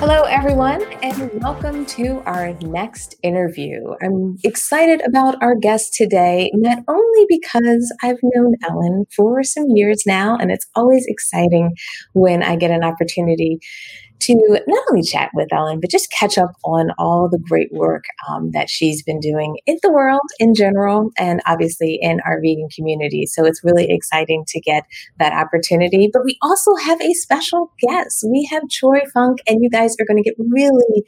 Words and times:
Hello, 0.00 0.22
everyone, 0.22 0.80
and 1.02 1.42
welcome 1.42 1.84
to 1.86 2.22
our 2.24 2.52
next 2.60 3.16
interview. 3.24 3.82
I'm 4.00 4.36
excited 4.44 5.00
about 5.04 5.42
our 5.42 5.56
guest 5.56 5.92
today, 5.92 6.52
not 6.54 6.84
only 6.86 7.26
because 7.28 7.92
I've 8.00 8.20
known 8.22 8.54
Ellen 8.62 9.06
for 9.16 9.42
some 9.42 9.64
years 9.70 10.04
now, 10.06 10.36
and 10.36 10.52
it's 10.52 10.68
always 10.76 11.04
exciting 11.08 11.74
when 12.12 12.44
I 12.44 12.54
get 12.54 12.70
an 12.70 12.84
opportunity 12.84 13.58
to 14.20 14.60
not 14.66 14.84
only 14.90 15.02
chat 15.02 15.30
with 15.34 15.52
Ellen, 15.52 15.80
but 15.80 15.90
just 15.90 16.10
catch 16.10 16.38
up 16.38 16.52
on 16.64 16.90
all 16.98 17.28
the 17.30 17.38
great 17.38 17.72
work 17.72 18.04
um, 18.28 18.50
that 18.52 18.68
she's 18.68 19.02
been 19.02 19.20
doing 19.20 19.58
in 19.66 19.78
the 19.82 19.92
world 19.92 20.20
in 20.38 20.54
general, 20.54 21.10
and 21.18 21.40
obviously 21.46 21.98
in 22.00 22.20
our 22.26 22.40
vegan 22.40 22.68
community. 22.74 23.26
So 23.26 23.44
it's 23.44 23.62
really 23.62 23.86
exciting 23.90 24.44
to 24.48 24.60
get 24.60 24.84
that 25.18 25.32
opportunity. 25.32 26.10
But 26.12 26.24
we 26.24 26.36
also 26.42 26.74
have 26.76 27.00
a 27.00 27.12
special 27.14 27.72
guest. 27.80 28.24
We 28.28 28.48
have 28.50 28.62
Troy 28.70 29.00
Funk, 29.12 29.38
and 29.46 29.62
you 29.62 29.70
guys 29.70 29.94
are 30.00 30.06
going 30.06 30.22
to 30.22 30.28
get 30.28 30.34
really 30.38 31.04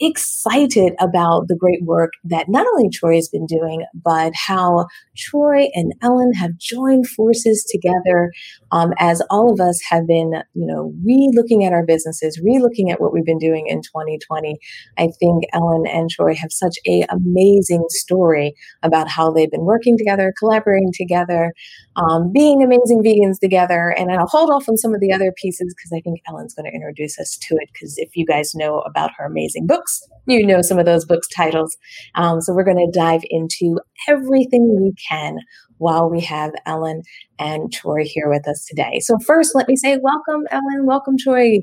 excited 0.00 0.94
about 1.00 1.48
the 1.48 1.56
great 1.56 1.84
work 1.84 2.12
that 2.24 2.48
not 2.48 2.66
only 2.66 2.88
Troy 2.90 3.14
has 3.16 3.28
been 3.28 3.46
doing, 3.46 3.84
but 3.94 4.32
how 4.34 4.86
Troy 5.16 5.68
and 5.74 5.92
Ellen 6.02 6.32
have 6.34 6.58
joined 6.58 7.08
forces 7.08 7.64
together 7.70 8.32
um, 8.72 8.92
as 8.98 9.22
all 9.30 9.52
of 9.52 9.60
us 9.60 9.80
have 9.88 10.06
been, 10.06 10.32
you 10.54 10.66
know, 10.66 10.92
re-looking 11.04 11.64
at 11.64 11.72
our 11.72 11.84
businesses, 11.84 12.39
re-looking 12.42 12.90
at 12.90 13.00
what 13.00 13.12
we've 13.12 13.24
been 13.24 13.38
doing 13.38 13.66
in 13.66 13.82
2020. 13.82 14.58
I 14.98 15.08
think 15.18 15.44
Ellen 15.52 15.84
and 15.86 16.10
Troy 16.10 16.34
have 16.34 16.52
such 16.52 16.76
a 16.86 17.04
amazing 17.10 17.84
story 17.88 18.54
about 18.82 19.08
how 19.08 19.30
they've 19.30 19.50
been 19.50 19.64
working 19.64 19.96
together, 19.96 20.32
collaborating 20.38 20.92
together, 20.94 21.52
um, 21.96 22.32
being 22.32 22.62
amazing 22.62 23.02
vegans 23.04 23.38
together. 23.40 23.94
And 23.96 24.10
I'll 24.10 24.26
hold 24.26 24.50
off 24.50 24.68
on 24.68 24.76
some 24.76 24.94
of 24.94 25.00
the 25.00 25.12
other 25.12 25.32
pieces 25.36 25.74
because 25.76 25.92
I 25.96 26.00
think 26.00 26.20
Ellen's 26.28 26.54
going 26.54 26.70
to 26.70 26.74
introduce 26.74 27.18
us 27.18 27.38
to 27.48 27.56
it. 27.56 27.68
Because 27.72 27.94
if 27.98 28.16
you 28.16 28.26
guys 28.26 28.54
know 28.54 28.80
about 28.80 29.10
her 29.18 29.24
amazing 29.24 29.66
books, 29.66 30.02
you 30.26 30.46
know 30.46 30.62
some 30.62 30.78
of 30.78 30.86
those 30.86 31.04
books 31.04 31.28
titles. 31.28 31.76
Um, 32.14 32.40
so 32.40 32.52
we're 32.52 32.64
going 32.64 32.76
to 32.76 32.98
dive 32.98 33.22
into 33.30 33.78
everything 34.08 34.76
we 34.80 34.92
can 35.08 35.38
while 35.80 36.10
we 36.10 36.20
have 36.20 36.52
Ellen 36.66 37.02
and 37.38 37.72
Troy 37.72 38.04
here 38.04 38.28
with 38.28 38.46
us 38.46 38.64
today. 38.66 39.00
So, 39.00 39.16
first, 39.26 39.54
let 39.54 39.66
me 39.66 39.76
say 39.76 39.98
welcome, 40.00 40.46
Ellen. 40.50 40.86
Welcome, 40.86 41.16
Troy. 41.18 41.58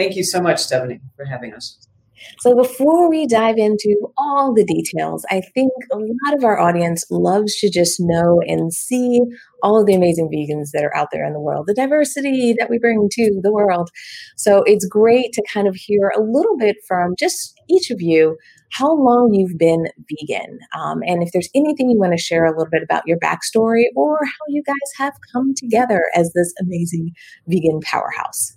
Thank 0.00 0.16
you 0.16 0.24
so 0.24 0.40
much, 0.40 0.60
Stephanie, 0.60 0.98
for 1.14 1.26
having 1.26 1.52
us. 1.52 1.76
So, 2.38 2.56
before 2.56 3.10
we 3.10 3.26
dive 3.26 3.56
into 3.58 3.94
all 4.16 4.54
the 4.54 4.64
details, 4.64 5.26
I 5.30 5.42
think 5.52 5.72
a 5.92 5.98
lot 5.98 6.38
of 6.38 6.42
our 6.42 6.58
audience 6.58 7.04
loves 7.10 7.54
to 7.56 7.70
just 7.70 7.98
know 8.00 8.40
and 8.46 8.72
see 8.72 9.20
all 9.62 9.78
of 9.78 9.86
the 9.86 9.92
amazing 9.92 10.30
vegans 10.34 10.70
that 10.72 10.84
are 10.84 10.96
out 10.96 11.08
there 11.12 11.26
in 11.26 11.34
the 11.34 11.40
world, 11.40 11.66
the 11.66 11.74
diversity 11.74 12.54
that 12.58 12.70
we 12.70 12.78
bring 12.78 13.10
to 13.12 13.40
the 13.42 13.52
world. 13.52 13.90
So, 14.38 14.62
it's 14.64 14.86
great 14.86 15.34
to 15.34 15.42
kind 15.52 15.68
of 15.68 15.74
hear 15.74 16.10
a 16.16 16.22
little 16.22 16.56
bit 16.56 16.76
from 16.88 17.12
just 17.18 17.60
each 17.68 17.90
of 17.90 18.00
you 18.00 18.38
how 18.72 18.94
long 18.94 19.34
you've 19.34 19.58
been 19.58 19.84
vegan, 20.08 20.60
um, 20.74 21.00
and 21.04 21.22
if 21.22 21.30
there's 21.32 21.50
anything 21.54 21.90
you 21.90 21.98
want 21.98 22.12
to 22.12 22.22
share 22.22 22.46
a 22.46 22.56
little 22.56 22.70
bit 22.70 22.82
about 22.82 23.02
your 23.06 23.18
backstory 23.18 23.84
or 23.96 24.18
how 24.24 24.44
you 24.48 24.62
guys 24.62 24.76
have 24.96 25.12
come 25.32 25.54
together 25.54 26.04
as 26.14 26.32
this 26.34 26.54
amazing 26.58 27.10
vegan 27.48 27.80
powerhouse. 27.80 28.56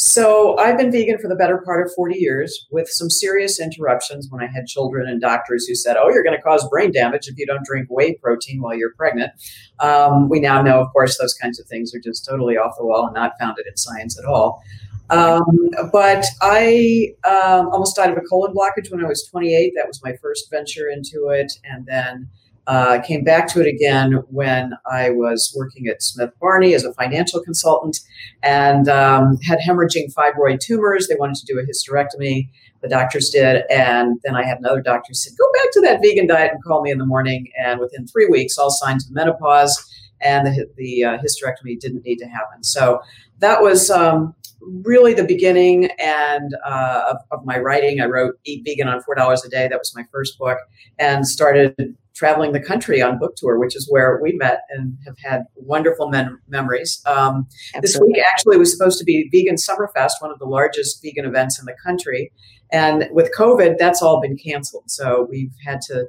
So 0.00 0.56
I've 0.58 0.78
been 0.78 0.92
vegan 0.92 1.18
for 1.18 1.26
the 1.26 1.34
better 1.34 1.58
part 1.58 1.84
of 1.84 1.92
40 1.92 2.14
years 2.20 2.68
with 2.70 2.88
some 2.88 3.10
serious 3.10 3.58
interruptions 3.58 4.28
when 4.30 4.40
I 4.40 4.46
had 4.46 4.66
children 4.66 5.08
and 5.08 5.20
doctors 5.20 5.66
who 5.66 5.74
said, 5.74 5.96
oh, 5.98 6.08
you're 6.08 6.22
going 6.22 6.36
to 6.36 6.40
cause 6.40 6.64
brain 6.68 6.92
damage 6.92 7.26
if 7.26 7.36
you 7.36 7.44
don't 7.44 7.64
drink 7.64 7.88
whey 7.90 8.14
protein 8.14 8.62
while 8.62 8.76
you're 8.76 8.94
pregnant. 8.94 9.32
Um, 9.80 10.28
we 10.28 10.38
now 10.38 10.62
know, 10.62 10.80
of 10.80 10.92
course, 10.92 11.18
those 11.18 11.34
kinds 11.34 11.58
of 11.58 11.66
things 11.66 11.92
are 11.96 11.98
just 11.98 12.24
totally 12.24 12.56
off 12.56 12.76
the 12.78 12.86
wall 12.86 13.06
and 13.06 13.14
not 13.14 13.32
founded 13.40 13.66
in 13.66 13.76
science 13.76 14.16
at 14.16 14.24
all. 14.24 14.62
Um, 15.10 15.42
but 15.90 16.24
I 16.42 17.14
um, 17.26 17.68
almost 17.70 17.96
died 17.96 18.12
of 18.12 18.18
a 18.18 18.20
colon 18.20 18.54
blockage 18.54 18.92
when 18.92 19.04
I 19.04 19.08
was 19.08 19.26
28. 19.32 19.72
That 19.74 19.88
was 19.88 20.00
my 20.04 20.14
first 20.22 20.48
venture 20.48 20.88
into 20.88 21.30
it. 21.30 21.50
And 21.64 21.86
then 21.86 22.28
uh, 22.68 23.00
came 23.00 23.24
back 23.24 23.48
to 23.48 23.60
it 23.60 23.66
again 23.66 24.12
when 24.28 24.74
I 24.90 25.08
was 25.08 25.54
working 25.56 25.86
at 25.88 26.02
Smith 26.02 26.30
Barney 26.38 26.74
as 26.74 26.84
a 26.84 26.92
financial 26.92 27.42
consultant 27.42 27.98
and 28.42 28.88
um, 28.88 29.38
had 29.38 29.58
hemorrhaging 29.58 30.12
fibroid 30.12 30.60
tumors. 30.60 31.08
They 31.08 31.16
wanted 31.16 31.36
to 31.36 31.46
do 31.46 31.58
a 31.58 31.62
hysterectomy. 31.62 32.50
The 32.82 32.88
doctors 32.88 33.30
did. 33.30 33.64
And 33.70 34.20
then 34.22 34.36
I 34.36 34.44
had 34.44 34.58
another 34.58 34.82
doctor 34.82 35.08
who 35.08 35.14
said, 35.14 35.32
go 35.38 35.50
back 35.54 35.72
to 35.72 35.80
that 35.80 36.00
vegan 36.02 36.26
diet 36.26 36.52
and 36.52 36.62
call 36.62 36.82
me 36.82 36.90
in 36.90 36.98
the 36.98 37.06
morning. 37.06 37.50
And 37.58 37.80
within 37.80 38.06
three 38.06 38.26
weeks, 38.26 38.58
all 38.58 38.70
signs 38.70 39.06
of 39.06 39.12
menopause 39.12 39.74
and 40.20 40.46
the, 40.46 40.68
the 40.76 41.04
uh, 41.04 41.18
hysterectomy 41.18 41.80
didn't 41.80 42.04
need 42.04 42.18
to 42.18 42.26
happen. 42.26 42.62
So 42.62 43.00
that 43.38 43.62
was 43.62 43.90
um, 43.90 44.34
really 44.60 45.14
the 45.14 45.24
beginning 45.24 45.86
and 45.98 46.54
uh, 46.66 47.12
of, 47.12 47.16
of, 47.30 47.46
my 47.46 47.58
writing. 47.58 48.02
I 48.02 48.06
wrote 48.06 48.34
Eat 48.44 48.62
Vegan 48.64 48.88
on 48.88 49.00
Four 49.02 49.14
Dollars 49.14 49.44
a 49.44 49.48
Day. 49.48 49.68
That 49.68 49.78
was 49.78 49.94
my 49.94 50.04
first 50.12 50.38
book, 50.38 50.58
and 50.98 51.26
started 51.26 51.96
traveling 52.18 52.52
the 52.52 52.60
country 52.60 53.00
on 53.00 53.18
book 53.18 53.36
tour, 53.36 53.58
which 53.58 53.76
is 53.76 53.86
where 53.88 54.18
we 54.20 54.32
met 54.32 54.62
and 54.70 54.98
have 55.06 55.16
had 55.22 55.44
wonderful 55.54 56.08
men- 56.08 56.38
memories. 56.48 57.00
Um, 57.06 57.46
this 57.80 57.98
week 57.98 58.16
actually 58.34 58.58
was 58.58 58.76
supposed 58.76 58.98
to 58.98 59.04
be 59.04 59.28
Vegan 59.32 59.54
Summerfest, 59.54 60.12
one 60.18 60.32
of 60.32 60.38
the 60.40 60.46
largest 60.46 61.00
vegan 61.02 61.24
events 61.24 61.60
in 61.60 61.64
the 61.66 61.76
country, 61.84 62.32
and 62.72 63.08
with 63.12 63.30
COVID, 63.38 63.78
that's 63.78 64.02
all 64.02 64.20
been 64.20 64.36
canceled. 64.36 64.84
So 64.86 65.26
we've 65.30 65.54
had 65.64 65.80
to. 65.82 66.06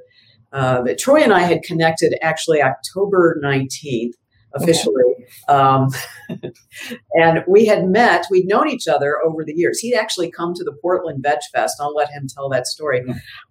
Uh, 0.52 0.82
Troy 0.98 1.22
and 1.22 1.32
I 1.32 1.42
had 1.42 1.62
connected 1.62 2.18
actually 2.22 2.60
October 2.60 3.40
19th 3.42 4.14
officially. 4.54 5.09
Um, 5.48 5.88
and 7.14 7.44
we 7.46 7.66
had 7.66 7.86
met, 7.86 8.26
we'd 8.30 8.46
known 8.46 8.68
each 8.68 8.88
other 8.88 9.18
over 9.24 9.44
the 9.44 9.54
years. 9.54 9.78
He'd 9.78 9.96
actually 9.96 10.30
come 10.30 10.54
to 10.54 10.64
the 10.64 10.72
Portland 10.80 11.22
Veg 11.22 11.38
Fest. 11.52 11.76
I'll 11.80 11.94
let 11.94 12.10
him 12.10 12.26
tell 12.32 12.48
that 12.50 12.66
story, 12.66 13.02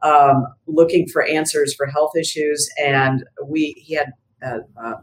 um, 0.02 0.46
looking 0.68 1.08
for 1.08 1.24
answers 1.24 1.74
for 1.74 1.86
health 1.86 2.12
issues. 2.18 2.70
And 2.84 3.24
we, 3.46 3.74
he 3.78 3.96
had 3.96 4.12
uh, 4.46 4.60
uh, 4.82 4.96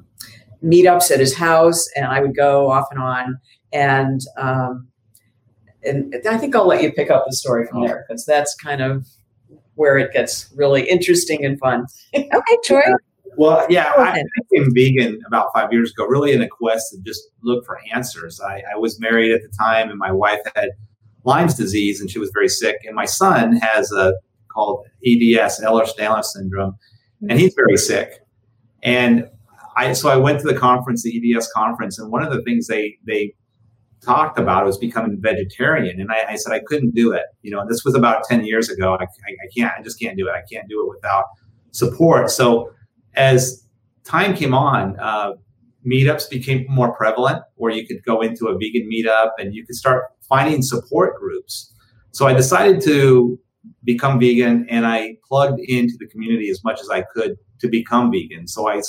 meetups 0.62 1.10
at 1.10 1.20
his 1.20 1.34
house, 1.34 1.87
and 1.97 2.06
I 2.06 2.20
would 2.20 2.37
go 2.37 2.70
off 2.70 2.87
and 2.91 3.00
on. 3.00 3.38
And, 3.72 4.20
um, 4.38 4.88
and 5.82 6.14
I 6.28 6.38
think 6.38 6.56
I'll 6.56 6.66
let 6.66 6.82
you 6.82 6.93
pick 6.93 7.10
up 7.10 7.25
the 7.26 7.37
story 7.37 7.66
from 7.66 7.82
there 7.82 8.04
because 8.08 8.25
that's 8.25 8.54
kind 8.56 8.81
of 8.81 9.06
where 9.75 9.98
it 9.98 10.12
gets 10.12 10.53
really 10.56 10.88
interesting 10.88 11.44
and 11.44 11.58
fun. 11.58 11.87
okay, 12.14 12.58
Troy. 12.64 12.82
Well, 13.37 13.66
yeah, 13.69 13.92
I, 13.97 14.22
became 14.50 14.72
vegan 14.75 15.20
about 15.26 15.48
five 15.54 15.72
years 15.72 15.91
ago, 15.91 16.06
really 16.06 16.32
in 16.32 16.42
a 16.42 16.48
quest 16.48 16.92
to 16.92 16.98
just 17.03 17.22
look 17.42 17.64
for 17.66 17.78
answers. 17.94 18.41
I, 18.41 18.62
I, 18.72 18.76
was 18.76 18.98
married 19.00 19.32
at 19.32 19.42
the 19.42 19.50
time, 19.59 19.91
and 19.91 19.98
my 19.98 20.12
wife 20.12 20.41
had 20.54 20.70
Lyme's 21.25 21.54
disease, 21.54 22.00
and 22.00 22.10
she 22.10 22.19
was 22.19 22.31
very 22.32 22.48
sick. 22.48 22.76
And 22.84 22.94
my 22.94 23.04
son 23.04 23.56
has 23.56 23.92
a 23.92 24.14
called 24.48 24.87
EDS, 25.04 25.60
Ehlers-Danlos 25.60 26.25
syndrome, 26.25 26.76
and 27.28 27.38
he's 27.38 27.54
very 27.54 27.76
sick. 27.76 28.20
And 28.82 29.28
I 29.76 29.93
so 29.93 30.08
I 30.08 30.16
went 30.16 30.41
to 30.41 30.47
the 30.47 30.58
conference, 30.58 31.03
the 31.03 31.34
EDS 31.34 31.50
conference, 31.54 31.99
and 31.99 32.11
one 32.11 32.23
of 32.23 32.32
the 32.32 32.43
things 32.43 32.67
they 32.67 32.96
they 33.06 33.34
talked 34.02 34.38
about 34.38 34.64
was 34.64 34.78
becoming 34.78 35.19
vegetarian, 35.20 36.00
and 36.00 36.11
I, 36.11 36.32
I 36.32 36.37
said 36.37 36.52
I 36.52 36.61
couldn't 36.61 36.94
do 36.94 37.12
it. 37.12 37.25
You 37.43 37.50
know, 37.50 37.67
this 37.69 37.84
was 37.84 37.94
about 37.94 38.25
ten 38.25 38.44
years 38.44 38.70
ago. 38.70 38.94
I, 38.94 39.05
I, 39.05 39.32
I 39.32 39.49
can't, 39.56 39.73
I 39.78 39.82
just 39.82 40.00
can't 40.00 40.17
do 40.17 40.28
it. 40.28 40.32
I 40.32 40.43
can't 40.50 40.69
do 40.69 40.82
it 40.82 40.88
without 40.88 41.26
support. 41.73 42.31
So 42.31 42.73
as 43.16 43.66
time 44.04 44.34
came 44.34 44.54
on, 44.54 44.98
uh, 45.00 45.32
meetups 45.86 46.28
became 46.28 46.66
more 46.68 46.94
prevalent 46.94 47.42
where 47.54 47.72
you 47.72 47.86
could 47.86 48.02
go 48.04 48.20
into 48.20 48.46
a 48.46 48.54
vegan 48.54 48.88
meetup 48.92 49.30
and 49.38 49.54
you 49.54 49.64
could 49.64 49.76
start 49.76 50.04
finding 50.28 50.62
support 50.62 51.18
groups. 51.18 51.72
So 52.12 52.26
I 52.26 52.32
decided 52.32 52.80
to 52.82 53.38
become 53.84 54.18
vegan 54.18 54.66
and 54.68 54.86
I 54.86 55.16
plugged 55.26 55.60
into 55.60 55.94
the 55.98 56.06
community 56.06 56.50
as 56.50 56.62
much 56.64 56.80
as 56.80 56.90
I 56.90 57.02
could 57.02 57.36
to 57.60 57.68
become 57.68 58.10
vegan. 58.10 58.48
So 58.48 58.68
I, 58.68 58.80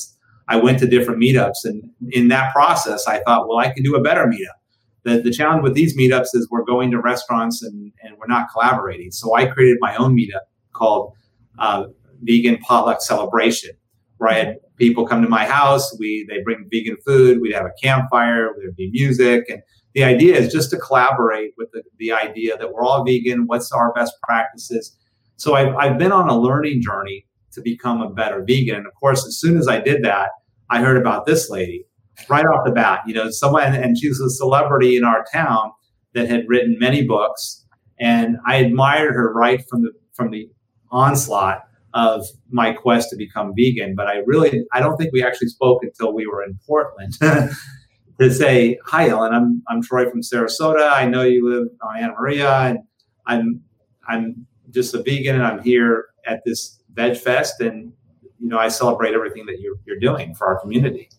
I 0.47 0.57
went 0.57 0.79
to 0.79 0.87
different 0.87 1.21
meetups 1.21 1.65
and 1.65 1.89
in 2.09 2.29
that 2.29 2.53
process, 2.53 3.07
I 3.07 3.19
thought, 3.19 3.47
well, 3.47 3.57
I 3.57 3.71
can 3.71 3.83
do 3.83 3.95
a 3.95 4.01
better 4.01 4.25
meetup. 4.25 4.57
The, 5.03 5.21
the 5.21 5.31
challenge 5.31 5.63
with 5.63 5.73
these 5.73 5.95
meetups 5.95 6.29
is 6.33 6.47
we're 6.49 6.65
going 6.65 6.91
to 6.91 6.99
restaurants 6.99 7.61
and, 7.61 7.91
and 8.01 8.17
we're 8.17 8.27
not 8.27 8.47
collaborating. 8.51 9.11
So 9.11 9.35
I 9.35 9.45
created 9.45 9.77
my 9.79 9.95
own 9.95 10.15
meetup 10.17 10.47
called 10.73 11.13
uh, 11.59 11.85
Vegan 12.23 12.57
Potluck 12.57 13.01
Celebration 13.01 13.71
where 14.17 14.31
I 14.31 14.33
had 14.33 14.57
people 14.77 15.07
come 15.07 15.21
to 15.21 15.29
my 15.29 15.45
house. 15.45 15.95
We 15.99 16.25
they 16.29 16.41
bring 16.43 16.67
vegan 16.71 16.97
food. 17.05 17.39
We'd 17.41 17.53
have 17.53 17.65
a 17.65 17.73
campfire. 17.81 18.49
There'd 18.57 18.75
be 18.75 18.89
music, 18.91 19.45
and 19.49 19.61
the 19.93 20.03
idea 20.03 20.35
is 20.35 20.51
just 20.51 20.69
to 20.71 20.77
collaborate 20.77 21.53
with 21.57 21.69
the, 21.71 21.83
the 21.97 22.11
idea 22.11 22.57
that 22.57 22.71
we're 22.71 22.83
all 22.83 23.03
vegan. 23.03 23.47
What's 23.47 23.71
our 23.71 23.93
best 23.93 24.13
practices? 24.23 24.95
So 25.37 25.55
I've, 25.55 25.75
I've 25.75 25.97
been 25.97 26.11
on 26.11 26.29
a 26.29 26.37
learning 26.37 26.81
journey 26.81 27.25
to 27.53 27.61
become 27.61 28.01
a 28.01 28.09
better 28.09 28.43
vegan. 28.47 28.75
And 28.75 28.87
of 28.87 28.93
course, 28.95 29.25
as 29.25 29.39
soon 29.39 29.57
as 29.57 29.67
I 29.67 29.79
did 29.79 30.03
that, 30.03 30.29
I 30.69 30.81
heard 30.81 30.97
about 30.97 31.25
this 31.25 31.49
lady 31.49 31.85
right 32.29 32.45
off 32.45 32.65
the 32.65 32.71
bat. 32.71 33.01
You 33.07 33.13
know, 33.13 33.29
someone, 33.29 33.73
and 33.73 33.97
she 33.97 34.09
was 34.09 34.19
a 34.19 34.29
celebrity 34.29 34.97
in 34.97 35.03
our 35.03 35.25
town 35.33 35.71
that 36.13 36.29
had 36.29 36.45
written 36.47 36.77
many 36.79 37.03
books, 37.03 37.65
and 37.99 38.37
I 38.45 38.57
admired 38.57 39.13
her 39.13 39.33
right 39.33 39.63
from 39.69 39.83
the 39.83 39.91
from 40.13 40.31
the 40.31 40.49
onslaught 40.91 41.66
of 41.97 42.27
my 42.51 42.71
quest 42.71 43.09
to 43.09 43.17
become 43.17 43.53
vegan. 43.57 43.95
But 43.95 44.05
I 44.07 44.17
really, 44.27 44.63
I 44.71 44.79
don't 44.79 44.95
think 44.97 45.11
we 45.11 45.23
actually 45.23 45.47
spoke 45.47 45.83
until 45.83 46.13
we 46.13 46.27
were 46.27 46.43
in 46.43 46.57
Portland. 46.65 47.17
to 48.19 48.33
say, 48.33 48.77
"Hi, 48.85 49.09
Ellen. 49.09 49.33
I'm 49.33 49.63
I'm 49.67 49.81
Troy 49.81 50.09
from 50.09 50.21
Sarasota. 50.21 50.91
I 50.91 51.05
know 51.05 51.23
you 51.23 51.49
live 51.49 51.67
on 51.81 51.97
Anna 51.97 52.13
Maria, 52.13 52.51
and 52.51 52.79
I'm 53.25 53.61
I'm 54.07 54.45
just 54.69 54.93
a 54.93 55.01
vegan, 55.01 55.35
and 55.35 55.43
I'm 55.43 55.61
here 55.61 56.05
at 56.25 56.41
this 56.45 56.79
Veg 56.93 57.17
Fest, 57.17 57.61
and 57.61 57.91
you 58.39 58.47
know 58.47 58.59
I 58.59 58.67
celebrate 58.67 59.13
everything 59.13 59.45
that 59.47 59.59
you're 59.59 59.77
you're 59.85 59.99
doing 59.99 60.35
for 60.35 60.47
our 60.47 60.59
community." 60.59 61.09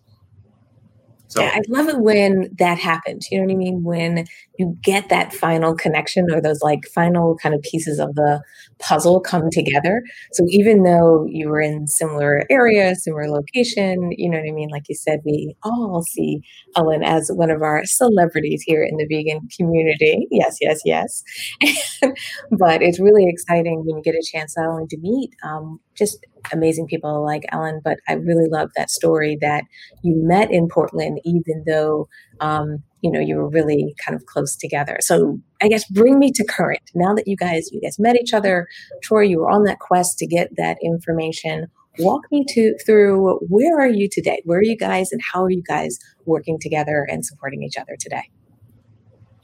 So 1.28 1.42
yeah, 1.42 1.52
I 1.54 1.60
love 1.68 1.88
it 1.88 2.00
when 2.00 2.48
that 2.58 2.78
happens. 2.78 3.28
You 3.30 3.38
know 3.38 3.44
what 3.46 3.52
I 3.52 3.56
mean? 3.56 3.82
When 3.84 4.26
you 4.58 4.76
get 4.82 5.08
that 5.10 5.32
final 5.32 5.74
connection 5.74 6.26
or 6.32 6.40
those 6.40 6.60
like 6.62 6.80
final 6.94 7.36
kind 7.36 7.54
of 7.54 7.62
pieces 7.62 7.98
of 7.98 8.14
the 8.14 8.42
puzzle 8.78 9.20
come 9.20 9.50
together. 9.50 10.02
So 10.32 10.44
even 10.48 10.82
though 10.84 11.26
you 11.28 11.48
were 11.48 11.60
in 11.60 11.86
similar 11.86 12.44
area, 12.50 12.94
similar 12.94 13.28
location, 13.28 14.10
you 14.16 14.30
know 14.30 14.38
what 14.38 14.48
I 14.48 14.52
mean? 14.52 14.68
Like 14.70 14.84
you 14.88 14.94
said, 14.94 15.20
we 15.24 15.54
all 15.62 16.02
see 16.02 16.40
Ellen 16.76 17.02
as 17.02 17.30
one 17.32 17.50
of 17.50 17.62
our 17.62 17.84
celebrities 17.84 18.62
here 18.66 18.82
in 18.82 18.96
the 18.96 19.06
vegan 19.06 19.48
community. 19.56 20.26
Yes, 20.30 20.56
yes, 20.60 20.80
yes. 20.84 21.22
but 22.50 22.82
it's 22.82 23.00
really 23.00 23.26
exciting 23.28 23.84
when 23.84 23.96
you 23.96 24.02
get 24.02 24.14
a 24.14 24.24
chance 24.32 24.56
not 24.56 24.66
only 24.68 24.86
to 24.88 24.98
meet 24.98 25.30
um, 25.44 25.80
just 25.96 26.18
amazing 26.52 26.86
people 26.86 27.24
like 27.24 27.44
Ellen, 27.52 27.80
but 27.82 27.98
I 28.08 28.14
really 28.14 28.48
love 28.48 28.70
that 28.76 28.90
story 28.90 29.36
that 29.40 29.64
you 30.02 30.14
met 30.16 30.50
in 30.50 30.68
Portland, 30.68 31.20
even 31.24 31.64
though 31.66 32.08
um, 32.40 32.82
you 33.02 33.10
know 33.10 33.20
you 33.20 33.36
were 33.36 33.48
really 33.48 33.94
kind 34.04 34.16
of 34.16 34.26
close 34.26 34.56
together. 34.56 34.98
So 35.00 35.38
I 35.62 35.68
guess 35.68 35.84
bring 35.90 36.18
me 36.18 36.32
to 36.32 36.44
current. 36.44 36.90
Now 36.94 37.14
that 37.14 37.26
you 37.26 37.36
guys 37.36 37.70
you 37.72 37.80
guys 37.80 37.98
met 37.98 38.16
each 38.16 38.32
other, 38.32 38.66
Troy, 39.02 39.22
you 39.22 39.40
were 39.40 39.50
on 39.50 39.64
that 39.64 39.78
quest 39.78 40.18
to 40.18 40.26
get 40.26 40.56
that 40.56 40.78
information. 40.82 41.68
Walk 42.00 42.22
me 42.30 42.44
to 42.50 42.76
through 42.86 43.40
where 43.48 43.80
are 43.80 43.88
you 43.88 44.08
today? 44.10 44.40
Where 44.44 44.58
are 44.58 44.64
you 44.64 44.76
guys, 44.76 45.12
and 45.12 45.20
how 45.32 45.42
are 45.44 45.50
you 45.50 45.62
guys 45.62 45.98
working 46.26 46.58
together 46.60 47.06
and 47.10 47.24
supporting 47.24 47.62
each 47.62 47.76
other 47.76 47.96
today? 47.98 48.30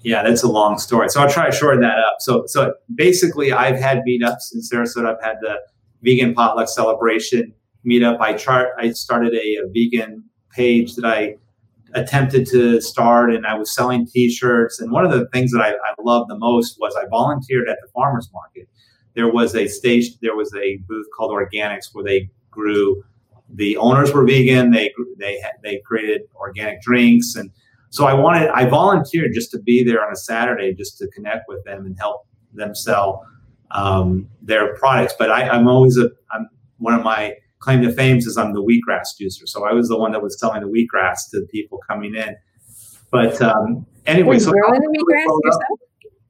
Yeah, 0.04 0.22
that's 0.22 0.42
a 0.42 0.48
long 0.48 0.78
story. 0.78 1.08
So 1.08 1.22
I'll 1.22 1.30
try 1.30 1.46
to 1.50 1.56
shorten 1.56 1.80
that 1.80 1.98
up. 1.98 2.16
So, 2.20 2.44
so 2.46 2.74
basically, 2.94 3.52
I've 3.52 3.80
had 3.80 4.02
meetups 4.06 4.52
in 4.52 4.60
Sarasota. 4.60 5.16
I've 5.16 5.24
had 5.24 5.36
the 5.40 5.56
vegan 6.04 6.34
potluck 6.34 6.68
celebration 6.68 7.52
meetup. 7.86 8.20
I 8.20 8.34
chart. 8.34 8.70
I 8.78 8.90
started 8.90 9.34
a, 9.34 9.56
a 9.56 9.66
vegan 9.72 10.24
page 10.52 10.94
that 10.94 11.04
I 11.04 11.36
attempted 11.94 12.46
to 12.48 12.80
start, 12.80 13.32
and 13.32 13.46
I 13.46 13.54
was 13.54 13.74
selling 13.74 14.06
T-shirts. 14.06 14.80
And 14.80 14.90
one 14.90 15.04
of 15.04 15.12
the 15.12 15.28
things 15.32 15.52
that 15.52 15.60
I, 15.60 15.70
I 15.70 15.94
loved 16.00 16.30
the 16.30 16.38
most 16.38 16.76
was 16.80 16.94
I 16.96 17.06
volunteered 17.08 17.68
at 17.68 17.78
the 17.82 17.88
farmers 17.92 18.28
market. 18.32 18.68
There 19.14 19.30
was 19.30 19.54
a 19.54 19.68
station. 19.68 20.14
There 20.22 20.36
was 20.36 20.52
a 20.54 20.78
booth 20.88 21.06
called 21.16 21.30
Organics 21.30 21.90
where 21.92 22.04
they 22.04 22.28
grew. 22.50 23.02
The 23.52 23.76
owners 23.76 24.12
were 24.12 24.24
vegan. 24.24 24.70
They 24.70 24.92
they 25.18 25.42
they 25.62 25.80
created 25.86 26.22
organic 26.34 26.82
drinks, 26.82 27.36
and 27.36 27.50
so 27.90 28.06
I 28.06 28.14
wanted. 28.14 28.48
I 28.50 28.66
volunteered 28.66 29.32
just 29.34 29.50
to 29.52 29.60
be 29.60 29.84
there 29.84 30.04
on 30.04 30.12
a 30.12 30.16
Saturday, 30.16 30.74
just 30.74 30.98
to 30.98 31.08
connect 31.14 31.44
with 31.48 31.64
them 31.64 31.86
and 31.86 31.96
help 31.98 32.26
them 32.52 32.74
sell 32.74 33.24
um, 33.74 34.28
their 34.40 34.74
products. 34.76 35.14
But 35.18 35.30
I, 35.30 35.54
am 35.54 35.68
always 35.68 35.98
a, 35.98 36.08
I'm 36.32 36.48
one 36.78 36.94
of 36.94 37.02
my 37.02 37.34
claim 37.58 37.82
to 37.82 37.92
fame 37.92 38.18
is 38.18 38.36
I'm 38.36 38.52
the 38.52 38.62
wheatgrass 38.62 39.08
juicer. 39.20 39.46
So 39.46 39.64
I 39.64 39.72
was 39.72 39.88
the 39.88 39.98
one 39.98 40.12
that 40.12 40.22
was 40.22 40.38
selling 40.38 40.62
the 40.62 40.68
wheatgrass 40.68 41.30
to 41.32 41.46
people 41.50 41.80
coming 41.86 42.14
in. 42.14 42.36
But 43.10 43.40
um, 43.42 43.86
anyway, 44.06 44.38
so 44.38 44.52
growing 44.52 44.80
the 44.80 44.88
wheatgrass 44.88 45.44
yourself? 45.44 45.78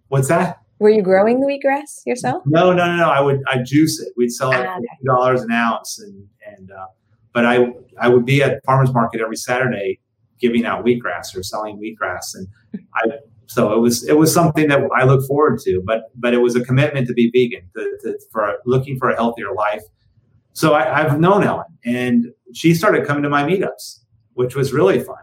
What's 0.08 0.28
that? 0.28 0.60
Were 0.78 0.90
you 0.90 1.02
growing 1.02 1.40
the 1.40 1.46
wheatgrass 1.46 2.02
yourself? 2.04 2.42
No, 2.46 2.72
no, 2.72 2.86
no, 2.86 2.96
no. 2.96 3.10
I 3.10 3.20
would 3.20 3.40
I 3.50 3.62
juice 3.62 4.00
it. 4.00 4.12
We'd 4.16 4.30
sell 4.30 4.52
it 4.52 4.66
ah, 4.66 4.76
fifty 4.76 5.04
dollars 5.06 5.42
an 5.42 5.50
ounce, 5.50 5.98
and 5.98 6.28
and 6.46 6.70
uh, 6.70 6.86
but 7.32 7.46
I 7.46 7.72
I 7.98 8.08
would 8.08 8.26
be 8.26 8.42
at 8.42 8.64
farmers 8.64 8.92
market 8.92 9.20
every 9.20 9.36
Saturday 9.36 10.00
giving 10.40 10.66
out 10.66 10.84
wheatgrass 10.84 11.34
or 11.34 11.42
selling 11.42 11.78
wheatgrass, 11.78 12.34
and 12.34 12.48
I 12.94 13.04
so 13.46 13.72
it 13.74 13.80
was 13.80 14.06
it 14.08 14.16
was 14.16 14.32
something 14.32 14.68
that 14.68 14.80
I 14.96 15.04
look 15.04 15.26
forward 15.26 15.58
to. 15.60 15.82
But 15.84 16.10
but 16.14 16.34
it 16.34 16.38
was 16.38 16.56
a 16.56 16.64
commitment 16.64 17.06
to 17.08 17.12
be 17.12 17.30
vegan, 17.30 17.68
to, 17.76 17.98
to, 18.02 18.18
for 18.32 18.56
looking 18.64 18.98
for 18.98 19.10
a 19.10 19.16
healthier 19.16 19.52
life. 19.54 19.82
So 20.52 20.74
I, 20.74 21.02
have 21.02 21.18
known 21.18 21.42
Ellen, 21.42 21.66
and 21.84 22.26
she 22.52 22.74
started 22.74 23.04
coming 23.04 23.24
to 23.24 23.28
my 23.28 23.42
meetups, 23.42 23.98
which 24.34 24.54
was 24.54 24.72
really 24.72 25.00
fun. 25.00 25.16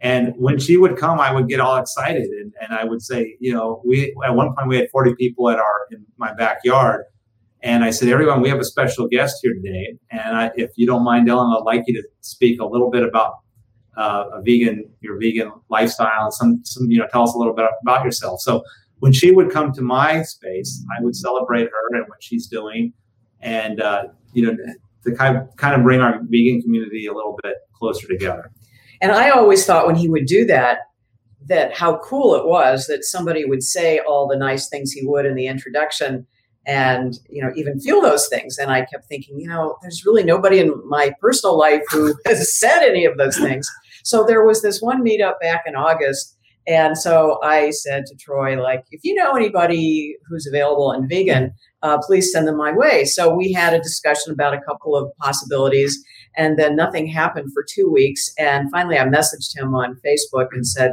And 0.00 0.32
when 0.36 0.60
she 0.60 0.76
would 0.76 0.96
come, 0.96 1.18
I 1.18 1.32
would 1.32 1.48
get 1.48 1.58
all 1.58 1.76
excited, 1.76 2.28
and, 2.28 2.52
and 2.60 2.72
I 2.72 2.84
would 2.84 3.02
say, 3.02 3.36
you 3.40 3.52
know, 3.52 3.82
we 3.84 4.14
at 4.24 4.34
one 4.34 4.54
point 4.54 4.68
we 4.68 4.76
had 4.76 4.88
forty 4.90 5.14
people 5.16 5.50
at 5.50 5.58
our 5.58 5.86
in 5.90 6.06
my 6.18 6.32
backyard, 6.34 7.04
and 7.62 7.82
I 7.82 7.90
said, 7.90 8.08
everyone, 8.08 8.42
we 8.42 8.48
have 8.48 8.60
a 8.60 8.64
special 8.64 9.08
guest 9.08 9.38
here 9.42 9.54
today, 9.54 9.96
and 10.10 10.36
I, 10.36 10.50
if 10.54 10.70
you 10.76 10.86
don't 10.86 11.02
mind, 11.02 11.28
Ellen, 11.28 11.52
I'd 11.56 11.64
like 11.64 11.82
you 11.86 11.94
to 12.00 12.08
speak 12.20 12.60
a 12.60 12.66
little 12.66 12.90
bit 12.90 13.02
about 13.02 13.34
uh, 13.96 14.24
a 14.34 14.42
vegan, 14.42 14.88
your 15.00 15.18
vegan 15.18 15.52
lifestyle, 15.68 16.24
and 16.24 16.34
some, 16.34 16.60
some, 16.64 16.90
you 16.90 16.98
know, 16.98 17.06
tell 17.10 17.22
us 17.22 17.34
a 17.34 17.38
little 17.38 17.54
bit 17.54 17.66
about 17.82 18.04
yourself. 18.04 18.40
So 18.40 18.62
when 18.98 19.12
she 19.12 19.30
would 19.32 19.50
come 19.50 19.72
to 19.72 19.82
my 19.82 20.22
space, 20.22 20.84
I 20.96 21.02
would 21.02 21.16
celebrate 21.16 21.64
her 21.64 21.96
and 21.96 22.08
what 22.08 22.22
she's 22.22 22.46
doing, 22.46 22.92
and 23.40 23.80
uh, 23.80 24.04
you 24.32 24.46
know, 24.46 24.56
to 25.04 25.14
kind 25.14 25.36
of, 25.36 25.56
kind 25.56 25.74
of 25.74 25.82
bring 25.82 26.00
our 26.00 26.20
vegan 26.28 26.62
community 26.62 27.06
a 27.06 27.12
little 27.12 27.38
bit 27.42 27.56
closer 27.74 28.06
together. 28.06 28.50
And 29.00 29.12
I 29.12 29.30
always 29.30 29.64
thought 29.66 29.86
when 29.86 29.96
he 29.96 30.08
would 30.08 30.26
do 30.26 30.46
that, 30.46 30.78
that 31.46 31.76
how 31.76 31.98
cool 31.98 32.34
it 32.34 32.46
was 32.46 32.86
that 32.86 33.04
somebody 33.04 33.44
would 33.44 33.62
say 33.62 34.00
all 34.00 34.26
the 34.26 34.36
nice 34.36 34.68
things 34.68 34.92
he 34.92 35.06
would 35.06 35.26
in 35.26 35.34
the 35.34 35.46
introduction 35.46 36.26
and 36.66 37.20
you 37.30 37.40
know 37.42 37.52
even 37.54 37.78
feel 37.78 38.00
those 38.00 38.28
things 38.28 38.58
and 38.58 38.70
i 38.70 38.84
kept 38.84 39.06
thinking 39.06 39.38
you 39.38 39.48
know 39.48 39.76
there's 39.82 40.04
really 40.04 40.24
nobody 40.24 40.58
in 40.58 40.72
my 40.88 41.12
personal 41.20 41.56
life 41.56 41.82
who 41.90 42.14
has 42.26 42.58
said 42.58 42.82
any 42.82 43.04
of 43.04 43.16
those 43.16 43.38
things 43.38 43.70
so 44.06 44.22
there 44.24 44.46
was 44.46 44.62
this 44.62 44.80
one 44.80 45.04
meetup 45.04 45.40
back 45.40 45.64
in 45.66 45.74
August. 45.74 46.38
And 46.68 46.96
so 46.96 47.40
I 47.42 47.70
said 47.70 48.06
to 48.06 48.14
Troy, 48.14 48.60
like, 48.60 48.84
if 48.92 49.00
you 49.02 49.14
know 49.14 49.34
anybody 49.34 50.14
who's 50.28 50.46
available 50.46 50.92
and 50.92 51.08
vegan, 51.08 51.52
uh, 51.82 51.98
please 51.98 52.30
send 52.30 52.46
them 52.46 52.56
my 52.56 52.70
way. 52.70 53.04
So 53.04 53.34
we 53.34 53.52
had 53.52 53.74
a 53.74 53.80
discussion 53.80 54.32
about 54.32 54.54
a 54.54 54.60
couple 54.60 54.94
of 54.94 55.10
possibilities, 55.20 56.00
and 56.36 56.56
then 56.56 56.76
nothing 56.76 57.08
happened 57.08 57.50
for 57.52 57.64
two 57.68 57.90
weeks. 57.90 58.32
And 58.38 58.70
finally, 58.70 58.96
I 58.96 59.06
messaged 59.06 59.56
him 59.56 59.74
on 59.74 60.00
Facebook 60.06 60.48
and 60.52 60.64
said, 60.64 60.92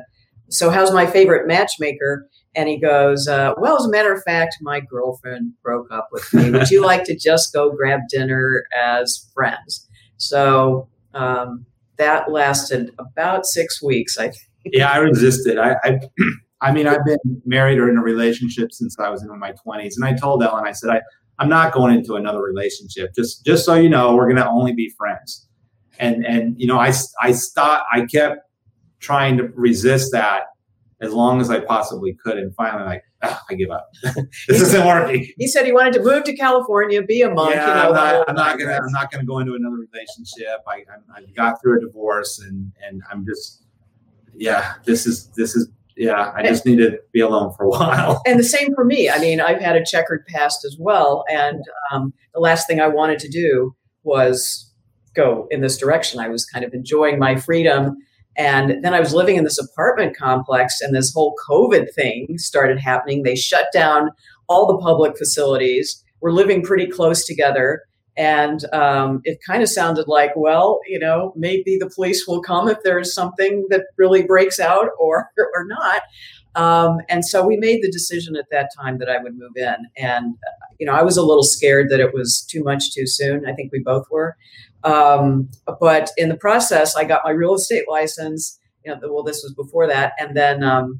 So, 0.49 0.71
how's 0.71 0.91
my 0.91 1.05
favorite 1.05 1.47
matchmaker? 1.47 2.27
And 2.55 2.67
he 2.67 2.79
goes, 2.79 3.27
uh, 3.27 3.53
Well, 3.57 3.77
as 3.77 3.85
a 3.85 3.91
matter 3.91 4.11
of 4.11 4.23
fact, 4.23 4.57
my 4.61 4.79
girlfriend 4.79 5.53
broke 5.61 5.91
up 5.91 6.09
with 6.11 6.33
me. 6.33 6.49
Would 6.49 6.71
you 6.71 6.81
like 6.85 7.03
to 7.03 7.15
just 7.15 7.53
go 7.53 7.71
grab 7.71 8.01
dinner 8.09 8.63
as 8.75 9.29
friends? 9.35 9.87
So, 10.17 10.89
um, 11.13 11.67
that 11.97 12.31
lasted 12.31 12.91
about 12.99 13.45
six 13.45 13.81
weeks. 13.81 14.17
I 14.17 14.29
think. 14.29 14.37
Yeah, 14.65 14.89
I 14.89 14.97
resisted. 14.97 15.57
I, 15.57 15.75
I, 15.83 15.99
I 16.61 16.71
mean, 16.71 16.87
I've 16.87 17.03
been 17.05 17.19
married 17.45 17.77
or 17.77 17.89
in 17.89 17.97
a 17.97 18.01
relationship 18.01 18.71
since 18.71 18.97
I 18.99 19.09
was 19.09 19.23
in 19.23 19.39
my 19.39 19.51
twenties, 19.51 19.97
and 19.97 20.05
I 20.05 20.13
told 20.17 20.43
Ellen, 20.43 20.65
I 20.65 20.71
said, 20.71 20.89
I, 20.89 21.01
I'm 21.39 21.49
not 21.49 21.73
going 21.73 21.95
into 21.95 22.15
another 22.15 22.41
relationship. 22.41 23.13
Just, 23.15 23.45
just 23.45 23.65
so 23.65 23.73
you 23.73 23.89
know, 23.89 24.15
we're 24.15 24.25
going 24.25 24.37
to 24.37 24.47
only 24.47 24.73
be 24.73 24.93
friends. 24.97 25.47
And 25.99 26.25
and 26.25 26.59
you 26.59 26.67
know, 26.67 26.79
I, 26.79 26.93
I 27.21 27.33
stopped. 27.33 27.85
I 27.93 28.05
kept 28.05 28.39
trying 28.99 29.37
to 29.37 29.49
resist 29.55 30.11
that 30.13 30.43
as 31.01 31.13
long 31.13 31.41
as 31.41 31.49
I 31.49 31.59
possibly 31.59 32.15
could, 32.23 32.37
and 32.37 32.55
finally, 32.55 32.85
like, 32.85 33.03
oh, 33.23 33.39
I 33.49 33.53
give 33.55 33.69
up. 33.69 33.89
this 34.03 34.61
isn't 34.61 34.85
working. 34.85 35.27
He 35.37 35.47
said 35.47 35.65
he 35.65 35.71
wanted 35.71 35.93
to 35.93 36.03
move 36.03 36.23
to 36.25 36.35
California, 36.35 37.01
be 37.01 37.21
a 37.21 37.29
monk. 37.29 37.55
Yeah, 37.55 37.67
you 37.67 37.73
know, 37.73 37.89
I'm, 37.89 37.93
not, 37.93 38.29
I'm 38.29 38.35
not, 38.35 38.59
gonna. 38.59 38.73
I'm 38.73 38.91
not 38.91 39.11
gonna 39.11 39.25
go 39.25 39.39
into 39.39 39.53
another 39.53 39.77
relationship. 39.77 40.61
I, 40.67 40.83
I, 41.15 41.19
I 41.19 41.25
got 41.35 41.61
through 41.61 41.77
a 41.77 41.81
divorce, 41.81 42.39
and 42.39 42.71
and 42.85 43.01
I'm 43.11 43.25
just, 43.25 43.63
yeah. 44.35 44.75
This 44.85 45.05
is 45.05 45.27
this 45.35 45.55
is 45.55 45.69
yeah, 45.95 46.31
I 46.35 46.43
just 46.43 46.65
need 46.65 46.77
to 46.77 46.99
be 47.11 47.19
alone 47.19 47.53
for 47.53 47.65
a 47.65 47.69
while. 47.69 48.21
And 48.25 48.39
the 48.39 48.43
same 48.43 48.73
for 48.73 48.83
me. 48.83 49.09
I 49.09 49.19
mean, 49.19 49.39
I've 49.39 49.61
had 49.61 49.75
a 49.75 49.85
checkered 49.85 50.25
past 50.27 50.65
as 50.65 50.75
well. 50.79 51.23
And 51.29 51.63
um, 51.91 52.13
the 52.33 52.39
last 52.39 52.67
thing 52.67 52.79
I 52.79 52.87
wanted 52.87 53.19
to 53.19 53.29
do 53.29 53.75
was 54.03 54.71
go 55.15 55.47
in 55.51 55.61
this 55.61 55.77
direction. 55.77 56.19
I 56.19 56.29
was 56.29 56.45
kind 56.45 56.65
of 56.65 56.73
enjoying 56.73 57.19
my 57.19 57.35
freedom 57.35 57.97
and 58.35 58.83
then 58.83 58.93
I 58.93 58.99
was 58.99 59.13
living 59.13 59.35
in 59.35 59.43
this 59.43 59.59
apartment 59.59 60.17
complex, 60.17 60.81
and 60.81 60.95
this 60.95 61.13
whole 61.13 61.35
COVID 61.47 61.93
thing 61.93 62.37
started 62.37 62.79
happening. 62.79 63.23
They 63.23 63.35
shut 63.35 63.67
down 63.73 64.09
all 64.47 64.67
the 64.67 64.77
public 64.77 65.17
facilities. 65.17 66.03
We're 66.21 66.31
living 66.31 66.63
pretty 66.63 66.87
close 66.87 67.25
together. 67.25 67.83
And 68.15 68.63
um, 68.73 69.21
it 69.23 69.39
kind 69.45 69.63
of 69.63 69.69
sounded 69.69 70.07
like, 70.07 70.31
well, 70.35 70.79
you 70.87 70.99
know, 70.99 71.33
maybe 71.35 71.77
the 71.79 71.89
police 71.89 72.27
will 72.27 72.41
come 72.41 72.67
if 72.67 72.77
there's 72.83 73.13
something 73.13 73.65
that 73.69 73.85
really 73.97 74.23
breaks 74.23 74.59
out 74.59 74.89
or, 74.99 75.29
or 75.37 75.65
not. 75.65 76.03
Um, 76.55 76.99
and 77.09 77.25
so 77.25 77.45
we 77.45 77.57
made 77.57 77.81
the 77.81 77.91
decision 77.91 78.35
at 78.35 78.45
that 78.51 78.69
time 78.77 78.99
that 78.99 79.09
I 79.09 79.17
would 79.17 79.35
move 79.35 79.53
in. 79.55 79.75
And, 79.97 80.35
you 80.79 80.85
know, 80.85 80.93
I 80.93 81.01
was 81.01 81.17
a 81.17 81.23
little 81.23 81.43
scared 81.43 81.89
that 81.89 81.99
it 81.99 82.13
was 82.13 82.45
too 82.47 82.63
much 82.63 82.93
too 82.93 83.07
soon. 83.07 83.47
I 83.47 83.53
think 83.53 83.71
we 83.71 83.79
both 83.79 84.05
were. 84.11 84.37
Um, 84.83 85.49
but 85.79 86.11
in 86.17 86.29
the 86.29 86.37
process, 86.37 86.95
I 86.95 87.03
got 87.03 87.21
my 87.23 87.31
real 87.31 87.55
estate 87.55 87.85
license. 87.89 88.59
You 88.85 88.93
know, 88.93 88.99
well, 89.13 89.23
this 89.23 89.41
was 89.43 89.53
before 89.53 89.87
that. 89.87 90.13
And 90.19 90.35
then 90.35 90.63
um, 90.63 90.99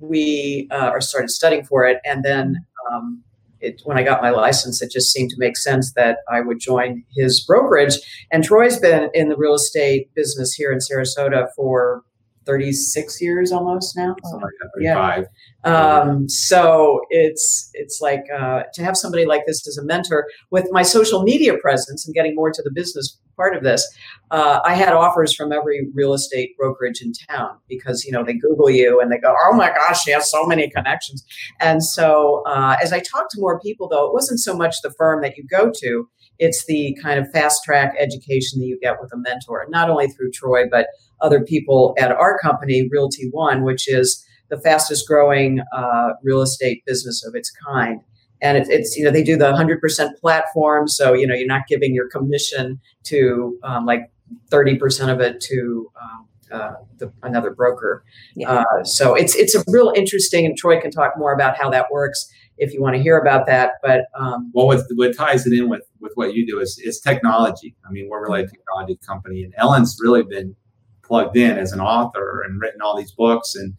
we 0.00 0.68
uh, 0.70 0.90
or 0.92 1.00
started 1.00 1.30
studying 1.30 1.64
for 1.64 1.84
it. 1.84 1.98
And 2.04 2.24
then 2.24 2.56
um, 2.90 3.22
it, 3.60 3.82
when 3.84 3.98
I 3.98 4.02
got 4.02 4.22
my 4.22 4.30
license, 4.30 4.82
it 4.82 4.90
just 4.90 5.12
seemed 5.12 5.30
to 5.30 5.36
make 5.38 5.56
sense 5.56 5.92
that 5.92 6.18
I 6.30 6.40
would 6.40 6.58
join 6.58 7.04
his 7.14 7.44
brokerage. 7.44 7.98
And 8.32 8.42
Troy's 8.42 8.78
been 8.78 9.10
in 9.14 9.28
the 9.28 9.36
real 9.36 9.54
estate 9.54 10.12
business 10.14 10.54
here 10.54 10.72
in 10.72 10.78
Sarasota 10.78 11.48
for 11.54 12.02
36 12.46 13.20
years 13.20 13.52
almost 13.52 13.96
now. 13.96 14.16
Something 14.24 14.40
like 14.40 14.52
that, 14.60 14.70
Yeah. 14.82 15.22
Um, 15.64 16.28
so 16.28 17.00
it's 17.10 17.70
it's 17.74 18.00
like 18.00 18.24
uh, 18.34 18.62
to 18.74 18.82
have 18.82 18.96
somebody 18.96 19.26
like 19.26 19.42
this 19.46 19.66
as 19.68 19.76
a 19.76 19.84
mentor 19.84 20.26
with 20.50 20.66
my 20.72 20.82
social 20.82 21.22
media 21.22 21.56
presence 21.58 22.06
and 22.06 22.14
getting 22.14 22.34
more 22.34 22.50
to 22.50 22.62
the 22.62 22.70
business 22.72 23.18
part 23.40 23.56
of 23.56 23.62
this. 23.62 23.82
Uh, 24.30 24.60
I 24.64 24.74
had 24.74 24.92
offers 24.92 25.34
from 25.34 25.50
every 25.50 25.88
real 25.94 26.12
estate 26.12 26.50
brokerage 26.58 27.00
in 27.00 27.12
town 27.28 27.56
because 27.68 28.04
you 28.04 28.12
know 28.12 28.22
they 28.22 28.34
Google 28.34 28.68
you 28.68 29.00
and 29.00 29.10
they 29.10 29.18
go, 29.18 29.34
"Oh 29.46 29.54
my 29.54 29.70
gosh, 29.70 30.02
she 30.02 30.10
has 30.10 30.30
so 30.30 30.44
many 30.44 30.68
connections." 30.68 31.24
And 31.58 31.82
so 31.82 32.42
uh, 32.46 32.76
as 32.82 32.92
I 32.92 33.00
talked 33.00 33.30
to 33.32 33.40
more 33.40 33.58
people, 33.60 33.88
though, 33.88 34.06
it 34.06 34.12
wasn't 34.12 34.40
so 34.40 34.54
much 34.54 34.82
the 34.82 34.92
firm 34.98 35.22
that 35.22 35.36
you 35.38 35.44
go 35.44 35.72
to; 35.82 36.08
it's 36.38 36.66
the 36.66 36.96
kind 37.02 37.18
of 37.18 37.30
fast 37.32 37.64
track 37.64 37.94
education 37.98 38.60
that 38.60 38.66
you 38.66 38.78
get 38.80 39.00
with 39.00 39.12
a 39.12 39.16
mentor, 39.16 39.66
not 39.70 39.88
only 39.88 40.08
through 40.08 40.32
Troy 40.32 40.64
but 40.70 40.86
other 41.22 41.42
people 41.42 41.94
at 41.98 42.12
our 42.12 42.38
company, 42.38 42.88
Realty 42.92 43.28
One, 43.30 43.64
which 43.64 43.88
is 43.88 44.24
the 44.50 44.60
fastest 44.60 45.06
growing 45.08 45.60
uh, 45.74 46.08
real 46.22 46.42
estate 46.42 46.82
business 46.86 47.24
of 47.26 47.34
its 47.34 47.50
kind. 47.66 48.00
And 48.42 48.56
it, 48.56 48.68
it's, 48.68 48.96
you 48.96 49.04
know, 49.04 49.10
they 49.10 49.22
do 49.22 49.36
the 49.36 49.52
100% 49.52 50.16
platform. 50.20 50.88
So, 50.88 51.12
you 51.12 51.26
know, 51.26 51.34
you're 51.34 51.46
not 51.46 51.66
giving 51.68 51.94
your 51.94 52.08
commission 52.08 52.80
to 53.04 53.58
um, 53.62 53.84
like 53.84 54.10
30% 54.50 55.12
of 55.12 55.20
it 55.20 55.40
to 55.42 55.90
um, 56.00 56.28
uh, 56.50 56.72
the, 56.98 57.12
another 57.22 57.50
broker. 57.50 58.04
Yeah. 58.34 58.50
Uh, 58.50 58.84
so 58.84 59.14
it's, 59.14 59.34
it's 59.36 59.54
a 59.54 59.62
real 59.68 59.92
interesting, 59.94 60.46
and 60.46 60.56
Troy 60.56 60.80
can 60.80 60.90
talk 60.90 61.14
more 61.16 61.32
about 61.32 61.56
how 61.56 61.70
that 61.70 61.86
works 61.90 62.28
if 62.58 62.74
you 62.74 62.82
want 62.82 62.96
to 62.96 63.02
hear 63.02 63.18
about 63.18 63.46
that. 63.46 63.72
But 63.82 64.02
um, 64.18 64.50
well, 64.54 64.66
what, 64.66 64.84
what 64.94 65.16
ties 65.16 65.46
it 65.46 65.52
in 65.52 65.68
with, 65.68 65.82
with 66.00 66.12
what 66.14 66.34
you 66.34 66.46
do 66.46 66.60
is, 66.60 66.80
is 66.82 67.00
technology. 67.00 67.76
I 67.88 67.92
mean, 67.92 68.08
we're 68.08 68.22
really 68.22 68.42
a 68.42 68.46
technology 68.48 68.98
company, 69.06 69.42
and 69.42 69.54
Ellen's 69.56 69.96
really 70.00 70.22
been 70.22 70.56
plugged 71.02 71.36
in 71.36 71.58
as 71.58 71.72
an 71.72 71.80
author 71.80 72.42
and 72.42 72.60
written 72.60 72.80
all 72.80 72.96
these 72.96 73.12
books 73.12 73.54
and 73.56 73.74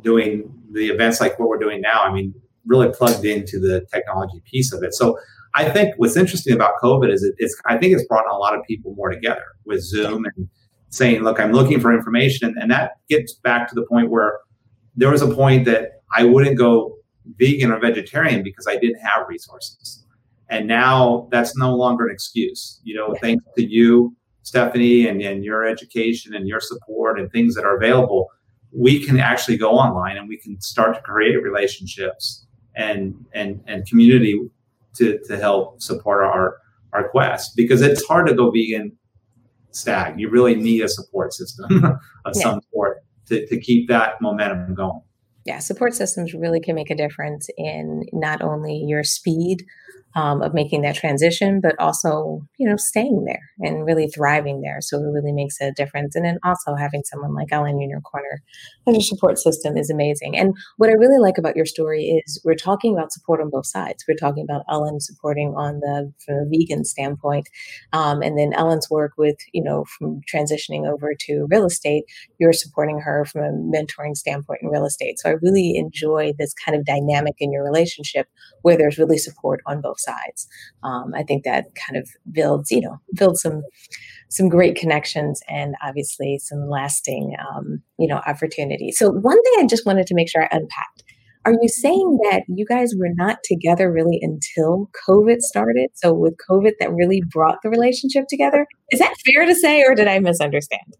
doing 0.00 0.50
the 0.72 0.88
events 0.88 1.20
like 1.20 1.38
what 1.38 1.48
we're 1.48 1.58
doing 1.58 1.80
now. 1.80 2.02
I 2.02 2.12
mean, 2.12 2.34
really 2.66 2.88
plugged 2.90 3.24
into 3.24 3.58
the 3.58 3.86
technology 3.92 4.42
piece 4.50 4.72
of 4.72 4.82
it. 4.82 4.94
So 4.94 5.18
I 5.54 5.70
think 5.70 5.94
what's 5.96 6.16
interesting 6.16 6.54
about 6.54 6.74
COVID 6.82 7.12
is 7.12 7.22
it, 7.22 7.34
it's 7.38 7.60
I 7.66 7.78
think 7.78 7.94
it's 7.94 8.04
brought 8.06 8.28
a 8.30 8.36
lot 8.36 8.54
of 8.56 8.64
people 8.64 8.94
more 8.94 9.10
together 9.10 9.44
with 9.64 9.82
Zoom 9.82 10.24
and 10.24 10.48
saying, 10.90 11.22
look, 11.22 11.40
I'm 11.40 11.52
looking 11.52 11.80
for 11.80 11.94
information. 11.94 12.54
And 12.60 12.70
that 12.70 12.92
gets 13.08 13.34
back 13.34 13.68
to 13.68 13.74
the 13.74 13.86
point 13.86 14.10
where 14.10 14.38
there 14.94 15.10
was 15.10 15.22
a 15.22 15.34
point 15.34 15.64
that 15.66 16.02
I 16.14 16.24
wouldn't 16.24 16.58
go 16.58 16.96
vegan 17.38 17.72
or 17.72 17.78
vegetarian 17.78 18.42
because 18.42 18.66
I 18.66 18.76
didn't 18.76 19.00
have 19.00 19.26
resources. 19.28 20.04
And 20.48 20.66
now 20.66 21.28
that's 21.32 21.56
no 21.56 21.74
longer 21.74 22.06
an 22.06 22.14
excuse. 22.14 22.80
You 22.84 22.94
know, 22.94 23.16
thanks 23.20 23.44
to 23.56 23.64
you 23.64 24.16
Stephanie, 24.46 25.08
and, 25.08 25.20
and 25.22 25.44
your 25.44 25.66
education 25.66 26.32
and 26.32 26.46
your 26.46 26.60
support 26.60 27.18
and 27.18 27.30
things 27.32 27.56
that 27.56 27.64
are 27.64 27.76
available, 27.76 28.28
we 28.70 29.04
can 29.04 29.18
actually 29.18 29.56
go 29.56 29.72
online 29.72 30.16
and 30.16 30.28
we 30.28 30.38
can 30.38 30.60
start 30.60 30.94
to 30.94 31.02
create 31.02 31.42
relationships 31.42 32.45
and 32.76 33.24
and 33.34 33.62
and 33.66 33.86
community 33.86 34.38
to 34.96 35.18
to 35.26 35.36
help 35.36 35.80
support 35.80 36.24
our 36.24 36.58
our 36.92 37.08
quest 37.08 37.56
because 37.56 37.82
it's 37.82 38.04
hard 38.06 38.26
to 38.26 38.34
go 38.34 38.50
vegan 38.50 38.96
stag. 39.70 40.18
You 40.18 40.30
really 40.30 40.54
need 40.54 40.82
a 40.82 40.88
support 40.88 41.32
system 41.32 41.84
of 42.24 42.32
yeah. 42.34 42.42
some 42.42 42.60
sort 42.72 43.04
to, 43.26 43.46
to 43.46 43.60
keep 43.60 43.88
that 43.88 44.20
momentum 44.20 44.74
going. 44.74 45.02
Yeah, 45.44 45.60
support 45.60 45.94
systems 45.94 46.34
really 46.34 46.60
can 46.60 46.74
make 46.74 46.90
a 46.90 46.96
difference 46.96 47.48
in 47.56 48.04
not 48.12 48.42
only 48.42 48.76
your 48.76 49.04
speed 49.04 49.64
um, 50.16 50.40
of 50.40 50.54
making 50.54 50.80
that 50.80 50.96
transition, 50.96 51.60
but 51.60 51.78
also, 51.78 52.40
you 52.58 52.66
know, 52.66 52.76
staying 52.76 53.24
there 53.26 53.50
and 53.60 53.84
really 53.84 54.08
thriving 54.08 54.62
there. 54.62 54.78
So 54.80 54.98
it 54.98 55.02
really 55.02 55.30
makes 55.30 55.60
a 55.60 55.72
difference. 55.72 56.16
And 56.16 56.24
then 56.24 56.38
also 56.42 56.74
having 56.74 57.02
someone 57.04 57.34
like 57.34 57.52
Ellen 57.52 57.82
in 57.82 57.90
your 57.90 58.00
corner 58.00 58.42
as 58.88 58.94
your 58.94 59.02
support 59.02 59.38
system 59.38 59.76
is 59.76 59.90
amazing. 59.90 60.34
And 60.36 60.56
what 60.78 60.88
I 60.88 60.94
really 60.94 61.18
like 61.18 61.36
about 61.36 61.54
your 61.54 61.66
story 61.66 62.22
is 62.26 62.40
we're 62.44 62.54
talking 62.54 62.94
about 62.94 63.12
support 63.12 63.42
on 63.42 63.50
both 63.50 63.66
sides. 63.66 64.04
We're 64.08 64.14
talking 64.14 64.42
about 64.42 64.64
Ellen 64.70 65.00
supporting 65.00 65.52
on 65.54 65.80
the 65.80 66.10
from 66.24 66.36
a 66.36 66.46
vegan 66.48 66.86
standpoint, 66.86 67.50
um, 67.92 68.22
and 68.22 68.38
then 68.38 68.54
Ellen's 68.54 68.88
work 68.88 69.12
with, 69.18 69.36
you 69.52 69.62
know, 69.62 69.84
from 69.84 70.22
transitioning 70.32 70.90
over 70.90 71.12
to 71.26 71.46
real 71.50 71.66
estate, 71.66 72.04
you're 72.38 72.54
supporting 72.54 73.00
her 73.00 73.26
from 73.26 73.42
a 73.42 73.52
mentoring 73.52 74.16
standpoint 74.16 74.62
in 74.62 74.70
real 74.70 74.86
estate. 74.86 75.18
So 75.18 75.28
I 75.28 75.34
really 75.42 75.76
enjoy 75.76 76.32
this 76.38 76.54
kind 76.54 76.78
of 76.78 76.86
dynamic 76.86 77.34
in 77.38 77.52
your 77.52 77.64
relationship 77.64 78.28
where 78.62 78.78
there's 78.78 78.96
really 78.96 79.18
support 79.18 79.60
on 79.66 79.82
both 79.82 80.00
sides. 80.00 80.05
Um, 80.82 81.12
I 81.14 81.22
think 81.22 81.44
that 81.44 81.66
kind 81.74 81.96
of 81.96 82.08
builds, 82.30 82.70
you 82.70 82.80
know, 82.80 83.00
builds 83.14 83.42
some 83.42 83.62
some 84.28 84.48
great 84.48 84.76
connections 84.76 85.40
and 85.48 85.74
obviously 85.84 86.38
some 86.38 86.68
lasting, 86.68 87.36
um, 87.38 87.82
you 87.98 88.08
know, 88.08 88.20
opportunities. 88.26 88.98
So 88.98 89.10
one 89.10 89.40
thing 89.42 89.52
I 89.58 89.66
just 89.66 89.86
wanted 89.86 90.06
to 90.08 90.14
make 90.14 90.28
sure 90.28 90.42
I 90.42 90.48
unpacked. 90.50 91.04
Are 91.44 91.54
you 91.62 91.68
saying 91.68 92.18
that 92.24 92.42
you 92.48 92.66
guys 92.66 92.92
were 92.98 93.12
not 93.14 93.38
together 93.44 93.92
really 93.92 94.18
until 94.20 94.90
COVID 95.08 95.38
started? 95.38 95.90
So 95.94 96.12
with 96.12 96.34
COVID, 96.50 96.72
that 96.80 96.92
really 96.92 97.22
brought 97.30 97.58
the 97.62 97.70
relationship 97.70 98.24
together. 98.28 98.66
Is 98.90 98.98
that 98.98 99.14
fair 99.24 99.46
to 99.46 99.54
say, 99.54 99.84
or 99.84 99.94
did 99.94 100.08
I 100.08 100.18
misunderstand? 100.18 100.96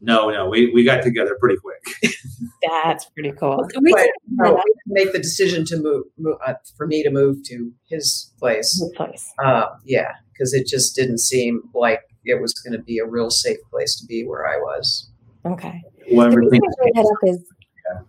No, 0.00 0.30
no, 0.30 0.48
we, 0.48 0.70
we 0.72 0.84
got 0.84 1.02
together 1.02 1.36
pretty 1.40 1.58
quick. 1.60 2.12
That's 2.62 3.06
pretty 3.06 3.32
cool. 3.32 3.66
We 3.80 3.92
but, 3.92 4.08
no, 4.28 4.62
make 4.86 5.12
the 5.12 5.18
decision 5.18 5.64
to 5.66 5.76
move, 5.76 6.04
move 6.18 6.36
uh, 6.46 6.54
for 6.76 6.86
me 6.86 7.02
to 7.02 7.10
move 7.10 7.42
to 7.46 7.72
his 7.88 8.32
place. 8.38 8.78
His 8.78 8.92
place. 8.96 9.32
Uh, 9.42 9.66
yeah, 9.84 10.12
because 10.32 10.54
it 10.54 10.66
just 10.66 10.94
didn't 10.94 11.18
seem 11.18 11.62
like 11.74 12.00
it 12.24 12.40
was 12.40 12.52
going 12.54 12.78
to 12.78 12.82
be 12.82 12.98
a 12.98 13.06
real 13.06 13.30
safe 13.30 13.58
place 13.70 13.98
to 14.00 14.06
be 14.06 14.24
where 14.24 14.46
I 14.46 14.56
was. 14.56 15.10
Okay. 15.44 15.82
Well, 16.12 16.26
everything. 16.26 16.60
Head 16.94 17.04
up 17.04 17.18
is, 17.24 17.44
yeah. 17.90 18.00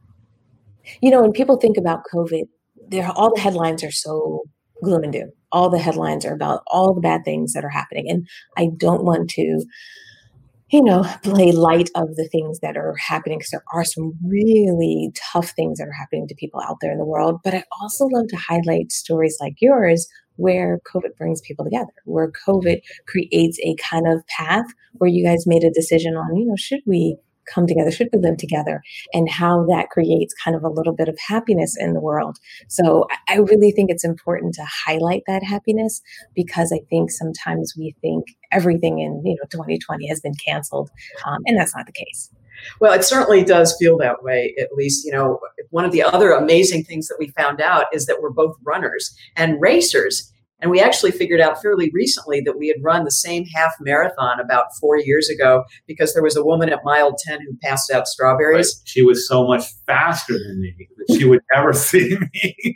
you 1.02 1.12
know, 1.12 1.22
when 1.22 1.32
people 1.32 1.58
think 1.58 1.78
about 1.78 2.04
COVID, 2.14 2.44
there 2.88 3.10
all 3.16 3.34
the 3.34 3.42
headlines 3.42 3.84
are 3.84 3.92
so 3.92 4.44
gloom 4.84 5.04
and 5.04 5.14
doom. 5.14 5.32
All 5.52 5.70
the 5.70 5.80
headlines 5.80 6.26
are 6.26 6.34
about 6.34 6.62
all 6.68 6.94
the 6.94 7.02
bad 7.02 7.22
things 7.26 7.54
that 7.54 7.66
are 7.66 7.70
happening, 7.70 8.10
and 8.10 8.28
I 8.58 8.70
don't 8.78 9.04
want 9.04 9.30
to 9.32 9.66
you 10.72 10.84
know, 10.84 11.04
play 11.24 11.52
light 11.52 11.90
of 11.96 12.16
the 12.16 12.28
things 12.28 12.60
that 12.60 12.78
are 12.78 12.96
happening 12.96 13.40
because 13.40 13.52
there 13.52 13.64
are 13.74 13.84
some 13.84 14.14
really 14.24 15.12
tough 15.34 15.50
things 15.52 15.80
that 15.80 15.88
are 15.88 16.00
happening 16.00 16.28
to 16.28 16.36
people 16.36 16.62
out 16.62 16.78
there 16.82 16.92
in 16.92 17.00
the 17.00 17.06
world. 17.06 17.40
But 17.44 17.56
I 17.56 17.64
also 17.82 18.06
love 18.06 18.28
to 18.28 18.38
highlight 18.38 18.92
stories 18.92 19.38
like 19.40 19.56
yours 19.60 20.08
where 20.36 20.80
COVID 20.94 21.18
brings 21.18 21.42
people 21.42 21.66
together, 21.66 21.92
where 22.06 22.32
COVID 22.48 22.82
creates 23.08 23.60
a 23.60 23.76
kind 23.76 24.08
of 24.08 24.26
path 24.28 24.66
where 24.94 25.10
you 25.10 25.26
guys 25.26 25.48
made 25.48 25.64
a 25.64 25.72
decision 25.72 26.16
on, 26.16 26.36
you 26.36 26.46
know, 26.46 26.56
should 26.56 26.82
we 26.86 27.18
come 27.54 27.68
together? 27.68 27.92
Should 27.92 28.10
we 28.14 28.20
live 28.20 28.38
together? 28.38 28.82
And 29.14 29.30
how 29.30 29.66
that 29.66 29.90
creates 29.90 30.34
kind 30.44 30.56
of 30.56 30.64
a 30.64 30.70
little 30.70 30.94
bit 30.94 31.10
of 31.10 31.18
happiness 31.28 31.76
in 31.78 31.94
the 31.94 32.00
world. 32.00 32.38
So 32.68 33.08
I 33.28 33.38
really 33.38 33.72
think 33.72 33.90
it's 33.90 34.06
important 34.06 34.54
to 34.56 34.66
highlight 34.86 35.24
that 35.28 35.44
happiness 35.44 36.02
because 36.36 36.72
I 36.74 36.80
think 36.90 37.12
sometimes 37.12 37.74
we 37.78 37.96
think 38.02 38.26
everything 38.52 39.00
in 39.00 39.22
you 39.26 39.36
know 39.36 39.46
2020 39.52 40.08
has 40.08 40.20
been 40.20 40.34
canceled, 40.46 40.90
um, 41.26 41.40
and 41.46 41.58
that's 41.58 41.76
not 41.76 41.86
the 41.86 41.92
case. 41.92 42.30
Well, 42.80 42.94
it 42.94 43.04
certainly 43.04 43.44
does 43.44 43.76
feel 43.80 43.98
that 44.00 44.24
way. 44.24 44.54
At 44.60 44.74
least, 44.76 45.06
you 45.06 45.12
know, 45.12 45.40
one 45.70 45.86
of 45.86 45.92
the 45.92 46.04
other 46.04 46.32
amazing 46.32 46.84
things 46.84 47.08
that 47.08 47.18
we 47.20 47.30
found 47.30 47.62
out 47.62 47.86
is 47.94 48.06
that 48.06 48.22
we're 48.22 48.32
both 48.32 48.56
runners 48.64 49.16
and 49.36 49.62
racers. 49.62 50.32
And 50.62 50.72
we 50.72 50.82
actually 50.82 51.12
figured 51.12 51.40
out 51.40 51.62
fairly 51.62 51.90
recently 51.94 52.42
that 52.42 52.58
we 52.58 52.68
had 52.68 52.78
run 52.84 53.06
the 53.06 53.12
same 53.12 53.46
half 53.56 53.72
marathon 53.80 54.40
about 54.40 54.66
four 54.80 54.98
years 54.98 55.30
ago 55.30 55.64
because 55.88 56.14
there 56.14 56.24
was 56.24 56.36
a 56.36 56.44
woman 56.44 56.70
at 56.70 56.80
mile 56.84 57.16
10 57.18 57.40
who 57.42 57.58
passed 57.64 57.92
out 57.92 58.08
strawberries. 58.08 58.82
Right. 58.82 58.88
She 58.88 59.02
was 59.02 59.28
so 59.28 59.48
much 59.48 59.64
faster 59.86 60.34
than 60.34 60.62
me 60.62 60.88
that 60.98 61.18
she 61.18 61.26
would 61.26 61.42
never 61.54 61.74
see 61.74 62.18
me. 62.34 62.56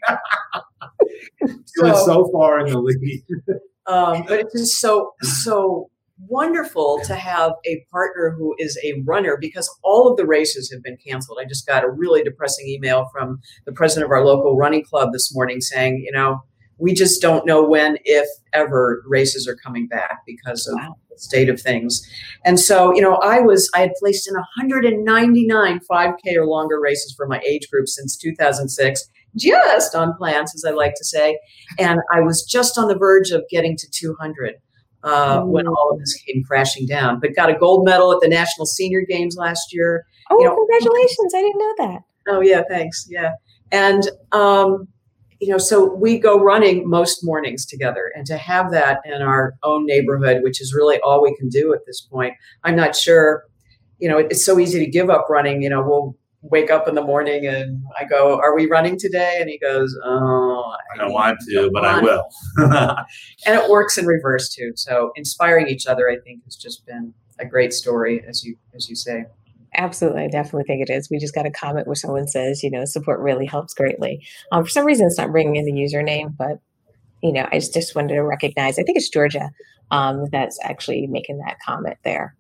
she 1.42 1.56
so, 1.76 1.90
was 1.90 2.06
so 2.06 2.30
far 2.32 2.60
in 2.66 2.72
the 2.72 2.80
lead. 2.80 3.24
um, 3.86 4.24
but 4.28 4.40
it's 4.40 4.54
just 4.54 4.80
so, 4.80 5.12
so 5.22 5.90
wonderful 6.30 7.02
to 7.04 7.16
have 7.16 7.52
a 7.66 7.86
partner 7.92 8.34
who 8.38 8.56
is 8.60 8.80
a 8.84 9.02
runner 9.06 9.38
because 9.40 9.70
all 9.84 10.10
of 10.10 10.16
the 10.16 10.26
races 10.26 10.72
have 10.72 10.82
been 10.84 10.98
canceled. 11.06 11.38
I 11.42 11.46
just 11.46 11.68
got 11.68 11.84
a 11.84 11.90
really 11.90 12.24
depressing 12.24 12.68
email 12.68 13.10
from 13.12 13.40
the 13.66 13.74
president 13.74 14.06
of 14.06 14.12
our 14.12 14.26
local 14.26 14.56
running 14.56 14.84
club 14.86 15.10
this 15.12 15.34
morning 15.34 15.60
saying, 15.60 16.04
you 16.06 16.12
know, 16.12 16.40
we 16.84 16.94
just 16.94 17.22
don't 17.22 17.46
know 17.46 17.64
when, 17.66 17.98
if 18.04 18.28
ever, 18.52 19.04
races 19.08 19.48
are 19.48 19.56
coming 19.56 19.88
back 19.88 20.20
because 20.28 20.68
of 20.68 20.76
wow. 20.76 20.98
the 21.10 21.18
state 21.18 21.48
of 21.48 21.62
things. 21.62 22.06
And 22.44 22.60
so, 22.60 22.94
you 22.94 23.02
know, 23.02 23.16
I 23.16 23.40
was 23.40 23.70
I 23.74 23.80
had 23.80 23.94
placed 23.98 24.28
in 24.28 24.34
199 24.34 25.80
5K 25.90 26.36
or 26.36 26.46
longer 26.46 26.82
races 26.82 27.14
for 27.16 27.26
my 27.26 27.40
age 27.40 27.70
group 27.72 27.88
since 27.88 28.18
2006 28.18 29.10
just 29.38 29.96
on 29.96 30.14
plans, 30.18 30.54
as 30.54 30.66
I 30.66 30.72
like 30.72 30.94
to 30.96 31.06
say. 31.06 31.40
And 31.80 32.02
I 32.12 32.20
was 32.20 32.44
just 32.44 32.78
on 32.78 32.90
the 32.90 32.98
verge 32.98 33.32
of 33.32 33.44
getting 33.50 33.78
to 33.78 33.88
200 33.90 34.56
uh, 35.04 35.42
when 35.44 35.68
all 35.68 35.92
of 35.94 36.00
this 36.00 36.14
came 36.28 36.44
crashing 36.44 36.86
down. 36.86 37.22
But 37.22 37.34
got 37.34 37.50
a 37.50 37.58
gold 37.58 37.86
medal 37.86 38.12
at 38.12 38.20
the 38.22 38.28
National 38.28 38.66
Senior 38.66 39.06
Games 39.08 39.38
last 39.38 39.74
year. 39.74 40.06
Oh, 40.30 40.38
you 40.38 40.46
know, 40.46 40.56
congratulations! 40.56 41.34
I 41.34 41.42
didn't 41.42 41.58
know 41.60 41.74
that. 41.78 42.02
Oh 42.28 42.42
yeah, 42.42 42.64
thanks. 42.70 43.08
Yeah, 43.10 43.32
and 43.72 44.04
um, 44.34 44.88
you 45.44 45.50
know, 45.50 45.58
so 45.58 45.94
we 45.94 46.18
go 46.18 46.40
running 46.40 46.90
most 46.90 47.20
mornings 47.22 47.66
together, 47.66 48.14
and 48.16 48.26
to 48.28 48.38
have 48.38 48.72
that 48.72 49.02
in 49.04 49.22
our 49.22 49.56
own 49.64 49.86
neighborhood, 49.86 50.42
which 50.42 50.62
is 50.62 50.74
really 50.74 51.00
all 51.02 51.22
we 51.22 51.36
can 51.36 51.50
do 51.50 51.74
at 51.74 51.86
this 51.86 52.00
point. 52.00 52.34
I'm 52.64 52.78
not 52.78 52.96
sure. 52.96 53.44
You 54.00 54.08
know, 54.08 54.18
it's 54.18 54.46
so 54.46 54.58
easy 54.58 54.80
to 54.80 54.90
give 54.90 55.10
up 55.10 55.28
running. 55.30 55.62
You 55.62 55.70
know, 55.70 55.84
we'll 55.86 56.16
wake 56.44 56.72
up 56.72 56.88
in 56.88 56.96
the 56.96 57.04
morning 57.04 57.46
and 57.46 57.84
I 58.00 58.06
go, 58.06 58.40
"Are 58.40 58.56
we 58.56 58.68
running 58.68 58.98
today?" 58.98 59.40
And 59.42 59.50
he 59.50 59.60
goes, 59.60 59.94
"Oh, 60.06 60.74
I, 60.94 60.98
don't 60.98 61.12
want 61.12 61.40
to, 61.50 61.70
but 61.74 61.84
I 61.84 62.00
will." 62.00 62.24
and 63.46 63.60
it 63.62 63.70
works 63.70 63.98
in 63.98 64.06
reverse 64.06 64.48
too. 64.48 64.72
So 64.76 65.12
inspiring 65.18 65.68
each 65.68 65.88
other, 65.88 66.10
I 66.10 66.20
think, 66.24 66.46
has 66.46 66.56
just 66.56 66.86
been 66.86 67.14
a 67.38 67.46
great 67.46 67.74
story, 67.74 68.24
as 68.26 68.46
you 68.46 68.56
as 68.74 68.88
you 68.88 68.96
say. 68.96 69.26
Absolutely, 69.76 70.24
I 70.24 70.28
definitely 70.28 70.66
think 70.66 70.88
it 70.88 70.94
is. 70.94 71.10
We 71.10 71.20
just 71.20 71.36
got 71.36 71.46
a 71.46 71.52
comment 71.52 71.88
where 71.88 71.96
someone 71.96 72.28
says, 72.28 72.64
you 72.64 72.70
know, 72.70 72.86
support 72.86 73.20
really 73.20 73.46
helps 73.46 73.74
greatly. 73.74 74.26
Um, 74.52 74.64
for 74.64 74.70
some 74.70 74.86
reason, 74.86 75.08
it's 75.08 75.18
not 75.18 75.32
bringing 75.32 75.56
in 75.56 75.66
the 75.66 75.72
username, 75.72 76.36
but 76.38 76.60
you 77.24 77.32
know, 77.32 77.48
I 77.52 77.56
just, 77.56 77.74
just 77.74 77.96
wanted 77.96 78.16
to 78.16 78.24
recognize. 78.24 78.78
I 78.78 78.84
think 78.84 78.98
it's 78.98 79.10
Georgia 79.10 79.50
um, 79.92 80.26
that's 80.32 80.60
actually 80.62 81.08
making 81.08 81.38
that 81.40 81.58
comment 81.66 81.98
there. 82.04 82.36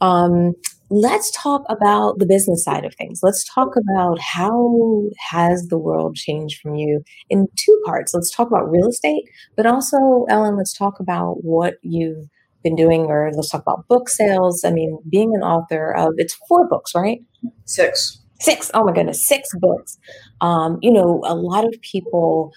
Um, 0.00 0.54
let's 0.90 1.30
talk 1.30 1.62
about 1.68 2.18
the 2.18 2.26
business 2.26 2.64
side 2.64 2.84
of 2.84 2.94
things. 2.94 3.20
Let's 3.22 3.44
talk 3.54 3.74
about 3.76 4.18
how 4.20 5.02
has 5.30 5.68
the 5.68 5.78
world 5.78 6.16
changed 6.16 6.60
from 6.60 6.74
you 6.74 7.02
in 7.30 7.46
two 7.56 7.82
parts. 7.84 8.12
Let's 8.14 8.30
talk 8.30 8.48
about 8.48 8.70
real 8.70 8.88
estate, 8.88 9.24
but 9.56 9.66
also 9.66 10.26
Ellen, 10.28 10.56
let's 10.56 10.76
talk 10.76 11.00
about 11.00 11.44
what 11.44 11.74
you've 11.82 12.26
been 12.66 12.76
doing 12.76 13.02
or 13.02 13.30
let's 13.32 13.50
talk 13.50 13.62
about 13.62 13.86
book 13.86 14.08
sales. 14.08 14.64
I 14.64 14.72
mean, 14.72 14.98
being 15.08 15.34
an 15.34 15.42
author 15.42 15.94
of 15.94 16.14
it's 16.16 16.34
four 16.48 16.68
books, 16.68 16.94
right? 16.94 17.20
Six. 17.64 18.18
Six. 18.40 18.70
Oh 18.74 18.84
my 18.84 18.92
goodness, 18.92 19.26
six 19.26 19.48
books. 19.60 19.98
Um, 20.40 20.78
you 20.82 20.92
know, 20.92 21.22
a 21.24 21.34
lot 21.34 21.64
of 21.64 21.74
people 21.80 22.52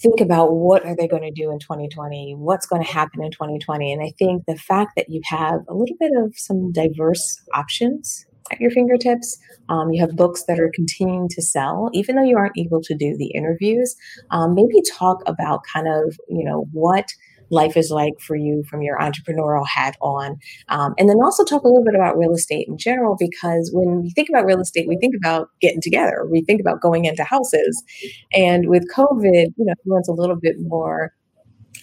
think 0.00 0.20
about 0.20 0.52
what 0.52 0.84
are 0.86 0.96
they 0.96 1.06
going 1.06 1.22
to 1.22 1.30
do 1.30 1.52
in 1.52 1.60
2020 1.60 2.34
what's 2.36 2.66
going 2.66 2.82
to 2.82 2.90
happen 2.90 3.22
in 3.22 3.30
2020 3.30 3.92
and 3.92 4.02
i 4.02 4.10
think 4.18 4.42
the 4.48 4.56
fact 4.56 4.90
that 4.96 5.06
you 5.08 5.20
have 5.24 5.60
a 5.68 5.74
little 5.74 5.94
bit 6.00 6.10
of 6.16 6.34
some 6.36 6.72
diverse 6.72 7.40
options 7.54 8.26
at 8.50 8.60
your 8.60 8.72
fingertips 8.72 9.38
um, 9.68 9.92
you 9.92 10.00
have 10.00 10.16
books 10.16 10.42
that 10.48 10.58
are 10.58 10.72
continuing 10.74 11.28
to 11.28 11.40
sell 11.40 11.88
even 11.92 12.16
though 12.16 12.24
you 12.24 12.36
aren't 12.36 12.58
able 12.58 12.82
to 12.82 12.96
do 12.96 13.16
the 13.16 13.30
interviews 13.32 13.94
um, 14.32 14.56
maybe 14.56 14.82
talk 14.98 15.18
about 15.26 15.60
kind 15.72 15.86
of 15.86 16.18
you 16.28 16.44
know 16.44 16.66
what 16.72 17.06
life 17.52 17.76
is 17.76 17.90
like 17.90 18.14
for 18.18 18.34
you 18.34 18.64
from 18.68 18.82
your 18.82 18.98
entrepreneurial 18.98 19.66
hat 19.68 19.94
on. 20.00 20.38
Um, 20.68 20.94
and 20.98 21.08
then 21.08 21.18
also 21.22 21.44
talk 21.44 21.62
a 21.62 21.68
little 21.68 21.84
bit 21.84 21.94
about 21.94 22.18
real 22.18 22.32
estate 22.32 22.66
in 22.66 22.78
general, 22.78 23.14
because 23.18 23.70
when 23.72 24.02
we 24.02 24.10
think 24.10 24.28
about 24.28 24.46
real 24.46 24.60
estate, 24.60 24.88
we 24.88 24.96
think 24.96 25.14
about 25.14 25.48
getting 25.60 25.80
together, 25.80 26.26
we 26.28 26.42
think 26.42 26.60
about 26.60 26.80
going 26.80 27.04
into 27.04 27.22
houses. 27.22 27.84
And 28.32 28.68
with 28.68 28.90
COVID, 28.92 29.52
you 29.56 29.64
know, 29.64 29.74
everyone's 29.84 30.08
a 30.08 30.12
little 30.12 30.36
bit 30.36 30.56
more 30.60 31.12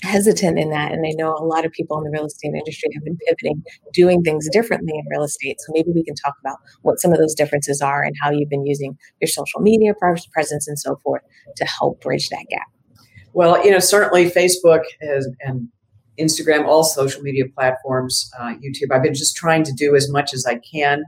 hesitant 0.01 0.57
in 0.57 0.69
that. 0.69 0.91
And 0.91 1.05
I 1.05 1.11
know 1.17 1.33
a 1.33 1.43
lot 1.45 1.65
of 1.65 1.71
people 1.71 1.97
in 1.97 2.05
the 2.05 2.09
real 2.09 2.25
estate 2.25 2.53
industry 2.55 2.89
have 2.95 3.03
been 3.03 3.17
pivoting, 3.27 3.61
doing 3.93 4.23
things 4.23 4.47
differently 4.49 4.93
in 4.95 5.03
real 5.11 5.23
estate. 5.23 5.57
So 5.59 5.73
maybe 5.73 5.91
we 5.93 6.03
can 6.03 6.15
talk 6.15 6.35
about 6.43 6.57
what 6.83 6.99
some 6.99 7.11
of 7.11 7.19
those 7.19 7.35
differences 7.35 7.81
are 7.81 8.01
and 8.01 8.15
how 8.21 8.31
you've 8.31 8.49
been 8.49 8.65
using 8.65 8.97
your 9.19 9.27
social 9.27 9.59
media 9.59 9.93
presence 10.33 10.67
and 10.67 10.79
so 10.79 10.95
forth 11.03 11.21
to 11.57 11.65
help 11.65 12.01
bridge 12.01 12.29
that 12.29 12.45
gap. 12.49 12.67
Well, 13.39 13.63
you 13.63 13.71
know, 13.71 13.79
certainly 13.79 14.29
Facebook 14.29 14.81
is, 14.99 15.33
and 15.39 15.69
Instagram, 16.19 16.65
all 16.65 16.83
social 16.83 17.21
media 17.21 17.45
platforms, 17.55 18.29
uh, 18.37 18.55
YouTube. 18.55 18.91
I've 18.91 19.01
been 19.01 19.13
just 19.13 19.37
trying 19.37 19.63
to 19.63 19.71
do 19.71 19.95
as 19.95 20.11
much 20.11 20.33
as 20.33 20.45
I 20.45 20.55
can 20.55 21.05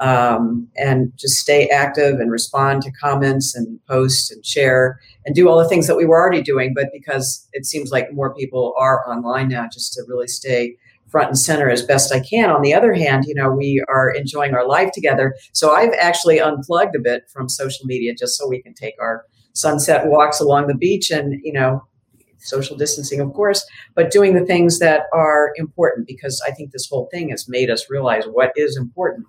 um, 0.00 0.66
and 0.78 1.12
just 1.18 1.34
stay 1.34 1.68
active 1.68 2.20
and 2.20 2.30
respond 2.32 2.80
to 2.84 2.90
comments 2.92 3.54
and 3.54 3.78
post 3.86 4.32
and 4.32 4.42
share 4.46 4.98
and 5.26 5.34
do 5.34 5.46
all 5.46 5.58
the 5.58 5.68
things 5.68 5.86
that 5.86 5.96
we 5.98 6.06
were 6.06 6.18
already 6.18 6.40
doing. 6.40 6.72
But 6.74 6.88
because 6.90 7.46
it 7.52 7.66
seems 7.66 7.90
like 7.90 8.10
more 8.14 8.34
people 8.34 8.72
are 8.78 9.06
online 9.06 9.48
now, 9.48 9.68
just 9.70 9.92
to 9.92 10.04
really 10.08 10.28
stay 10.28 10.78
front 11.08 11.28
and 11.28 11.38
center 11.38 11.68
as 11.68 11.82
best 11.82 12.10
I 12.14 12.20
can. 12.20 12.48
On 12.48 12.62
the 12.62 12.72
other 12.72 12.94
hand, 12.94 13.26
you 13.26 13.34
know, 13.34 13.50
we 13.50 13.84
are 13.90 14.10
enjoying 14.10 14.54
our 14.54 14.66
life 14.66 14.90
together. 14.94 15.36
So 15.52 15.72
I've 15.72 15.92
actually 16.00 16.40
unplugged 16.40 16.96
a 16.96 16.98
bit 16.98 17.24
from 17.30 17.50
social 17.50 17.84
media 17.84 18.14
just 18.14 18.38
so 18.38 18.48
we 18.48 18.62
can 18.62 18.72
take 18.72 18.94
our 18.98 19.26
sunset 19.54 20.06
walks 20.06 20.40
along 20.40 20.66
the 20.66 20.74
beach 20.74 21.10
and, 21.10 21.40
you 21.42 21.52
know, 21.52 21.82
social 22.44 22.76
distancing, 22.76 23.20
of 23.20 23.32
course, 23.32 23.64
but 23.94 24.10
doing 24.10 24.34
the 24.34 24.44
things 24.44 24.78
that 24.78 25.04
are 25.12 25.52
important 25.56 26.06
because 26.06 26.42
I 26.46 26.50
think 26.52 26.70
this 26.70 26.88
whole 26.88 27.08
thing 27.10 27.30
has 27.30 27.48
made 27.48 27.70
us 27.70 27.90
realize 27.90 28.24
what 28.24 28.52
is 28.54 28.76
important. 28.76 29.26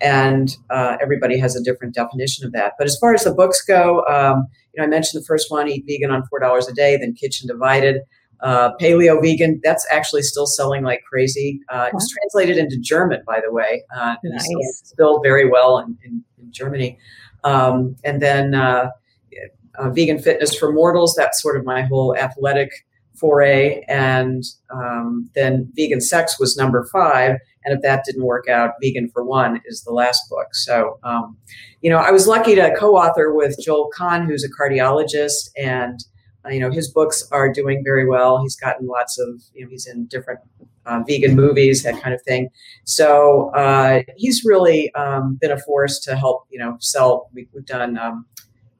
And 0.00 0.56
uh, 0.70 0.96
everybody 1.00 1.38
has 1.38 1.56
a 1.56 1.62
different 1.62 1.94
definition 1.94 2.44
of 2.44 2.52
that. 2.52 2.74
But 2.78 2.86
as 2.86 2.98
far 2.98 3.14
as 3.14 3.24
the 3.24 3.34
books 3.34 3.62
go, 3.62 4.04
um, 4.06 4.46
you 4.72 4.80
know, 4.80 4.84
I 4.84 4.86
mentioned 4.86 5.22
the 5.22 5.26
first 5.26 5.50
one, 5.50 5.68
Eat 5.68 5.84
Vegan 5.86 6.10
on 6.10 6.22
$4 6.22 6.68
a 6.68 6.72
day, 6.72 6.96
then 6.96 7.14
Kitchen 7.14 7.48
Divided. 7.48 8.02
Uh, 8.40 8.76
paleo 8.78 9.22
vegan 9.22 9.58
that's 9.62 9.86
actually 9.90 10.20
still 10.20 10.44
selling 10.44 10.82
like 10.82 11.00
crazy 11.08 11.60
uh, 11.70 11.88
it's 11.94 12.10
translated 12.10 12.58
into 12.58 12.76
german 12.78 13.22
by 13.24 13.40
the 13.40 13.50
way 13.50 13.82
uh, 13.96 14.16
nice. 14.24 14.44
it's 14.44 14.82
still 14.84 15.22
very 15.22 15.48
well 15.48 15.78
in, 15.78 15.96
in, 16.04 16.22
in 16.38 16.52
germany 16.52 16.98
um, 17.44 17.96
and 18.04 18.20
then 18.20 18.52
uh, 19.78 19.90
vegan 19.90 20.18
fitness 20.18 20.54
for 20.54 20.72
mortals. 20.72 21.14
That's 21.16 21.40
sort 21.40 21.56
of 21.56 21.64
my 21.64 21.82
whole 21.82 22.16
athletic 22.16 22.70
foray. 23.14 23.84
And 23.88 24.42
um, 24.70 25.30
then 25.34 25.70
vegan 25.74 26.00
sex 26.00 26.38
was 26.38 26.56
number 26.56 26.86
five. 26.92 27.38
And 27.64 27.74
if 27.74 27.80
that 27.82 28.04
didn't 28.04 28.24
work 28.24 28.48
out, 28.48 28.72
vegan 28.82 29.08
for 29.12 29.24
one 29.24 29.60
is 29.64 29.82
the 29.82 29.92
last 29.92 30.28
book. 30.28 30.54
So, 30.54 30.98
um, 31.02 31.36
you 31.80 31.90
know, 31.90 31.98
I 31.98 32.10
was 32.10 32.26
lucky 32.26 32.54
to 32.54 32.74
co-author 32.78 33.32
with 33.32 33.56
Joel 33.62 33.90
Kahn, 33.94 34.26
who's 34.26 34.44
a 34.44 34.50
cardiologist, 34.50 35.50
and 35.56 36.00
uh, 36.44 36.50
you 36.50 36.60
know 36.60 36.70
his 36.70 36.90
books 36.90 37.26
are 37.32 37.50
doing 37.50 37.82
very 37.82 38.06
well. 38.06 38.42
He's 38.42 38.56
gotten 38.56 38.86
lots 38.86 39.18
of, 39.18 39.40
you 39.54 39.64
know, 39.64 39.70
he's 39.70 39.86
in 39.86 40.06
different 40.06 40.40
uh, 40.86 41.02
vegan 41.06 41.34
movies, 41.34 41.82
that 41.82 42.02
kind 42.02 42.14
of 42.14 42.22
thing. 42.22 42.50
So 42.84 43.50
uh, 43.54 44.02
he's 44.16 44.44
really 44.44 44.92
um, 44.94 45.38
been 45.40 45.50
a 45.50 45.58
force 45.58 45.98
to 46.00 46.16
help, 46.16 46.46
you 46.50 46.58
know, 46.58 46.76
sell. 46.80 47.30
We, 47.32 47.48
have 47.54 47.66
done 47.66 47.98
um, 47.98 48.26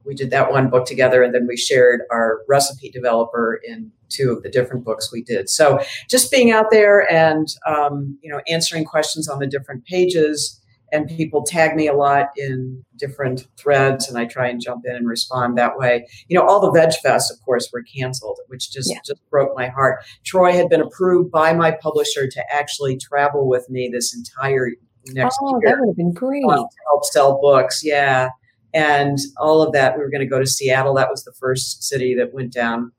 we 0.04 0.14
did 0.14 0.30
that 0.30 0.50
one 0.50 0.70
book 0.70 0.86
together 0.86 1.22
and 1.22 1.34
then 1.34 1.46
we 1.46 1.56
shared 1.56 2.02
our 2.10 2.40
recipe 2.48 2.90
developer 2.90 3.60
in 3.66 3.90
two 4.08 4.30
of 4.30 4.42
the 4.42 4.50
different 4.50 4.84
books 4.84 5.12
we 5.12 5.22
did. 5.22 5.48
So 5.48 5.80
just 6.08 6.30
being 6.30 6.50
out 6.50 6.66
there 6.70 7.10
and 7.10 7.48
um, 7.66 8.18
you 8.22 8.30
know 8.30 8.40
answering 8.48 8.84
questions 8.84 9.28
on 9.28 9.38
the 9.38 9.46
different 9.46 9.84
pages 9.84 10.60
and 10.92 11.08
people 11.08 11.42
tag 11.42 11.74
me 11.74 11.88
a 11.88 11.94
lot 11.94 12.28
in 12.36 12.84
different 12.98 13.48
threads 13.56 14.08
and 14.08 14.16
i 14.16 14.24
try 14.24 14.46
and 14.46 14.60
jump 14.60 14.84
in 14.84 14.94
and 14.94 15.08
respond 15.08 15.58
that 15.58 15.76
way. 15.76 16.06
You 16.28 16.38
know 16.38 16.46
all 16.46 16.60
the 16.60 16.70
veg 16.70 16.94
fest 17.02 17.32
of 17.32 17.40
course 17.44 17.70
were 17.72 17.82
canceled 17.82 18.38
which 18.48 18.70
just 18.70 18.90
yeah. 18.90 19.00
just 19.04 19.20
broke 19.30 19.56
my 19.56 19.68
heart. 19.68 20.04
Troy 20.24 20.52
had 20.52 20.68
been 20.68 20.82
approved 20.82 21.30
by 21.30 21.52
my 21.52 21.72
publisher 21.72 22.28
to 22.28 22.44
actually 22.52 22.96
travel 22.96 23.48
with 23.48 23.68
me 23.70 23.90
this 23.92 24.14
entire 24.14 24.70
next 25.08 25.38
oh, 25.42 25.60
year 25.60 25.70
that 25.70 25.80
would 25.80 25.88
have 25.88 25.96
been 25.96 26.12
great. 26.12 26.42
to 26.42 26.66
help 26.86 27.04
sell 27.04 27.40
books. 27.40 27.82
Yeah 27.82 28.28
and 28.74 29.18
all 29.38 29.62
of 29.62 29.72
that. 29.72 29.96
We 29.96 30.02
were 30.02 30.10
going 30.10 30.20
to 30.20 30.26
go 30.26 30.40
to 30.40 30.46
Seattle. 30.46 30.94
That 30.94 31.10
was 31.10 31.24
the 31.24 31.32
first 31.32 31.84
city 31.84 32.14
that 32.16 32.34
went 32.34 32.52
down. 32.52 32.92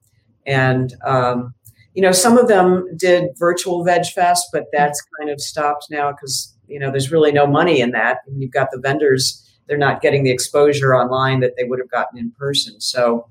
And, 0.48 0.96
um, 1.06 1.54
you 1.94 2.02
know, 2.02 2.14
some 2.14 2.38
of 2.38 2.48
them 2.48 2.88
did 2.98 3.26
virtual 3.38 3.84
Veg 3.84 4.06
Fest, 4.06 4.48
but 4.52 4.66
that's 4.72 5.04
kind 5.20 5.30
of 5.30 5.42
stopped 5.42 5.88
now 5.92 6.12
because, 6.12 6.56
you 6.68 6.80
know, 6.80 6.90
there's 6.92 7.12
really 7.12 7.32
no 7.32 7.46
money 7.46 7.82
in 7.82 7.92
that. 7.92 8.20
And 8.26 8.42
you've 8.42 8.52
got 8.52 8.70
the 8.72 8.80
vendors, 8.80 9.42
they're 9.68 9.78
not 9.78 10.02
getting 10.02 10.24
the 10.24 10.32
exposure 10.32 10.96
online 10.96 11.42
that 11.42 11.54
they 11.58 11.64
would 11.66 11.80
have 11.80 11.90
gotten 11.90 12.18
in 12.18 12.32
person. 12.32 12.80
So, 12.80 13.28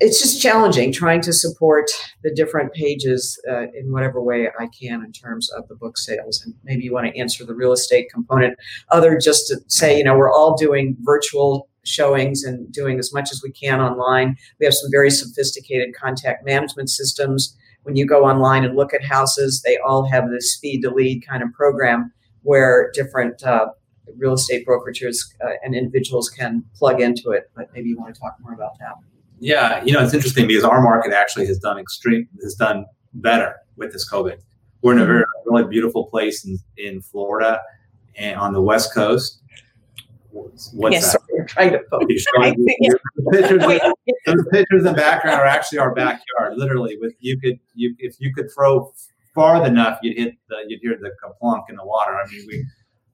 it's 0.00 0.18
just 0.18 0.40
challenging 0.40 0.92
trying 0.92 1.20
to 1.20 1.32
support 1.32 1.90
the 2.22 2.32
different 2.34 2.72
pages 2.72 3.38
uh, 3.48 3.66
in 3.74 3.92
whatever 3.92 4.20
way 4.20 4.48
I 4.58 4.68
can 4.68 5.04
in 5.04 5.12
terms 5.12 5.50
of 5.50 5.68
the 5.68 5.76
book 5.76 5.98
sales. 5.98 6.42
And 6.44 6.54
maybe 6.64 6.84
you 6.84 6.92
want 6.92 7.06
to 7.06 7.18
answer 7.18 7.44
the 7.44 7.54
real 7.54 7.72
estate 7.72 8.10
component. 8.12 8.58
Other 8.90 9.18
just 9.18 9.46
to 9.48 9.60
say, 9.68 9.98
you 9.98 10.04
know, 10.04 10.16
we're 10.16 10.32
all 10.32 10.56
doing 10.56 10.96
virtual 11.00 11.68
showings 11.84 12.44
and 12.44 12.70
doing 12.72 12.98
as 12.98 13.12
much 13.12 13.30
as 13.30 13.42
we 13.42 13.52
can 13.52 13.80
online. 13.80 14.36
We 14.58 14.66
have 14.66 14.74
some 14.74 14.90
very 14.90 15.10
sophisticated 15.10 15.94
contact 15.94 16.44
management 16.44 16.90
systems. 16.90 17.56
When 17.82 17.96
you 17.96 18.06
go 18.06 18.24
online 18.24 18.64
and 18.64 18.76
look 18.76 18.94
at 18.94 19.04
houses, 19.04 19.62
they 19.64 19.78
all 19.78 20.06
have 20.08 20.30
this 20.30 20.54
speed 20.54 20.82
to 20.82 20.90
lead 20.90 21.26
kind 21.26 21.42
of 21.42 21.52
program 21.52 22.12
where 22.42 22.90
different 22.94 23.42
uh, 23.42 23.68
real 24.16 24.34
estate 24.34 24.66
brokerages 24.66 25.18
uh, 25.44 25.52
and 25.62 25.74
individuals 25.74 26.30
can 26.30 26.64
plug 26.74 27.00
into 27.00 27.30
it. 27.30 27.50
But 27.54 27.66
maybe 27.74 27.90
you 27.90 27.98
want 27.98 28.14
to 28.14 28.20
talk 28.20 28.36
more 28.40 28.54
about 28.54 28.78
that. 28.78 28.94
Yeah, 29.40 29.82
you 29.82 29.92
know, 29.92 30.04
it's 30.04 30.12
interesting 30.12 30.46
because 30.46 30.64
our 30.64 30.82
market 30.82 31.12
actually 31.12 31.46
has 31.46 31.58
done 31.58 31.78
extreme 31.78 32.28
has 32.42 32.54
done 32.54 32.84
better 33.14 33.56
with 33.76 33.92
this 33.92 34.08
COVID. 34.08 34.38
We're 34.82 34.92
in 34.92 34.98
a 34.98 35.02
hmm. 35.02 35.08
very 35.08 35.24
really 35.46 35.64
beautiful 35.64 36.06
place 36.06 36.44
in, 36.44 36.58
in 36.76 37.00
Florida 37.00 37.60
and 38.16 38.38
on 38.38 38.52
the 38.52 38.60
west 38.60 38.94
coast. 38.94 39.40
What's 40.30 40.70
yes, 40.74 41.12
that? 41.12 41.22
Sorry, 41.28 41.46
trying 41.46 41.72
to 41.72 41.80
focus. 41.90 42.24
the, 42.36 42.52
pictures, 43.32 43.64
the 44.26 44.46
pictures 44.52 44.80
in 44.80 44.84
the 44.84 44.92
background 44.92 45.40
are 45.40 45.46
actually 45.46 45.78
our 45.78 45.94
backyard. 45.94 46.56
Literally, 46.56 46.98
with 47.00 47.14
you 47.18 47.40
could 47.40 47.58
you 47.74 47.96
if 47.98 48.16
you 48.20 48.32
could 48.34 48.48
throw 48.54 48.92
far 49.34 49.66
enough, 49.66 49.98
you'd 50.02 50.18
hit 50.18 50.34
the 50.48 50.56
you'd 50.68 50.80
hear 50.80 50.96
the 51.00 51.10
plunk 51.40 51.64
in 51.68 51.76
the 51.76 51.84
water. 51.84 52.12
I 52.12 52.30
mean, 52.30 52.46
we 52.46 52.66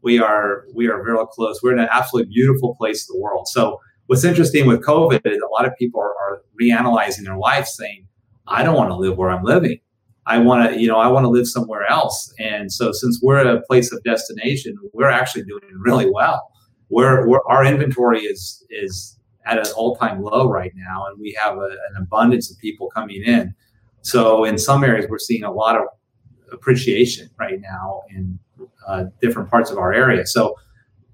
we 0.02 0.18
are 0.18 0.66
we 0.74 0.88
are 0.88 1.02
very 1.02 1.18
close. 1.32 1.62
We're 1.62 1.72
in 1.72 1.78
an 1.78 1.88
absolutely 1.90 2.32
beautiful 2.32 2.74
place 2.74 3.08
in 3.08 3.16
the 3.16 3.22
world. 3.22 3.48
So 3.48 3.80
what's 4.06 4.24
interesting 4.24 4.66
with 4.66 4.84
COVID 4.84 5.20
is 5.24 5.40
a 5.42 5.48
lot 5.48 5.66
of 5.66 5.76
people 5.78 6.00
are, 6.00 6.14
are 6.20 6.42
reanalyzing 6.60 7.24
their 7.24 7.36
life, 7.36 7.66
saying, 7.66 8.06
"I 8.46 8.62
don't 8.62 8.76
want 8.76 8.90
to 8.90 8.96
live 8.96 9.16
where 9.16 9.30
I'm 9.30 9.44
living. 9.44 9.78
I 10.26 10.38
want 10.38 10.72
to, 10.72 10.80
you 10.80 10.88
know, 10.88 10.98
I 10.98 11.08
want 11.08 11.24
to 11.24 11.28
live 11.28 11.46
somewhere 11.46 11.88
else." 11.88 12.32
And 12.38 12.72
so, 12.72 12.92
since 12.92 13.20
we're 13.22 13.38
a 13.38 13.62
place 13.62 13.92
of 13.92 14.02
destination, 14.02 14.76
we're 14.92 15.10
actually 15.10 15.44
doing 15.44 15.62
really 15.78 16.10
well. 16.10 16.50
We're, 16.88 17.26
we're 17.26 17.44
our 17.48 17.64
inventory 17.64 18.20
is 18.20 18.64
is 18.70 19.18
at 19.44 19.58
an 19.58 19.72
all 19.76 19.96
time 19.96 20.22
low 20.22 20.48
right 20.48 20.72
now, 20.74 21.06
and 21.06 21.18
we 21.20 21.36
have 21.40 21.56
a, 21.56 21.68
an 21.90 21.96
abundance 22.00 22.50
of 22.50 22.58
people 22.58 22.90
coming 22.90 23.22
in. 23.22 23.54
So, 24.02 24.44
in 24.44 24.58
some 24.58 24.84
areas, 24.84 25.06
we're 25.08 25.18
seeing 25.18 25.44
a 25.44 25.52
lot 25.52 25.76
of 25.76 25.82
appreciation 26.52 27.28
right 27.38 27.60
now 27.60 28.02
in 28.10 28.38
uh, 28.86 29.04
different 29.20 29.50
parts 29.50 29.70
of 29.70 29.78
our 29.78 29.92
area. 29.92 30.26
So, 30.26 30.54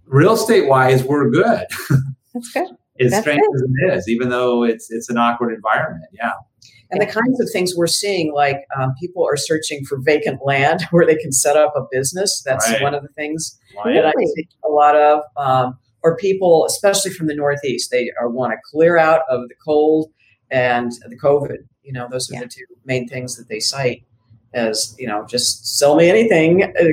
real 0.06 0.34
estate 0.34 0.68
wise, 0.68 1.02
we're 1.04 1.30
good. 1.30 1.66
That's 2.34 2.50
good. 2.52 2.68
As 3.04 3.10
That's 3.10 3.22
strange 3.22 3.40
good. 3.40 3.56
as 3.56 3.62
it 3.62 3.98
is, 3.98 4.08
even 4.08 4.28
though 4.28 4.64
it's 4.64 4.90
it's 4.90 5.08
an 5.08 5.18
awkward 5.18 5.52
environment. 5.54 6.04
Yeah. 6.12 6.32
And 6.90 7.00
the 7.00 7.06
kinds 7.06 7.40
of 7.40 7.48
things 7.50 7.74
we're 7.74 7.86
seeing, 7.86 8.34
like 8.34 8.66
um, 8.78 8.92
people 9.00 9.26
are 9.26 9.36
searching 9.36 9.82
for 9.86 9.98
vacant 9.98 10.40
land 10.44 10.82
where 10.90 11.06
they 11.06 11.16
can 11.16 11.32
set 11.32 11.56
up 11.56 11.72
a 11.74 11.82
business. 11.90 12.42
That's 12.44 12.68
right. 12.68 12.82
one 12.82 12.94
of 12.94 13.02
the 13.02 13.08
things 13.08 13.58
right. 13.82 13.94
that 13.94 14.06
I 14.06 14.12
see 14.12 14.48
a 14.64 14.68
lot 14.68 14.94
of. 14.94 15.20
Um, 15.38 15.78
or 16.02 16.16
people, 16.16 16.66
especially 16.66 17.12
from 17.12 17.28
the 17.28 17.34
Northeast, 17.34 17.90
they 17.90 18.10
are, 18.20 18.28
want 18.28 18.52
to 18.52 18.58
clear 18.70 18.98
out 18.98 19.22
of 19.30 19.48
the 19.48 19.54
cold 19.64 20.10
and 20.50 20.92
the 21.08 21.16
COVID. 21.16 21.58
You 21.82 21.92
know, 21.92 22.08
those 22.10 22.30
are 22.30 22.34
yeah. 22.34 22.40
the 22.40 22.48
two 22.48 22.64
main 22.84 23.08
things 23.08 23.36
that 23.36 23.48
they 23.48 23.60
cite 23.60 24.04
as 24.54 24.94
you 24.98 25.06
know, 25.06 25.26
just 25.26 25.78
sell 25.78 25.96
me 25.96 26.08
anything 26.08 26.62
uh, 26.62 26.84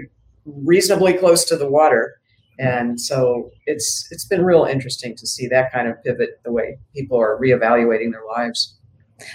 reasonably 0.46 1.14
close 1.14 1.46
to 1.46 1.58
the 1.58 1.70
water. 1.70 2.20
And 2.60 3.00
so 3.00 3.52
it's 3.66 4.08
it's 4.12 4.26
been 4.26 4.44
real 4.44 4.66
interesting 4.66 5.16
to 5.16 5.26
see 5.26 5.48
that 5.48 5.72
kind 5.72 5.88
of 5.88 5.96
pivot 6.04 6.42
the 6.44 6.52
way 6.52 6.78
people 6.94 7.18
are 7.18 7.40
reevaluating 7.40 8.12
their 8.12 8.26
lives. 8.28 8.76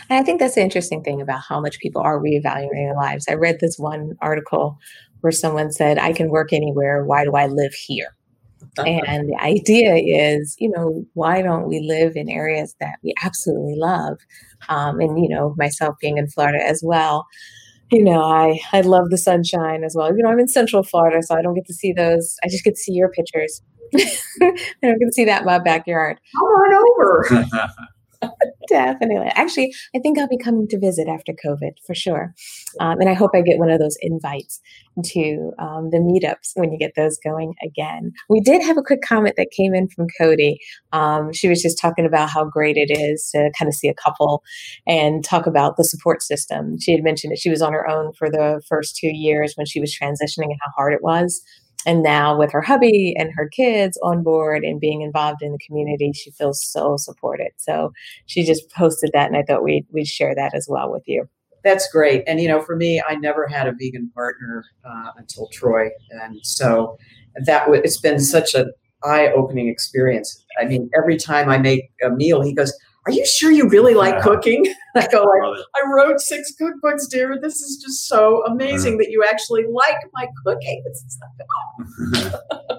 And 0.08 0.18
I 0.18 0.22
think 0.22 0.40
that's 0.40 0.54
the 0.54 0.62
interesting 0.62 1.02
thing 1.02 1.20
about 1.20 1.40
how 1.48 1.60
much 1.60 1.78
people 1.78 2.02
are 2.02 2.20
reevaluating 2.20 2.86
their 2.86 2.94
lives. 2.94 3.26
I 3.28 3.34
read 3.34 3.60
this 3.60 3.78
one 3.78 4.12
article 4.20 4.78
where 5.20 5.32
someone 5.32 5.72
said, 5.72 5.98
I 5.98 6.12
can 6.12 6.28
work 6.28 6.52
anywhere. 6.52 7.04
Why 7.04 7.24
do 7.24 7.32
I 7.32 7.46
live 7.46 7.72
here? 7.72 8.14
and 8.78 9.28
the 9.28 9.38
idea 9.40 9.94
is, 9.94 10.56
you 10.58 10.70
know, 10.70 11.04
why 11.14 11.42
don't 11.42 11.68
we 11.68 11.80
live 11.80 12.16
in 12.16 12.28
areas 12.28 12.74
that 12.80 12.96
we 13.02 13.14
absolutely 13.22 13.76
love? 13.76 14.18
Um, 14.68 15.00
and, 15.00 15.22
you 15.22 15.28
know, 15.28 15.54
myself 15.56 15.96
being 16.00 16.18
in 16.18 16.28
Florida 16.28 16.58
as 16.66 16.82
well, 16.84 17.26
you 17.94 18.02
know, 18.02 18.22
I, 18.22 18.58
I 18.72 18.80
love 18.80 19.10
the 19.10 19.18
sunshine 19.18 19.84
as 19.84 19.94
well. 19.94 20.08
You 20.08 20.22
know, 20.22 20.30
I'm 20.30 20.40
in 20.40 20.48
Central 20.48 20.82
Florida, 20.82 21.22
so 21.22 21.36
I 21.36 21.42
don't 21.42 21.54
get 21.54 21.66
to 21.66 21.74
see 21.74 21.92
those. 21.92 22.36
I 22.44 22.48
just 22.48 22.64
get 22.64 22.72
to 22.72 22.80
see 22.80 22.92
your 22.92 23.08
pictures. 23.08 23.62
I 23.94 24.56
don't 24.82 24.98
get 24.98 25.06
to 25.06 25.12
see 25.12 25.24
that 25.26 25.42
in 25.42 25.46
my 25.46 25.60
backyard. 25.60 26.18
Come 26.36 26.48
on 26.48 27.44
over. 27.44 27.46
Definitely. 28.68 29.30
Actually, 29.34 29.72
I 29.94 29.98
think 29.98 30.18
I'll 30.18 30.28
be 30.28 30.38
coming 30.38 30.66
to 30.68 30.78
visit 30.78 31.08
after 31.08 31.32
COVID 31.32 31.72
for 31.86 31.94
sure. 31.94 32.34
Um, 32.80 33.00
and 33.00 33.08
I 33.08 33.14
hope 33.14 33.32
I 33.34 33.42
get 33.42 33.58
one 33.58 33.70
of 33.70 33.78
those 33.78 33.96
invites 34.00 34.60
to 35.04 35.52
um, 35.58 35.90
the 35.90 35.98
meetups 35.98 36.52
when 36.54 36.72
you 36.72 36.78
get 36.78 36.92
those 36.96 37.18
going 37.18 37.54
again. 37.62 38.12
We 38.28 38.40
did 38.40 38.62
have 38.62 38.78
a 38.78 38.82
quick 38.82 39.00
comment 39.02 39.34
that 39.36 39.50
came 39.56 39.74
in 39.74 39.88
from 39.88 40.06
Cody. 40.18 40.58
Um, 40.92 41.32
she 41.32 41.48
was 41.48 41.60
just 41.60 41.78
talking 41.78 42.06
about 42.06 42.30
how 42.30 42.44
great 42.44 42.76
it 42.76 42.92
is 42.92 43.28
to 43.32 43.50
kind 43.58 43.68
of 43.68 43.74
see 43.74 43.88
a 43.88 43.94
couple 43.94 44.42
and 44.86 45.24
talk 45.24 45.46
about 45.46 45.76
the 45.76 45.84
support 45.84 46.22
system. 46.22 46.78
She 46.80 46.92
had 46.92 47.02
mentioned 47.02 47.32
that 47.32 47.38
she 47.38 47.50
was 47.50 47.62
on 47.62 47.72
her 47.72 47.88
own 47.88 48.12
for 48.14 48.30
the 48.30 48.62
first 48.68 48.96
two 48.96 49.10
years 49.12 49.54
when 49.56 49.66
she 49.66 49.80
was 49.80 49.94
transitioning 49.94 50.46
and 50.46 50.58
how 50.64 50.72
hard 50.76 50.94
it 50.94 51.02
was. 51.02 51.42
And 51.86 52.02
now, 52.02 52.38
with 52.38 52.50
her 52.52 52.62
hubby 52.62 53.14
and 53.18 53.30
her 53.34 53.48
kids 53.48 53.98
on 54.02 54.22
board 54.22 54.64
and 54.64 54.80
being 54.80 55.02
involved 55.02 55.42
in 55.42 55.52
the 55.52 55.58
community, 55.66 56.12
she 56.14 56.30
feels 56.30 56.64
so 56.64 56.96
supported. 56.96 57.52
So 57.56 57.92
she 58.26 58.44
just 58.44 58.70
posted 58.70 59.10
that, 59.12 59.28
and 59.28 59.36
I 59.36 59.42
thought 59.42 59.62
we'd, 59.62 59.86
we'd 59.90 60.06
share 60.06 60.34
that 60.34 60.54
as 60.54 60.66
well 60.68 60.90
with 60.90 61.02
you. 61.06 61.28
That's 61.62 61.90
great. 61.90 62.22
And, 62.26 62.40
you 62.40 62.48
know, 62.48 62.60
for 62.60 62.76
me, 62.76 63.02
I 63.08 63.14
never 63.14 63.46
had 63.46 63.66
a 63.66 63.72
vegan 63.72 64.10
partner 64.14 64.64
uh, 64.84 65.12
until 65.16 65.48
Troy. 65.48 65.88
And 66.10 66.38
so 66.42 66.98
that 67.46 67.60
w- 67.60 67.80
it's 67.82 68.00
been 68.00 68.20
such 68.20 68.54
an 68.54 68.70
eye 69.02 69.28
opening 69.28 69.68
experience. 69.68 70.44
I 70.60 70.66
mean, 70.66 70.90
every 70.96 71.16
time 71.16 71.48
I 71.48 71.58
make 71.58 71.90
a 72.02 72.10
meal, 72.10 72.42
he 72.42 72.52
goes, 72.52 72.76
are 73.06 73.12
you 73.12 73.26
sure 73.26 73.50
you 73.50 73.68
really 73.68 73.94
like 73.94 74.14
yeah. 74.14 74.22
cooking? 74.22 74.74
I 74.96 75.06
go 75.08 75.22
like, 75.22 75.60
I 75.76 75.92
wrote 75.92 76.20
six 76.20 76.52
cookbooks, 76.60 77.08
dear. 77.10 77.38
This 77.40 77.60
is 77.60 77.76
just 77.76 78.06
so 78.06 78.44
amazing 78.46 78.98
that 78.98 79.10
you 79.10 79.24
actually 79.28 79.64
like 79.64 79.96
my 80.14 80.28
cooking. 80.44 80.82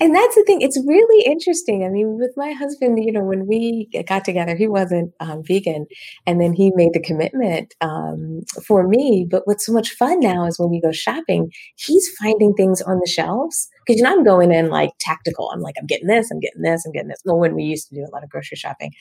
and 0.00 0.14
that's 0.14 0.34
the 0.34 0.44
thing. 0.46 0.60
It's 0.60 0.80
really 0.86 1.24
interesting. 1.24 1.84
I 1.84 1.88
mean, 1.88 2.18
with 2.18 2.32
my 2.36 2.52
husband, 2.52 3.02
you 3.02 3.12
know, 3.12 3.22
when 3.22 3.46
we 3.46 3.88
got 4.06 4.24
together, 4.24 4.56
he 4.56 4.68
wasn't 4.68 5.12
um, 5.20 5.42
vegan, 5.44 5.86
and 6.26 6.40
then 6.40 6.52
he 6.52 6.72
made 6.74 6.92
the 6.92 7.00
commitment 7.00 7.74
um, 7.80 8.40
for 8.66 8.86
me. 8.86 9.26
But 9.30 9.42
what's 9.46 9.66
so 9.66 9.72
much 9.72 9.90
fun 9.90 10.20
now 10.20 10.46
is 10.46 10.58
when 10.58 10.70
we 10.70 10.80
go 10.80 10.92
shopping, 10.92 11.50
he's 11.76 12.08
finding 12.20 12.54
things 12.54 12.82
on 12.82 12.98
the 12.98 13.08
shelves 13.08 13.68
because 13.86 13.98
you 13.98 14.04
know 14.04 14.12
I'm 14.12 14.24
going 14.24 14.52
in 14.52 14.68
like 14.68 14.90
tactical. 15.00 15.50
I'm 15.52 15.60
like, 15.60 15.74
I'm 15.78 15.86
getting 15.86 16.08
this, 16.08 16.30
I'm 16.30 16.40
getting 16.40 16.62
this, 16.62 16.84
I'm 16.86 16.92
getting 16.92 17.08
this. 17.08 17.20
Well, 17.24 17.38
when 17.38 17.54
we 17.54 17.64
used 17.64 17.88
to 17.88 17.94
do 17.94 18.02
a 18.02 18.12
lot 18.12 18.24
of 18.24 18.30
grocery 18.30 18.56
shopping, 18.56 18.92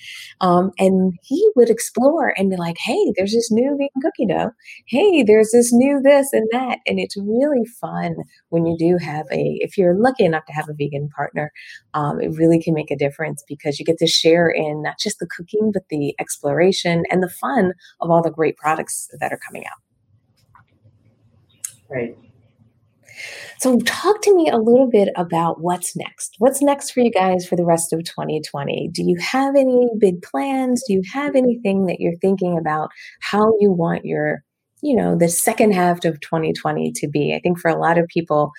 um, 0.42 0.72
and 0.78 1.14
he 1.24 1.50
would 1.56 1.70
explore 1.70 2.34
and 2.38 2.50
be 2.50 2.58
like, 2.58 2.78
Hey, 2.80 3.14
there's 3.16 3.34
this 3.34 3.52
new 3.52 3.72
vegan 3.72 4.02
cookie 4.02 4.28
dough. 4.28 4.52
Hey, 4.88 5.24
there's 5.24 5.52
this 5.52 5.72
new 5.74 6.02
this 6.02 6.34
and 6.34 6.48
that, 6.52 6.80
and 6.86 7.00
it's 7.00 7.18
really 7.18 7.66
fun 7.80 8.16
when 8.50 8.66
you 8.66 8.78
do 8.78 8.98
have 9.04 9.26
a. 9.32 9.58
If 9.62 9.78
you're 9.78 9.96
lucky 9.96 10.26
enough 10.26 10.41
to 10.48 10.54
have 10.54 10.70
a 10.70 10.74
vegan 10.74 11.10
partner, 11.10 11.52
um, 11.94 12.20
it 12.22 12.30
really 12.38 12.62
can 12.62 12.74
make 12.74 12.92
a 12.92 12.98
difference 12.98 13.44
because 13.48 13.80
you 13.80 13.86
get 13.86 13.98
to 14.00 14.08
share 14.08 14.50
in 14.50 14.82
not 14.82 15.00
just 15.00 15.20
the 15.20 15.28
cooking, 15.28 15.72
but 15.74 15.84
the 15.90 16.16
exploration 16.20 17.04
and 17.10 17.22
the 17.22 17.30
fun 17.30 17.74
of 18.00 18.10
all 18.10 18.22
the 18.22 18.32
great 18.32 18.58
products 18.58 19.10
that 19.20 19.32
are 19.32 19.40
coming 19.46 19.66
out. 19.66 19.80
Right. 21.90 22.18
So, 23.60 23.78
talk 23.80 24.22
to 24.24 24.36
me 24.36 24.50
a 24.50 24.58
little 24.58 24.90
bit 24.90 25.10
about 25.16 25.62
what's 25.62 25.96
next. 25.96 26.36
What's 26.40 26.62
next 26.62 26.92
for 26.92 27.02
you 27.02 27.12
guys 27.12 27.46
for 27.46 27.56
the 27.56 27.66
rest 27.66 27.94
of 27.94 28.04
2020? 28.04 28.90
Do 28.94 29.04
you 29.04 29.18
have 29.18 29.56
any 29.56 29.88
big 30.00 30.22
plans? 30.22 30.84
Do 30.88 30.94
you 30.94 31.02
have 31.14 31.36
anything 31.36 31.86
that 31.86 32.00
you're 32.00 32.18
thinking 32.22 32.58
about 32.58 32.90
how 33.20 33.54
you 33.60 33.72
want 33.72 34.06
your, 34.06 34.44
you 34.82 34.96
know, 34.96 35.16
the 35.16 35.30
second 35.30 35.74
half 35.74 36.04
of 36.06 36.20
2020 36.22 36.92
to 36.94 37.08
be? 37.08 37.36
I 37.36 37.40
think 37.40 37.60
for 37.60 37.70
a 37.70 37.80
lot 37.80 37.98
of 37.98 38.08
people, 38.08 38.52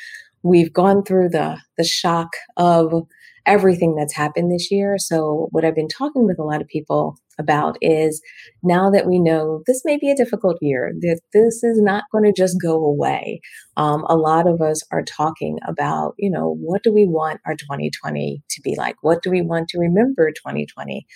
we've 0.42 0.72
gone 0.72 1.02
through 1.04 1.30
the 1.30 1.58
the 1.76 1.84
shock 1.84 2.30
of 2.56 3.06
everything 3.46 3.94
that's 3.96 4.14
happened 4.14 4.52
this 4.52 4.70
year. 4.70 4.96
So, 4.98 5.48
what 5.50 5.64
I've 5.64 5.74
been 5.74 5.88
talking 5.88 6.26
with 6.26 6.38
a 6.38 6.44
lot 6.44 6.60
of 6.60 6.68
people 6.68 7.16
about 7.38 7.76
is 7.80 8.20
now 8.62 8.90
that 8.90 9.06
we 9.06 9.18
know 9.18 9.62
this 9.66 9.82
may 9.84 9.96
be 9.96 10.10
a 10.10 10.16
difficult 10.16 10.58
year, 10.60 10.92
that 11.00 11.20
this 11.32 11.62
is 11.62 11.80
not 11.80 12.04
going 12.12 12.24
to 12.24 12.32
just 12.32 12.60
go 12.60 12.74
away. 12.84 13.40
Um, 13.76 14.04
a 14.08 14.16
lot 14.16 14.46
of 14.46 14.60
us 14.60 14.82
are 14.92 15.02
talking 15.02 15.58
about, 15.66 16.14
you 16.18 16.30
know, 16.30 16.56
what 16.60 16.82
do 16.82 16.92
we 16.92 17.06
want 17.06 17.40
our 17.46 17.56
2020 17.56 18.42
to 18.48 18.60
be 18.62 18.74
like? 18.76 18.96
What 19.02 19.22
do 19.22 19.30
we 19.30 19.42
want 19.42 19.68
to 19.68 19.78
remember 19.78 20.30
2020 20.30 21.06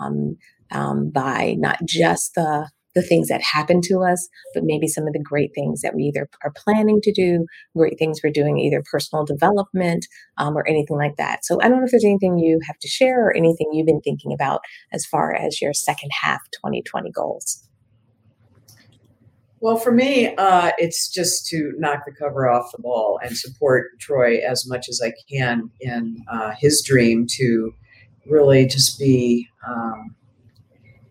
um, 0.00 0.36
um, 0.70 1.10
by 1.10 1.54
not 1.58 1.78
just 1.84 2.34
the 2.34 2.68
the 2.98 3.06
things 3.06 3.28
that 3.28 3.40
happen 3.40 3.80
to 3.82 4.02
us, 4.02 4.28
but 4.54 4.64
maybe 4.64 4.88
some 4.88 5.06
of 5.06 5.12
the 5.12 5.22
great 5.22 5.52
things 5.54 5.82
that 5.82 5.94
we 5.94 6.02
either 6.04 6.28
are 6.42 6.52
planning 6.56 7.00
to 7.02 7.12
do, 7.12 7.46
great 7.76 7.98
things 7.98 8.20
we're 8.22 8.32
doing, 8.32 8.58
either 8.58 8.82
personal 8.90 9.24
development 9.24 10.06
um, 10.38 10.56
or 10.56 10.66
anything 10.66 10.96
like 10.96 11.16
that. 11.16 11.44
So 11.44 11.60
I 11.62 11.68
don't 11.68 11.78
know 11.78 11.84
if 11.84 11.92
there's 11.92 12.04
anything 12.04 12.38
you 12.38 12.58
have 12.66 12.78
to 12.78 12.88
share 12.88 13.28
or 13.28 13.36
anything 13.36 13.68
you've 13.72 13.86
been 13.86 14.00
thinking 14.00 14.32
about 14.32 14.62
as 14.92 15.06
far 15.06 15.32
as 15.32 15.62
your 15.62 15.72
second 15.72 16.10
half 16.22 16.40
2020 16.54 17.12
goals. 17.12 17.64
Well, 19.60 19.76
for 19.76 19.90
me, 19.90 20.34
uh, 20.36 20.72
it's 20.78 21.08
just 21.08 21.46
to 21.48 21.72
knock 21.78 22.04
the 22.06 22.12
cover 22.12 22.48
off 22.48 22.70
the 22.70 22.80
ball 22.80 23.18
and 23.24 23.36
support 23.36 23.98
Troy 23.98 24.38
as 24.38 24.68
much 24.68 24.88
as 24.88 25.00
I 25.04 25.12
can 25.30 25.70
in 25.80 26.24
uh, 26.30 26.52
his 26.58 26.82
dream 26.84 27.26
to 27.38 27.72
really 28.26 28.66
just 28.66 28.98
be 28.98 29.48
um, 29.66 30.07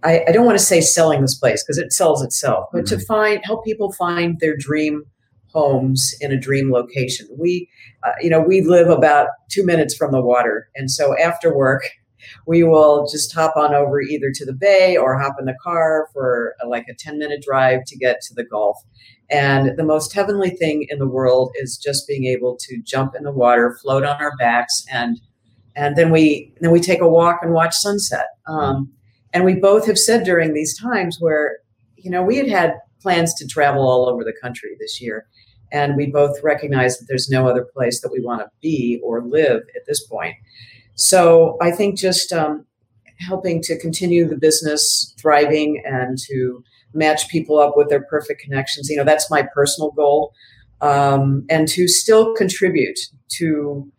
I, 0.07 0.23
I 0.27 0.31
don't 0.31 0.45
want 0.45 0.57
to 0.57 0.63
say 0.63 0.79
selling 0.79 1.21
this 1.21 1.35
place 1.35 1.63
because 1.63 1.77
it 1.77 1.91
sells 1.91 2.23
itself, 2.23 2.69
but 2.71 2.85
mm-hmm. 2.85 2.97
to 2.97 3.05
find 3.05 3.41
help 3.43 3.65
people 3.65 3.91
find 3.91 4.39
their 4.39 4.55
dream 4.55 5.03
homes 5.47 6.15
in 6.21 6.31
a 6.31 6.39
dream 6.39 6.71
location. 6.71 7.27
We, 7.37 7.69
uh, 8.03 8.13
you 8.21 8.29
know, 8.29 8.39
we 8.39 8.61
live 8.61 8.87
about 8.89 9.27
two 9.51 9.65
minutes 9.65 9.95
from 9.95 10.13
the 10.13 10.21
water, 10.21 10.69
and 10.75 10.89
so 10.89 11.17
after 11.17 11.55
work, 11.55 11.83
we 12.45 12.63
will 12.63 13.07
just 13.11 13.33
hop 13.33 13.57
on 13.57 13.73
over 13.73 14.01
either 14.01 14.31
to 14.33 14.45
the 14.45 14.53
bay 14.53 14.95
or 14.95 15.19
hop 15.19 15.35
in 15.39 15.45
the 15.45 15.57
car 15.61 16.07
for 16.13 16.55
a, 16.61 16.67
like 16.67 16.85
a 16.89 16.93
10 16.93 17.19
minute 17.19 17.41
drive 17.41 17.81
to 17.87 17.97
get 17.97 18.21
to 18.21 18.33
the 18.33 18.43
Gulf. 18.43 18.77
And 19.29 19.77
the 19.77 19.83
most 19.83 20.13
heavenly 20.13 20.51
thing 20.51 20.85
in 20.89 20.99
the 20.99 21.07
world 21.07 21.51
is 21.55 21.77
just 21.77 22.07
being 22.07 22.25
able 22.25 22.57
to 22.61 22.81
jump 22.81 23.13
in 23.15 23.23
the 23.23 23.31
water, 23.31 23.77
float 23.81 24.03
on 24.03 24.21
our 24.21 24.35
backs, 24.37 24.85
and 24.91 25.19
and 25.75 25.95
then 25.95 26.11
we 26.11 26.53
then 26.61 26.71
we 26.71 26.79
take 26.79 27.01
a 27.01 27.09
walk 27.09 27.39
and 27.41 27.51
watch 27.51 27.75
sunset. 27.75 28.27
Um, 28.47 28.93
and 29.33 29.45
we 29.45 29.55
both 29.55 29.85
have 29.87 29.97
said 29.97 30.23
during 30.23 30.53
these 30.53 30.77
times 30.79 31.17
where 31.19 31.57
you 31.95 32.09
know 32.09 32.23
we 32.23 32.37
had 32.37 32.47
had 32.47 32.73
plans 33.01 33.33
to 33.35 33.47
travel 33.47 33.87
all 33.87 34.09
over 34.09 34.23
the 34.23 34.33
country 34.41 34.75
this 34.79 35.01
year, 35.01 35.27
and 35.71 35.95
we 35.95 36.07
both 36.07 36.41
recognize 36.43 36.97
that 36.97 37.05
there's 37.07 37.29
no 37.29 37.47
other 37.47 37.65
place 37.75 38.01
that 38.01 38.11
we 38.11 38.21
want 38.21 38.41
to 38.41 38.49
be 38.61 38.99
or 39.03 39.21
live 39.21 39.61
at 39.75 39.85
this 39.87 40.05
point. 40.05 40.35
So 40.95 41.57
I 41.61 41.71
think 41.71 41.97
just 41.97 42.33
um, 42.33 42.65
helping 43.19 43.61
to 43.63 43.77
continue 43.77 44.27
the 44.27 44.37
business 44.37 45.13
thriving 45.19 45.81
and 45.85 46.17
to 46.27 46.63
match 46.93 47.29
people 47.29 47.59
up 47.59 47.73
with 47.75 47.89
their 47.89 48.03
perfect 48.03 48.41
connections. 48.41 48.89
You 48.89 48.97
know, 48.97 49.03
that's 49.03 49.29
my 49.29 49.43
personal 49.53 49.91
goal. 49.91 50.33
Um, 50.81 51.45
and 51.49 51.67
to 51.69 51.87
still 51.87 52.35
contribute 52.35 52.99
to 53.37 53.91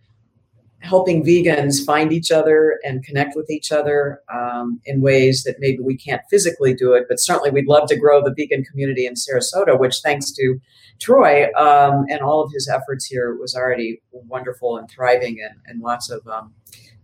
helping 0.81 1.25
vegans 1.25 1.85
find 1.85 2.13
each 2.13 2.31
other 2.31 2.79
and 2.85 3.05
connect 3.05 3.35
with 3.35 3.51
each 3.51 3.73
other 3.73 4.21
um, 4.33 4.81
in 4.85 5.01
ways 5.01 5.43
that 5.43 5.57
maybe 5.59 5.81
we 5.81 5.97
can't 5.97 6.23
physically 6.31 6.73
do 6.73 6.93
it, 6.93 7.07
but 7.09 7.19
certainly 7.19 7.51
we'd 7.51 7.67
love 7.67 7.89
to 7.89 7.97
grow 7.97 8.23
the 8.23 8.33
vegan 8.37 8.65
community 8.65 9.05
in 9.05 9.15
Sarasota, 9.15 9.79
which 9.79 9.97
thanks 10.05 10.31
to 10.33 10.59
Troy 11.01 11.47
um, 11.55 12.07
and 12.09 12.21
all 12.21 12.43
of 12.43 12.53
his 12.53 12.69
efforts 12.69 13.07
here 13.07 13.37
was 13.37 13.55
already 13.55 14.01
wonderful 14.13 14.77
and 14.77 14.89
thriving 14.89 15.39
and, 15.41 15.59
and 15.67 15.81
lots 15.81 16.11
of 16.11 16.27
um, 16.29 16.53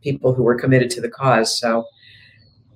people 0.02 0.34
who 0.34 0.44
were 0.44 0.56
committed 0.56 0.90
to 0.90 1.00
the 1.00 1.10
cause. 1.10 1.58
So 1.58 1.84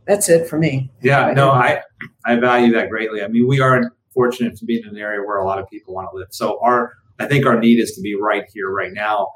that's 0.06 0.28
it 0.28 0.48
for 0.48 0.58
me. 0.58 0.90
Yeah, 1.02 1.32
no, 1.32 1.50
I, 1.50 1.82
I 2.24 2.36
value 2.36 2.72
that 2.72 2.88
greatly. 2.88 3.22
I 3.22 3.28
mean, 3.28 3.46
we 3.46 3.60
are 3.60 3.92
fortunate 4.12 4.56
to 4.56 4.64
be 4.64 4.80
in 4.80 4.88
an 4.88 4.96
area 4.96 5.20
where 5.24 5.38
a 5.38 5.44
lot 5.44 5.58
of 5.58 5.68
people 5.68 5.94
want 5.94 6.08
to 6.10 6.16
live. 6.16 6.28
So 6.30 6.58
our, 6.60 6.94
I 7.20 7.26
think 7.26 7.46
our 7.46 7.58
need 7.58 7.78
is 7.78 7.92
to 7.92 8.00
be 8.00 8.14
right 8.14 8.44
here, 8.52 8.70
right 8.70 8.92
now 8.92 9.28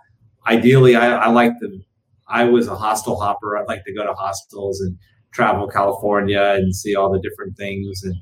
ideally, 0.46 0.96
I, 0.96 1.16
I 1.16 1.28
like 1.28 1.52
the. 1.60 1.82
I 2.28 2.44
was 2.44 2.66
a 2.66 2.74
hostel 2.74 3.20
hopper. 3.20 3.58
I'd 3.58 3.68
like 3.68 3.84
to 3.84 3.92
go 3.92 4.06
to 4.06 4.14
hostels 4.14 4.80
and 4.80 4.96
travel 5.32 5.66
California 5.68 6.54
and 6.56 6.74
see 6.74 6.94
all 6.94 7.12
the 7.12 7.20
different 7.20 7.56
things, 7.56 8.02
and 8.02 8.14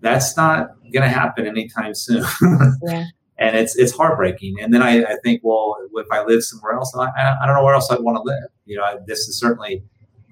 that's 0.00 0.36
not 0.36 0.70
going 0.92 1.02
to 1.02 1.08
happen 1.08 1.46
anytime 1.46 1.94
soon. 1.94 2.24
yeah. 2.82 3.06
And 3.38 3.56
it's 3.56 3.76
it's 3.76 3.92
heartbreaking. 3.92 4.56
And 4.60 4.74
then 4.74 4.82
I, 4.82 5.02
I 5.04 5.16
think, 5.22 5.40
well, 5.44 5.76
if 5.94 6.06
I 6.10 6.24
live 6.24 6.42
somewhere 6.42 6.72
else, 6.72 6.94
I, 6.96 7.08
I 7.40 7.46
don't 7.46 7.54
know 7.54 7.64
where 7.64 7.74
else 7.74 7.90
I'd 7.90 8.00
want 8.00 8.16
to 8.16 8.22
live. 8.22 8.50
You 8.66 8.78
know, 8.78 9.00
this 9.06 9.20
is 9.20 9.38
certainly 9.38 9.82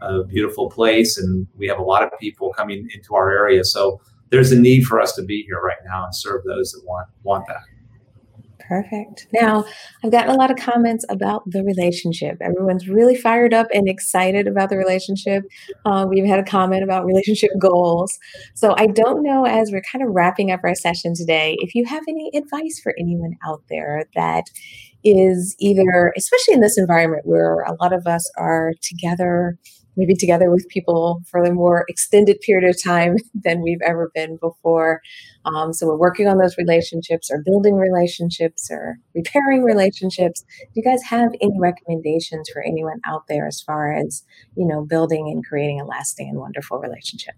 a 0.01 0.25
beautiful 0.25 0.69
place, 0.71 1.17
and 1.17 1.47
we 1.57 1.69
have 1.69 1.79
a 1.79 1.85
lot 1.85 2.03
of 2.03 2.11
people 2.19 2.53
coming 2.53 2.89
into 2.95 3.15
our 3.15 3.31
area. 3.31 3.65
So 3.65 4.01
there's 4.31 4.53
a 4.53 4.59
need 4.59 4.85
for 4.85 5.01
us 5.01 5.15
to 5.15 5.23
be 5.23 5.43
here 5.43 5.61
right 5.61 5.79
now 5.85 6.05
and 6.05 6.15
serve 6.15 6.43
those 6.45 6.73
that 6.73 6.83
want 6.85 7.09
want 7.23 7.47
that. 7.47 7.63
Perfect. 8.69 9.29
Now, 9.33 9.65
I've 10.03 10.11
gotten 10.11 10.35
a 10.35 10.37
lot 10.37 10.51
of 10.51 10.57
comments 10.57 11.05
about 11.09 11.43
the 11.47 11.63
relationship. 11.63 12.39
Everyone's 12.41 12.89
really 12.89 13.15
fired 13.15 13.55
up 13.55 13.69
and 13.73 13.89
excited 13.89 14.49
about 14.49 14.71
the 14.71 14.77
relationship. 14.77 15.45
Uh, 15.85 16.07
we've 16.09 16.25
had 16.25 16.41
a 16.41 16.45
comment 16.45 16.83
about 16.83 17.05
relationship 17.07 17.51
goals. 17.61 18.19
So, 18.55 18.75
I 18.77 18.87
don't 18.87 19.23
know, 19.23 19.45
as 19.45 19.71
we're 19.71 19.83
kind 19.83 20.03
of 20.03 20.11
wrapping 20.13 20.51
up 20.51 20.61
our 20.65 20.75
session 20.75 21.15
today, 21.15 21.57
if 21.61 21.75
you 21.75 21.85
have 21.85 22.03
any 22.09 22.31
advice 22.35 22.81
for 22.83 22.93
anyone 22.99 23.37
out 23.47 23.63
there 23.71 24.05
that 24.17 24.45
is 25.05 25.55
either, 25.61 26.13
especially 26.17 26.55
in 26.55 26.61
this 26.61 26.77
environment 26.77 27.23
where 27.25 27.61
a 27.61 27.77
lot 27.81 27.93
of 27.93 28.07
us 28.07 28.29
are 28.37 28.73
together 28.83 29.57
maybe 29.97 30.15
together 30.15 30.51
with 30.51 30.69
people 30.69 31.23
for 31.27 31.43
a 31.43 31.53
more 31.53 31.85
extended 31.89 32.41
period 32.41 32.69
of 32.69 32.83
time 32.83 33.17
than 33.35 33.63
we've 33.63 33.83
ever 33.85 34.11
been 34.15 34.37
before. 34.37 35.01
Um, 35.45 35.73
so 35.73 35.87
we're 35.87 35.97
working 35.97 36.29
on 36.29 36.39
those 36.39 36.59
relationships 36.59 37.31
or 37.31 37.43
building 37.45 37.77
relationships 37.77 38.69
or 38.71 38.99
repairing 39.15 39.63
relationships. 39.63 40.45
Do 40.61 40.69
you 40.75 40.83
guys 40.83 41.03
have 41.05 41.31
any 41.41 41.59
recommendations 41.59 42.49
for 42.51 42.63
anyone 42.63 43.01
out 43.05 43.25
there 43.29 43.47
as 43.47 43.61
far 43.61 43.93
as, 43.93 44.25
you 44.57 44.67
know, 44.67 44.85
building 44.85 45.29
and 45.29 45.45
creating 45.45 45.81
a 45.81 45.85
lasting 45.85 46.29
and 46.29 46.39
wonderful 46.39 46.79
relationship? 46.79 47.35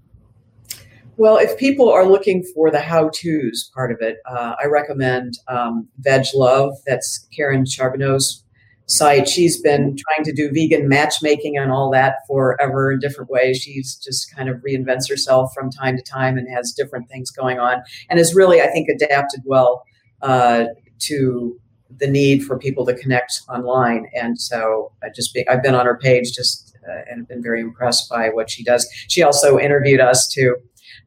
Well, 1.18 1.36
if 1.36 1.58
people 1.58 1.90
are 1.90 2.06
looking 2.06 2.44
for 2.54 2.70
the 2.70 2.78
how 2.78 3.08
to's 3.08 3.72
part 3.74 3.90
of 3.90 3.98
it, 4.00 4.18
uh, 4.24 4.54
I 4.62 4.66
recommend 4.66 5.34
um, 5.48 5.88
Veg 5.98 6.26
Love. 6.32 6.74
That's 6.86 7.26
Karen 7.36 7.64
Charbonneau's 7.64 8.44
site. 8.88 9.28
She's 9.28 9.60
been 9.60 9.96
trying 9.96 10.24
to 10.24 10.32
do 10.32 10.50
vegan 10.52 10.88
matchmaking 10.88 11.56
and 11.56 11.70
all 11.70 11.90
that 11.92 12.16
forever 12.26 12.92
in 12.92 12.98
different 12.98 13.30
ways. 13.30 13.58
She's 13.58 13.96
just 13.96 14.34
kind 14.34 14.48
of 14.48 14.56
reinvents 14.56 15.08
herself 15.08 15.52
from 15.54 15.70
time 15.70 15.96
to 15.96 16.02
time 16.02 16.38
and 16.38 16.48
has 16.48 16.72
different 16.72 17.08
things 17.08 17.30
going 17.30 17.58
on 17.58 17.82
and 18.08 18.18
has 18.18 18.34
really, 18.34 18.60
I 18.60 18.68
think, 18.68 18.88
adapted 18.88 19.42
well 19.44 19.84
uh, 20.22 20.64
to 21.00 21.60
the 21.98 22.06
need 22.06 22.44
for 22.44 22.58
people 22.58 22.86
to 22.86 22.94
connect 22.94 23.42
online. 23.48 24.08
And 24.14 24.40
so 24.40 24.92
I 25.02 25.08
just 25.14 25.34
be, 25.34 25.46
I've 25.48 25.62
been 25.62 25.74
on 25.74 25.86
her 25.86 25.98
page 25.98 26.32
just 26.34 26.76
uh, 26.88 27.02
and 27.10 27.28
been 27.28 27.42
very 27.42 27.60
impressed 27.60 28.08
by 28.08 28.28
what 28.28 28.50
she 28.50 28.64
does. 28.64 28.88
She 29.08 29.22
also 29.22 29.58
interviewed 29.58 30.00
us 30.00 30.28
too 30.28 30.56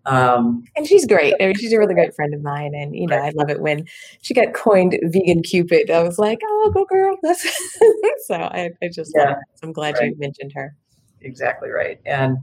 um, 0.06 0.64
and 0.76 0.88
she's 0.88 1.06
great. 1.06 1.36
I 1.40 1.48
mean, 1.48 1.56
she's 1.56 1.74
a 1.74 1.78
really 1.78 1.94
great 1.94 2.16
friend 2.16 2.34
of 2.34 2.42
mine. 2.42 2.74
And, 2.74 2.96
you 2.96 3.08
know, 3.08 3.18
right. 3.18 3.34
I 3.34 3.38
love 3.38 3.50
it 3.50 3.62
when 3.62 3.86
she 4.22 4.34
got 4.34 4.54
coined 4.54 4.98
vegan 5.04 5.44
Cupid. 5.44 5.92
I 5.92 6.04
was 6.04 6.18
like, 6.18 6.40
oh, 6.44 6.72
go 6.74 6.86
girl. 6.86 7.18
That's 7.24 7.44
so 8.28 8.36
I, 8.36 8.72
I 8.82 8.90
just 8.92 9.14
yeah. 9.16 9.36
I'm 9.64 9.72
glad 9.72 9.96
right. 9.96 10.10
you 10.10 10.16
mentioned 10.18 10.54
her. 10.56 10.76
Exactly 11.22 11.70
right. 11.70 12.00
And, 12.06 12.38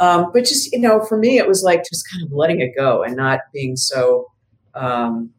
um, 0.00 0.30
but 0.32 0.44
just, 0.44 0.72
you 0.72 0.80
know, 0.80 1.04
for 1.04 1.16
me, 1.16 1.38
it 1.38 1.46
was 1.46 1.62
like 1.62 1.84
just 1.84 2.04
kind 2.10 2.24
of 2.24 2.32
letting 2.32 2.60
it 2.60 2.72
go 2.76 3.04
and 3.04 3.16
not 3.16 3.40
being 3.52 3.76
so, 3.76 4.26
um, 4.74 5.30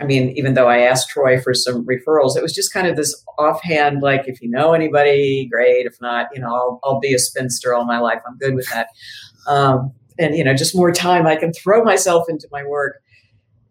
I 0.00 0.04
mean, 0.04 0.30
even 0.36 0.54
though 0.54 0.68
I 0.68 0.80
asked 0.80 1.08
Troy 1.08 1.40
for 1.40 1.54
some 1.54 1.84
referrals, 1.86 2.36
it 2.36 2.42
was 2.42 2.52
just 2.52 2.72
kind 2.72 2.86
of 2.86 2.96
this 2.96 3.24
offhand, 3.38 4.02
like, 4.02 4.28
if 4.28 4.42
you 4.42 4.48
know 4.50 4.74
anybody, 4.74 5.48
great. 5.50 5.86
If 5.86 5.96
not, 6.02 6.28
you 6.34 6.40
know, 6.40 6.54
I'll, 6.54 6.80
I'll 6.84 7.00
be 7.00 7.14
a 7.14 7.18
spinster 7.18 7.74
all 7.74 7.86
my 7.86 7.98
life. 7.98 8.20
I'm 8.28 8.36
good 8.36 8.54
with 8.54 8.68
that. 8.68 8.88
Um, 9.48 9.92
and 10.18 10.36
you 10.36 10.44
know 10.44 10.54
just 10.54 10.74
more 10.74 10.92
time 10.92 11.26
i 11.26 11.36
can 11.36 11.52
throw 11.52 11.82
myself 11.84 12.28
into 12.28 12.48
my 12.50 12.64
work 12.64 13.02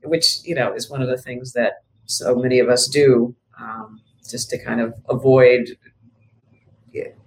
which 0.03 0.43
you 0.43 0.55
know 0.55 0.73
is 0.73 0.89
one 0.89 1.01
of 1.01 1.07
the 1.07 1.17
things 1.17 1.53
that 1.53 1.83
so 2.05 2.35
many 2.35 2.59
of 2.59 2.69
us 2.69 2.87
do 2.87 3.35
um, 3.59 4.01
just 4.29 4.49
to 4.49 4.63
kind 4.63 4.81
of 4.81 4.93
avoid 5.09 5.77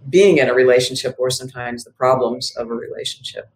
being 0.09 0.39
in 0.39 0.49
a 0.49 0.55
relationship 0.55 1.17
or 1.19 1.31
sometimes 1.31 1.85
the 1.85 1.91
problems 1.93 2.55
of 2.57 2.71
a 2.71 2.75
relationship. 2.75 3.51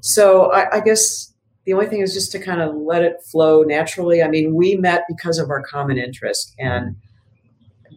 So 0.00 0.52
I, 0.52 0.76
I 0.76 0.80
guess 0.80 1.32
the 1.64 1.72
only 1.72 1.86
thing 1.86 2.00
is 2.00 2.12
just 2.12 2.32
to 2.32 2.38
kind 2.38 2.60
of 2.60 2.74
let 2.74 3.02
it 3.02 3.22
flow 3.22 3.62
naturally. 3.62 4.22
I 4.22 4.28
mean 4.28 4.54
we 4.54 4.76
met 4.76 5.04
because 5.08 5.38
of 5.38 5.50
our 5.50 5.62
common 5.62 5.98
interest 5.98 6.54
and 6.58 6.96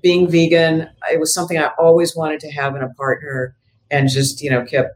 being 0.04 0.30
vegan 0.30 0.88
it 1.12 1.20
was 1.20 1.34
something 1.34 1.58
i 1.58 1.72
always 1.80 2.16
wanted 2.16 2.40
to 2.40 2.52
have 2.52 2.76
in 2.76 2.84
a 2.84 2.94
partner 2.94 3.56
and 3.90 4.08
just 4.08 4.44
you 4.44 4.50
know 4.50 4.64
kept 4.64 4.96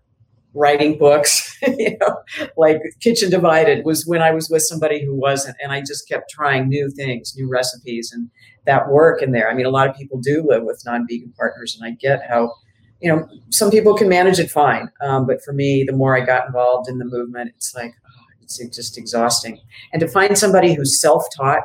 writing 0.54 0.98
books, 0.98 1.58
you 1.78 1.98
know, 2.00 2.18
like 2.58 2.82
Kitchen 3.00 3.30
Divided 3.30 3.86
was 3.86 4.06
when 4.06 4.22
I 4.22 4.32
was 4.32 4.50
with 4.50 4.64
somebody 4.64 5.04
who 5.04 5.16
wasn't, 5.16 5.58
and 5.62 5.72
I 5.72 5.82
just 5.82 6.08
kept 6.08 6.30
trying 6.30 6.68
new 6.68 6.90
things, 6.90 7.34
new 7.36 7.50
recipes, 7.50 8.12
and 8.12 8.30
that 8.66 8.90
work 8.90 9.22
in 9.22 9.32
there. 9.32 9.50
I 9.50 9.54
mean, 9.54 9.66
a 9.66 9.70
lot 9.70 9.90
of 9.90 9.96
people 9.96 10.20
do 10.20 10.46
live 10.48 10.64
with 10.64 10.82
non-vegan 10.86 11.34
partners, 11.38 11.78
and 11.80 11.90
I 11.90 11.96
get 11.96 12.22
how, 12.28 12.54
you 13.00 13.12
know, 13.12 13.28
some 13.50 13.72
people 13.72 13.96
can 13.96 14.10
manage 14.10 14.40
it 14.40 14.52
fine, 14.52 14.90
um, 15.02 15.26
but 15.26 15.42
for 15.44 15.54
me, 15.54 15.84
the 15.88 15.96
more 15.96 16.18
I 16.18 16.26
got 16.26 16.46
involved 16.46 16.90
in 16.90 16.98
the 16.98 17.06
movement, 17.06 17.52
it's 17.56 17.74
like 17.74 17.94
oh, 18.06 18.26
it's 18.42 18.58
just 18.76 18.98
exhausting, 18.98 19.60
and 19.94 20.00
to 20.00 20.08
find 20.08 20.38
somebody 20.38 20.74
who's 20.74 21.00
self-taught, 21.00 21.64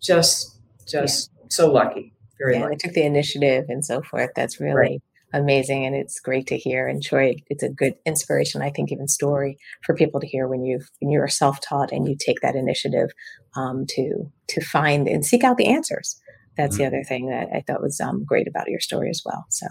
just 0.00 0.58
just 0.86 1.30
yeah. 1.38 1.46
so 1.48 1.70
lucky, 1.70 2.12
very 2.38 2.54
yeah, 2.54 2.62
lucky. 2.62 2.74
They 2.74 2.78
took 2.78 2.94
the 2.94 3.04
initiative 3.04 3.66
and 3.68 3.84
so 3.84 4.02
forth. 4.02 4.30
That's 4.34 4.60
really. 4.60 4.74
Right 4.74 5.02
amazing 5.32 5.84
and 5.86 5.94
it's 5.94 6.20
great 6.20 6.46
to 6.46 6.56
hear 6.56 6.86
and 6.86 7.02
troy 7.02 7.34
it's 7.48 7.62
a 7.62 7.68
good 7.68 7.94
inspiration 8.04 8.60
i 8.60 8.70
think 8.70 8.92
even 8.92 9.08
story 9.08 9.56
for 9.82 9.94
people 9.94 10.20
to 10.20 10.26
hear 10.26 10.46
when 10.46 10.62
you 10.62 10.80
when 11.00 11.10
you're 11.10 11.28
self-taught 11.28 11.90
and 11.92 12.08
you 12.08 12.16
take 12.18 12.40
that 12.40 12.54
initiative 12.54 13.10
um, 13.56 13.84
to 13.86 14.30
to 14.48 14.60
find 14.60 15.08
and 15.08 15.24
seek 15.24 15.44
out 15.44 15.56
the 15.56 15.68
answers. 15.68 16.20
That's 16.56 16.74
mm-hmm. 16.74 16.82
the 16.82 16.86
other 16.86 17.04
thing 17.04 17.28
that 17.28 17.48
i 17.54 17.62
thought 17.66 17.82
was 17.82 18.00
um, 18.00 18.24
great 18.24 18.48
about 18.48 18.68
your 18.68 18.80
story 18.80 19.10
as 19.10 19.22
well 19.24 19.44
so. 19.48 19.66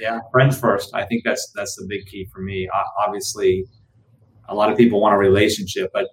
Yeah 0.00 0.20
friends 0.32 0.58
first. 0.58 0.94
I 0.94 1.04
think 1.04 1.22
that's 1.24 1.52
that's 1.54 1.76
the 1.76 1.86
big 1.88 2.06
key 2.06 2.28
for 2.32 2.40
me. 2.40 2.68
Obviously 3.06 3.64
a 4.48 4.54
lot 4.54 4.70
of 4.70 4.76
people 4.76 5.00
want 5.00 5.14
a 5.14 5.18
relationship 5.18 5.90
but 5.92 6.08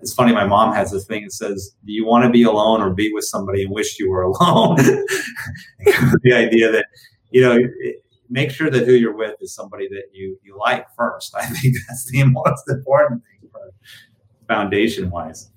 it's 0.00 0.12
funny 0.12 0.32
my 0.32 0.46
mom 0.46 0.74
has 0.74 0.90
this 0.90 1.06
thing 1.06 1.22
that 1.24 1.32
says 1.32 1.74
do 1.86 1.92
you 1.92 2.06
want 2.06 2.24
to 2.24 2.30
be 2.30 2.42
alone 2.42 2.80
or 2.82 2.90
be 2.90 3.10
with 3.12 3.24
somebody 3.24 3.62
and 3.62 3.72
wish 3.72 3.98
you 3.98 4.10
were 4.10 4.22
alone? 4.30 4.76
The 6.22 6.32
idea 6.32 6.72
that 6.72 6.86
you 7.30 7.42
know 7.42 7.58
make 8.28 8.50
sure 8.50 8.70
that 8.70 8.86
who 8.86 8.94
you're 8.94 9.16
with 9.16 9.36
is 9.40 9.54
somebody 9.54 9.88
that 9.88 10.04
you 10.12 10.38
you 10.42 10.58
like 10.58 10.86
first. 10.96 11.34
I 11.38 11.46
think 11.46 11.76
that's 11.88 12.10
the 12.10 12.24
most 12.24 12.68
important 12.68 13.22
thing 13.22 13.34
foundation 14.48 15.10
wise. 15.10 15.50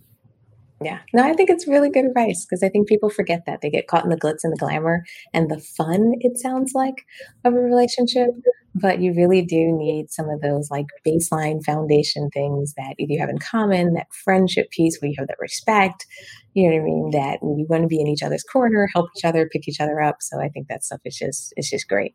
Yeah, 0.79 0.99
no, 1.11 1.23
I 1.23 1.33
think 1.33 1.49
it's 1.49 1.67
really 1.67 1.89
good 1.89 2.05
advice 2.05 2.45
because 2.45 2.61
I 2.61 2.69
think 2.69 2.87
people 2.87 3.09
forget 3.09 3.45
that 3.47 3.61
they 3.61 3.69
get 3.69 3.87
caught 3.87 4.03
in 4.03 4.11
the 4.11 4.19
glitz 4.19 4.43
and 4.43 4.53
the 4.53 4.57
glamour 4.57 5.03
and 5.33 5.49
the 5.49 5.59
fun. 5.59 6.13
It 6.19 6.37
sounds 6.37 6.73
like 6.75 7.03
of 7.43 7.55
a 7.55 7.59
relationship, 7.59 8.29
but 8.75 9.01
you 9.01 9.11
really 9.15 9.41
do 9.41 9.71
need 9.71 10.11
some 10.11 10.29
of 10.29 10.41
those 10.41 10.69
like 10.69 10.85
baseline 11.05 11.63
foundation 11.65 12.29
things 12.29 12.75
that 12.77 12.93
you 12.99 13.19
have 13.19 13.29
in 13.29 13.39
common, 13.39 13.93
that 13.95 14.13
friendship 14.23 14.69
piece 14.69 14.99
where 15.01 15.09
you 15.09 15.15
have 15.17 15.27
that 15.27 15.39
respect, 15.39 16.05
you 16.53 16.69
know 16.69 16.75
what 16.75 16.81
I 16.81 16.85
mean, 16.85 17.09
that 17.09 17.39
you 17.41 17.65
want 17.67 17.81
to 17.81 17.87
be 17.87 17.99
in 17.99 18.07
each 18.07 18.21
other's 18.21 18.43
corner, 18.43 18.87
help 18.93 19.09
each 19.17 19.25
other, 19.25 19.49
pick 19.51 19.67
each 19.67 19.81
other 19.81 19.99
up. 19.99 20.17
So 20.19 20.39
I 20.39 20.49
think 20.49 20.67
that 20.67 20.83
stuff 20.83 20.99
is 21.05 21.17
just 21.17 21.53
it's 21.57 21.71
just 21.71 21.87
great. 21.87 22.13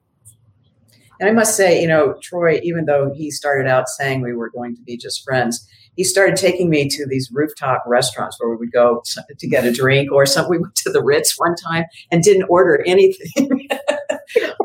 And 1.23 1.31
I 1.31 1.33
must 1.35 1.57
say, 1.57 1.81
you 1.81 1.87
know, 1.87 2.17
Troy, 2.21 2.59
even 2.65 2.87
though 2.87 3.13
he 3.15 3.31
started 3.31 3.71
out 3.71 3.89
saying 3.89 4.23
we 4.23 4.33
were 4.33 4.51
going 4.51 4.75
to 4.75 4.83
be 4.83 4.97
just 4.97 5.23
friends, 5.23 5.65
he 5.95 6.03
started 6.03 6.35
taking 6.35 6.69
me 6.69 6.89
to 6.89 7.07
these 7.07 7.31
rooftop 7.33 7.85
restaurants 7.87 8.39
where 8.41 8.51
we 8.51 8.57
would 8.57 8.73
go 8.73 9.05
to 9.39 9.47
get 9.47 9.65
a 9.65 9.71
drink 9.71 10.11
or 10.11 10.27
something. 10.27 10.51
we 10.51 10.59
went 10.59 10.75
to 10.75 10.91
the 10.91 11.01
Ritz 11.01 11.39
one 11.39 11.55
time 11.55 11.85
and 12.11 12.25
didn't 12.25 12.49
order 12.49 12.83
anything. 12.89 13.31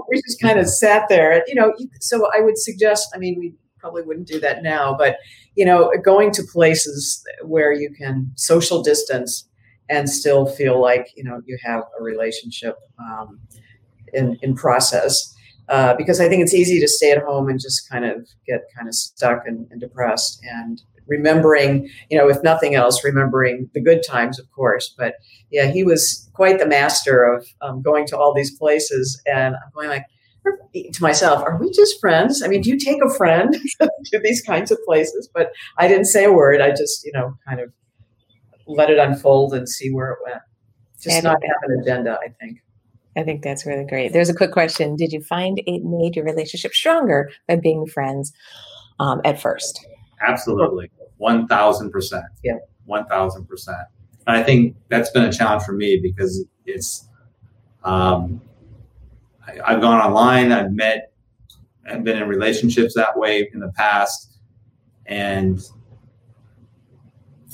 we 0.09 0.15
just 0.15 0.41
kind 0.41 0.57
of 0.57 0.67
sat 0.67 1.07
there 1.09 1.31
and 1.31 1.43
you 1.45 1.53
know 1.53 1.73
so 1.99 2.27
I 2.35 2.41
would 2.41 2.57
suggest 2.57 3.09
I 3.13 3.19
mean 3.19 3.37
we 3.37 3.53
probably 3.77 4.01
wouldn't 4.01 4.27
do 4.27 4.39
that 4.39 4.63
now 4.63 4.95
but 4.97 5.17
you 5.55 5.65
know 5.65 5.91
going 6.03 6.31
to 6.31 6.43
places 6.51 7.23
where 7.43 7.73
you 7.73 7.93
can 7.93 8.31
social 8.35 8.81
distance 8.81 9.47
and 9.89 10.09
still 10.09 10.45
feel 10.45 10.81
like 10.81 11.09
you 11.15 11.23
know 11.23 11.41
you 11.45 11.57
have 11.63 11.83
a 11.99 12.03
relationship 12.03 12.77
um, 12.99 13.39
in 14.13 14.39
in 14.41 14.55
process 14.55 15.35
uh, 15.69 15.95
because 15.95 16.19
I 16.19 16.29
think 16.29 16.43
it's 16.43 16.53
easy 16.53 16.79
to 16.79 16.87
stay 16.87 17.11
at 17.11 17.23
home 17.23 17.49
and 17.49 17.59
just 17.59 17.89
kind 17.89 18.05
of 18.05 18.27
get 18.45 18.61
kind 18.75 18.87
of 18.87 18.95
stuck 18.95 19.43
and, 19.45 19.67
and, 19.69 19.81
depressed 19.81 20.41
and 20.43 20.81
remembering, 21.07 21.89
you 22.09 22.17
know, 22.17 22.29
if 22.29 22.41
nothing 22.43 22.75
else, 22.75 23.03
remembering 23.03 23.69
the 23.73 23.81
good 23.81 24.01
times, 24.07 24.39
of 24.39 24.49
course. 24.51 24.93
But 24.97 25.15
yeah, 25.51 25.65
he 25.71 25.83
was 25.83 26.29
quite 26.33 26.59
the 26.59 26.67
master 26.67 27.23
of 27.23 27.45
um, 27.61 27.81
going 27.81 28.07
to 28.07 28.17
all 28.17 28.33
these 28.33 28.57
places, 28.57 29.21
and 29.25 29.55
I'm 29.55 29.71
going 29.73 29.89
like 29.89 30.05
to 30.73 31.01
myself, 31.01 31.43
"Are 31.43 31.57
we 31.57 31.71
just 31.71 31.99
friends? 31.99 32.41
I 32.43 32.47
mean, 32.47 32.61
do 32.61 32.69
you 32.69 32.77
take 32.77 33.03
a 33.03 33.13
friend 33.13 33.55
to 33.79 34.19
these 34.19 34.41
kinds 34.41 34.71
of 34.71 34.77
places?" 34.85 35.29
But 35.33 35.51
I 35.77 35.87
didn't 35.87 36.05
say 36.05 36.25
a 36.25 36.31
word. 36.31 36.61
I 36.61 36.69
just, 36.69 37.05
you 37.05 37.11
know, 37.13 37.37
kind 37.47 37.59
of 37.59 37.71
let 38.67 38.89
it 38.89 38.99
unfold 38.99 39.53
and 39.53 39.67
see 39.67 39.91
where 39.91 40.11
it 40.11 40.19
went. 40.25 40.41
Just 40.99 41.23
not 41.23 41.37
have 41.43 41.69
an 41.69 41.79
agenda, 41.81 42.17
I 42.23 42.29
think. 42.39 42.59
I 43.17 43.23
think 43.23 43.41
that's 43.41 43.65
really 43.65 43.85
great. 43.85 44.13
There's 44.13 44.29
a 44.29 44.35
quick 44.35 44.51
question. 44.51 44.95
Did 44.95 45.11
you 45.11 45.21
find 45.21 45.59
it 45.65 45.83
made 45.83 46.15
your 46.15 46.23
relationship 46.23 46.73
stronger 46.73 47.31
by 47.47 47.55
being 47.55 47.87
friends 47.87 48.31
um, 48.99 49.21
at 49.25 49.41
first? 49.41 49.83
Absolutely. 50.21 50.91
1000%. 51.19 52.23
Yeah. 52.43 52.53
1000%. 52.87 53.67
And 54.27 54.37
I 54.37 54.43
think 54.43 54.75
that's 54.89 55.09
been 55.09 55.23
a 55.23 55.31
challenge 55.31 55.63
for 55.63 55.73
me 55.73 55.99
because 56.01 56.45
it's, 56.65 57.07
um, 57.83 58.39
I, 59.47 59.71
have 59.71 59.81
gone 59.81 59.99
online, 59.99 60.51
I've 60.51 60.71
met, 60.71 61.11
I've 61.89 62.03
been 62.03 62.21
in 62.21 62.27
relationships 62.27 62.93
that 62.95 63.17
way 63.17 63.49
in 63.51 63.61
the 63.61 63.71
past. 63.71 64.37
And 65.07 65.59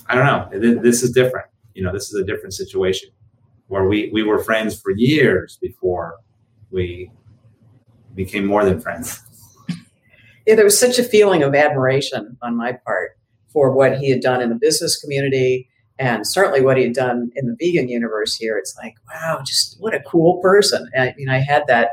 I 0.08 0.16
don't 0.16 0.26
know, 0.26 0.82
this 0.82 1.04
is 1.04 1.12
different. 1.12 1.48
You 1.74 1.84
know, 1.84 1.94
this 1.94 2.12
is 2.12 2.16
a 2.16 2.24
different 2.26 2.54
situation 2.54 3.13
where 3.74 3.86
we, 3.86 4.12
we 4.14 4.22
were 4.22 4.38
friends 4.38 4.80
for 4.80 4.92
years 4.92 5.58
before 5.60 6.18
we 6.70 7.10
became 8.14 8.46
more 8.46 8.64
than 8.64 8.80
friends. 8.80 9.20
Yeah, 10.46 10.56
there 10.56 10.66
was 10.66 10.78
such 10.78 11.00
a 11.00 11.06
feeling 11.06 11.42
of 11.42 11.56
admiration 11.56 12.36
on 12.42 12.58
my 12.58 12.74
part 12.74 13.12
for 13.48 13.72
what 13.72 13.98
he 13.98 14.10
had 14.10 14.20
done 14.20 14.42
in 14.42 14.50
the 14.50 14.56
business 14.60 15.00
community 15.00 15.70
and 15.98 16.28
certainly 16.28 16.60
what 16.60 16.76
he 16.76 16.84
had 16.84 16.92
done 16.92 17.32
in 17.38 17.46
the 17.48 17.56
vegan 17.58 17.88
universe 17.88 18.36
here. 18.36 18.58
It's 18.58 18.76
like, 18.76 18.96
wow, 19.08 19.40
just 19.46 19.78
what 19.80 19.96
a 19.96 20.02
cool 20.02 20.42
person. 20.42 20.86
And 20.94 21.12
I 21.12 21.16
mean, 21.16 21.30
I 21.30 21.38
had 21.38 21.64
that 21.68 21.92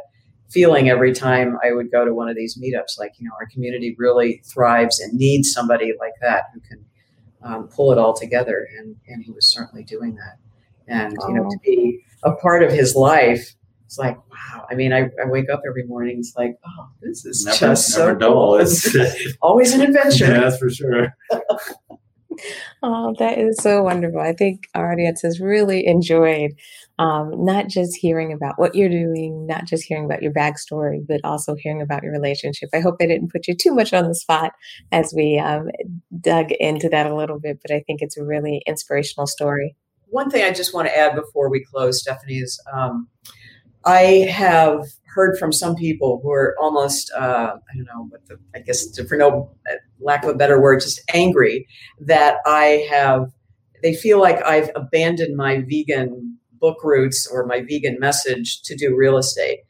feeling 0.48 0.88
every 0.88 1.12
time 1.12 1.58
I 1.64 1.70
would 1.70 1.92
go 1.92 2.04
to 2.04 2.12
one 2.12 2.28
of 2.28 2.34
these 2.34 2.58
meetups. 2.58 2.98
Like, 2.98 3.12
you 3.20 3.28
know, 3.28 3.36
our 3.38 3.46
community 3.46 3.94
really 3.96 4.42
thrives 4.52 4.98
and 4.98 5.12
needs 5.12 5.52
somebody 5.52 5.92
like 6.00 6.14
that 6.20 6.46
who 6.52 6.58
can 6.58 6.84
um, 7.42 7.68
pull 7.68 7.92
it 7.92 7.98
all 7.98 8.14
together. 8.14 8.66
And, 8.80 8.96
and 9.06 9.22
he 9.22 9.30
was 9.30 9.46
certainly 9.46 9.84
doing 9.84 10.16
that. 10.16 10.38
And, 10.88 11.16
you 11.28 11.34
know, 11.34 11.48
to 11.48 11.58
be 11.64 12.00
a 12.24 12.32
part 12.32 12.62
of 12.62 12.72
his 12.72 12.94
life 12.94 13.54
it's 13.90 13.98
like 13.98 14.16
wow. 14.30 14.66
I 14.70 14.76
mean 14.76 14.92
i, 14.92 15.10
I 15.20 15.26
wake 15.26 15.50
up 15.50 15.62
every 15.68 15.84
morning 15.84 16.18
it's 16.20 16.34
like 16.36 16.56
oh 16.64 16.88
this 17.02 17.24
is 17.24 17.44
never, 17.44 17.58
just 17.58 17.98
never 17.98 18.12
so 18.12 18.14
dull. 18.14 18.54
It's 18.54 18.96
always 19.42 19.74
an 19.74 19.80
adventure. 19.80 20.26
Yeah, 20.28 20.40
that's 20.40 20.58
for 20.58 20.70
sure. 20.70 21.16
Oh 22.82 23.14
that 23.18 23.36
is 23.36 23.58
so 23.60 23.82
wonderful. 23.82 24.20
I 24.20 24.32
think 24.32 24.68
our 24.74 24.92
audience 24.92 25.20
has 25.22 25.40
really 25.40 25.86
enjoyed 25.86 26.52
um, 26.98 27.44
not 27.44 27.68
just 27.68 27.96
hearing 27.96 28.32
about 28.32 28.58
what 28.58 28.74
you're 28.74 28.88
doing 28.88 29.46
not 29.46 29.66
just 29.66 29.84
hearing 29.84 30.04
about 30.06 30.22
your 30.22 30.32
backstory 30.32 31.04
but 31.06 31.20
also 31.24 31.54
hearing 31.56 31.82
about 31.82 32.02
your 32.02 32.12
relationship. 32.12 32.70
I 32.72 32.80
hope 32.80 32.94
i 33.00 33.06
didn't 33.06 33.32
put 33.32 33.48
you 33.48 33.54
too 33.54 33.74
much 33.74 33.92
on 33.92 34.06
the 34.06 34.14
spot 34.14 34.52
as 34.92 35.12
we 35.14 35.38
um, 35.38 35.68
dug 36.20 36.52
into 36.52 36.88
that 36.88 37.06
a 37.06 37.14
little 37.14 37.40
bit 37.40 37.58
but 37.60 37.74
i 37.74 37.80
think 37.86 38.00
it's 38.00 38.16
a 38.16 38.24
really 38.24 38.62
inspirational 38.66 39.26
story 39.26 39.74
one 40.10 40.30
thing 40.30 40.44
i 40.44 40.50
just 40.50 40.74
want 40.74 40.86
to 40.86 40.96
add 40.96 41.14
before 41.14 41.50
we 41.50 41.64
close 41.64 42.00
stephanie 42.00 42.38
is 42.38 42.62
um, 42.72 43.08
I 43.84 44.28
have 44.30 44.84
heard 45.06 45.38
from 45.38 45.52
some 45.52 45.74
people 45.74 46.20
who 46.22 46.30
are 46.30 46.54
almost, 46.60 47.10
uh, 47.16 47.54
I 47.56 47.76
don't 47.76 47.86
know, 47.86 48.10
the, 48.26 48.38
I 48.54 48.60
guess 48.60 48.98
for 49.08 49.16
no 49.16 49.50
lack 50.00 50.22
of 50.24 50.30
a 50.30 50.34
better 50.34 50.60
word, 50.60 50.80
just 50.80 51.00
angry 51.14 51.66
that 52.00 52.36
I 52.46 52.86
have, 52.90 53.30
they 53.82 53.94
feel 53.94 54.20
like 54.20 54.42
I've 54.44 54.70
abandoned 54.74 55.36
my 55.36 55.64
vegan 55.68 56.38
book 56.52 56.84
roots 56.84 57.26
or 57.26 57.46
my 57.46 57.62
vegan 57.62 57.98
message 57.98 58.60
to 58.62 58.76
do 58.76 58.94
real 58.94 59.16
estate. 59.16 59.60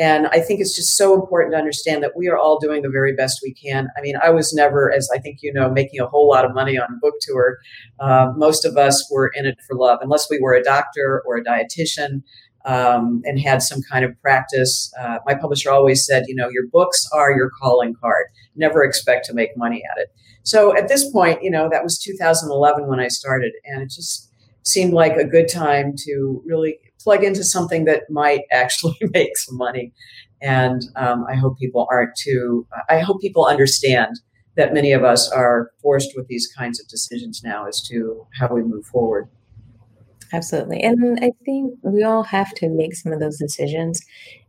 And 0.00 0.28
I 0.28 0.40
think 0.40 0.60
it's 0.60 0.74
just 0.74 0.96
so 0.96 1.14
important 1.14 1.52
to 1.52 1.58
understand 1.58 2.02
that 2.02 2.16
we 2.16 2.26
are 2.28 2.38
all 2.38 2.58
doing 2.58 2.80
the 2.80 2.88
very 2.88 3.14
best 3.14 3.40
we 3.42 3.52
can. 3.52 3.88
I 3.98 4.00
mean, 4.00 4.14
I 4.24 4.30
was 4.30 4.54
never, 4.54 4.90
as 4.90 5.10
I 5.14 5.18
think 5.18 5.40
you 5.42 5.52
know, 5.52 5.70
making 5.70 6.00
a 6.00 6.06
whole 6.06 6.26
lot 6.26 6.46
of 6.46 6.54
money 6.54 6.78
on 6.78 6.98
book 7.02 7.16
tour. 7.20 7.58
Uh, 8.00 8.32
most 8.34 8.64
of 8.64 8.78
us 8.78 9.06
were 9.12 9.30
in 9.34 9.44
it 9.44 9.58
for 9.68 9.76
love, 9.76 9.98
unless 10.00 10.28
we 10.30 10.40
were 10.40 10.54
a 10.54 10.62
doctor 10.62 11.22
or 11.26 11.36
a 11.36 11.44
dietitian 11.44 12.22
um, 12.64 13.20
and 13.24 13.38
had 13.38 13.62
some 13.62 13.82
kind 13.82 14.06
of 14.06 14.18
practice. 14.22 14.90
Uh, 14.98 15.18
my 15.26 15.34
publisher 15.34 15.70
always 15.70 16.06
said, 16.06 16.24
you 16.28 16.34
know, 16.34 16.48
your 16.48 16.66
books 16.72 17.06
are 17.12 17.36
your 17.36 17.50
calling 17.60 17.94
card. 18.00 18.24
Never 18.56 18.82
expect 18.82 19.26
to 19.26 19.34
make 19.34 19.50
money 19.54 19.82
at 19.92 20.00
it. 20.00 20.08
So 20.44 20.74
at 20.74 20.88
this 20.88 21.10
point, 21.12 21.42
you 21.42 21.50
know, 21.50 21.68
that 21.70 21.84
was 21.84 21.98
2011 21.98 22.88
when 22.88 23.00
I 23.00 23.08
started, 23.08 23.52
and 23.66 23.82
it 23.82 23.90
just 23.90 24.30
seemed 24.62 24.94
like 24.94 25.16
a 25.16 25.24
good 25.24 25.48
time 25.48 25.92
to 26.06 26.42
really 26.46 26.78
plug 27.00 27.24
into 27.24 27.42
something 27.42 27.84
that 27.86 28.04
might 28.10 28.42
actually 28.52 28.96
make 29.12 29.36
some 29.36 29.56
money. 29.56 29.92
And 30.42 30.82
um, 30.96 31.26
I 31.28 31.34
hope 31.34 31.58
people 31.58 31.86
aren't 31.90 32.16
too, 32.16 32.66
I 32.88 33.00
hope 33.00 33.20
people 33.20 33.44
understand 33.44 34.20
that 34.56 34.74
many 34.74 34.92
of 34.92 35.04
us 35.04 35.30
are 35.30 35.70
forced 35.82 36.12
with 36.16 36.28
these 36.28 36.46
kinds 36.46 36.80
of 36.80 36.88
decisions 36.88 37.42
now 37.44 37.66
as 37.66 37.80
to 37.88 38.26
how 38.38 38.52
we 38.52 38.62
move 38.62 38.86
forward. 38.86 39.28
Absolutely. 40.32 40.80
And 40.80 41.18
I 41.22 41.32
think 41.44 41.74
we 41.82 42.04
all 42.04 42.22
have 42.22 42.52
to 42.54 42.68
make 42.68 42.94
some 42.94 43.12
of 43.12 43.20
those 43.20 43.36
decisions. 43.36 44.00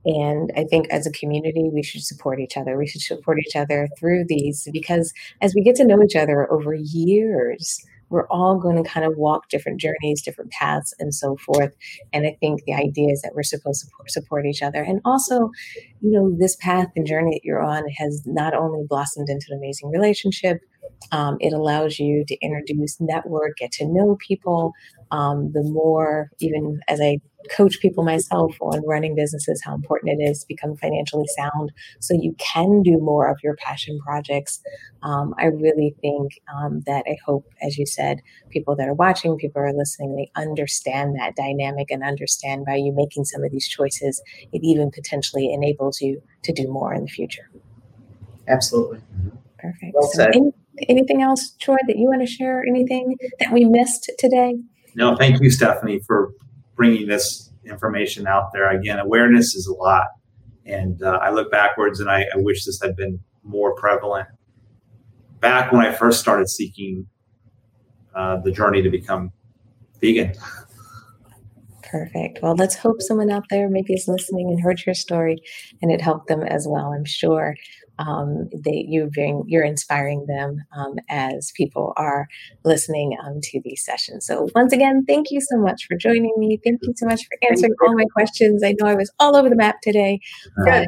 And 0.06 0.52
I 0.56 0.64
think 0.64 0.88
as 0.90 1.08
a 1.08 1.12
community, 1.12 1.70
we 1.74 1.82
should 1.82 2.04
support 2.04 2.40
each 2.40 2.56
other. 2.56 2.78
We 2.78 2.88
should 2.88 3.02
support 3.02 3.40
each 3.40 3.56
other 3.56 3.88
through 3.98 4.26
these 4.28 4.68
because 4.72 5.12
as 5.42 5.56
we 5.56 5.64
get 5.64 5.76
to 5.78 5.86
know 5.86 6.02
each 6.04 6.16
other 6.16 6.52
over 6.52 6.76
years, 6.76 7.84
we're 8.12 8.28
all 8.28 8.60
going 8.60 8.82
to 8.82 8.88
kind 8.88 9.06
of 9.06 9.18
walk 9.18 9.50
different 9.50 9.80
journeys, 9.80 10.22
different 10.22 10.52
paths, 10.52 10.94
and 11.00 11.16
so 11.16 11.38
forth. 11.38 11.74
And 12.14 12.28
I 12.28 12.38
think 12.40 12.64
the 12.66 12.74
idea 12.74 13.10
is 13.10 13.22
that 13.22 13.32
we're 13.34 13.44
supposed 13.44 13.86
to 13.86 14.12
support 14.12 14.46
each 14.46 14.62
other. 14.62 14.84
And 14.84 15.00
also, 15.06 15.50
you 16.02 16.12
know, 16.12 16.36
this 16.38 16.58
path 16.58 16.90
and 16.96 17.08
journey 17.08 17.32
that 17.32 17.46
you're 17.46 17.64
on 17.64 17.88
has 17.98 18.24
not 18.26 18.54
only 18.54 18.86
blossomed 18.88 19.30
into 19.30 19.48
an 19.50 19.58
amazing 19.58 19.90
relationship, 19.90 20.60
um, 21.12 21.38
it 21.40 21.54
allows 21.54 22.00
you 22.00 22.24
to 22.28 22.38
introduce, 22.42 23.00
network, 23.00 23.58
get 23.58 23.72
to 23.74 23.86
know 23.86 24.18
people. 24.26 24.74
Um, 25.12 25.52
the 25.52 25.64
more, 25.64 26.32
even 26.40 26.80
as 26.88 27.02
I 27.02 27.20
coach 27.50 27.80
people 27.82 28.04
myself 28.04 28.56
on 28.62 28.86
running 28.86 29.16
businesses, 29.16 29.62
how 29.64 29.74
important 29.74 30.20
it 30.20 30.24
is 30.24 30.42
to 30.42 30.48
become 30.48 30.76
financially 30.78 31.28
sound 31.36 31.72
so 32.00 32.14
you 32.14 32.36
can 32.38 32.82
do 32.82 32.98
more 33.00 33.28
of 33.28 33.38
your 33.44 33.56
passion 33.56 34.00
projects. 34.00 34.62
Um, 35.04 35.34
I 35.38 35.46
really 35.46 35.96
think 36.02 36.40
um, 36.56 36.82
that 36.86 37.04
I 37.08 37.18
hope, 37.26 37.46
as 37.62 37.78
you 37.78 37.86
said, 37.86 38.22
people 38.50 38.76
that 38.76 38.88
are 38.88 38.94
watching, 38.94 39.38
people 39.38 39.62
are 39.62 39.74
listening, 39.74 40.16
they 40.16 40.32
understand 40.40 41.16
that 41.20 41.36
dynamic 41.36 41.90
and 41.92 42.04
understand 42.04 42.66
by 42.66 42.76
you 42.76 42.94
making 42.96 43.26
some 43.26 43.44
of 43.44 43.52
these 43.52 43.68
choices, 43.68 44.22
it 44.54 44.62
even 44.64 44.92
potentially 44.92 45.52
enables 45.52 46.02
you 46.02 46.22
to 46.44 46.54
do 46.54 46.68
more 46.68 46.94
in 46.94 47.06
the 47.06 47.12
future. 47.12 47.50
Absolutely. 48.48 49.00
Perfect. 49.58 49.94
Well 49.94 50.10
so 50.12 50.26
any, 50.26 50.52
anything 50.88 51.22
else, 51.22 51.56
Troy, 51.60 51.78
that 51.88 51.98
you 51.98 52.08
want 52.08 52.22
to 52.22 52.28
share? 52.28 52.64
Anything 52.68 53.16
that 53.40 53.52
we 53.52 53.66
missed 53.66 54.12
today? 54.20 54.56
No, 54.96 55.16
thank 55.16 55.42
you, 55.42 55.50
Stephanie, 55.50 56.00
for 56.06 56.32
bringing 56.76 57.08
this 57.08 57.52
information 57.66 58.28
out 58.28 58.52
there. 58.54 58.70
Again, 58.70 59.00
awareness 59.00 59.56
is 59.56 59.68
a 59.68 59.74
lot. 59.74 60.08
And 60.66 61.02
uh, 61.02 61.20
I 61.22 61.32
look 61.32 61.52
backwards 61.52 62.00
and 62.00 62.10
I, 62.10 62.22
I 62.22 62.38
wish 62.38 62.66
this 62.66 62.80
had 62.82 62.96
been 62.96 63.20
more 63.44 63.76
prevalent. 63.76 64.28
Back 65.40 65.72
when 65.72 65.86
I 65.86 65.92
first 65.92 66.20
started 66.20 66.50
seeking 66.50 67.08
uh, 68.14 68.38
the 68.38 68.52
journey 68.52 68.82
to 68.82 68.90
become 68.90 69.32
vegan. 70.00 70.34
Perfect. 71.84 72.40
Well, 72.42 72.56
let's 72.56 72.76
hope 72.76 73.02
someone 73.02 73.30
out 73.30 73.44
there 73.50 73.70
maybe 73.70 73.94
is 73.94 74.08
listening 74.08 74.50
and 74.50 74.62
heard 74.62 74.82
your 74.86 74.96
story 74.96 75.42
and 75.82 75.92
it 75.92 76.00
helped 76.00 76.28
them 76.28 76.42
as 76.42 76.66
well. 76.70 76.94
I'm 76.94 77.06
sure 77.06 77.56
um, 78.02 78.50
they, 78.54 78.86
you 78.88 79.10
being, 79.14 79.44
you're 79.48 79.64
inspiring 79.64 80.26
them 80.28 80.64
um, 80.76 80.96
as 81.10 81.52
people 81.56 81.94
are 81.98 82.28
listening 82.64 83.16
um, 83.24 83.40
to 83.44 83.62
these 83.64 83.84
sessions. 83.86 84.26
So 84.26 84.50
once 84.56 84.74
again, 84.74 85.06
thank 85.06 85.32
you 85.32 85.42
so 85.42 85.58
much 85.58 85.86
for 85.88 85.96
joining 85.96 86.34
me. 86.38 86.60
Thank 86.64 86.82
you 86.84 86.94
so 86.96 87.06
much 87.06 87.22
for 87.26 87.38
answering 87.50 87.74
all 87.82 87.94
my 87.94 88.06
questions. 88.14 88.64
I 88.64 88.76
know 88.80 88.88
I 88.88 88.96
was 88.96 89.12
all 89.20 89.36
over 89.36 89.50
the 89.50 89.56
map 89.56 89.82
today. 89.82 90.20
Good. 90.64 90.88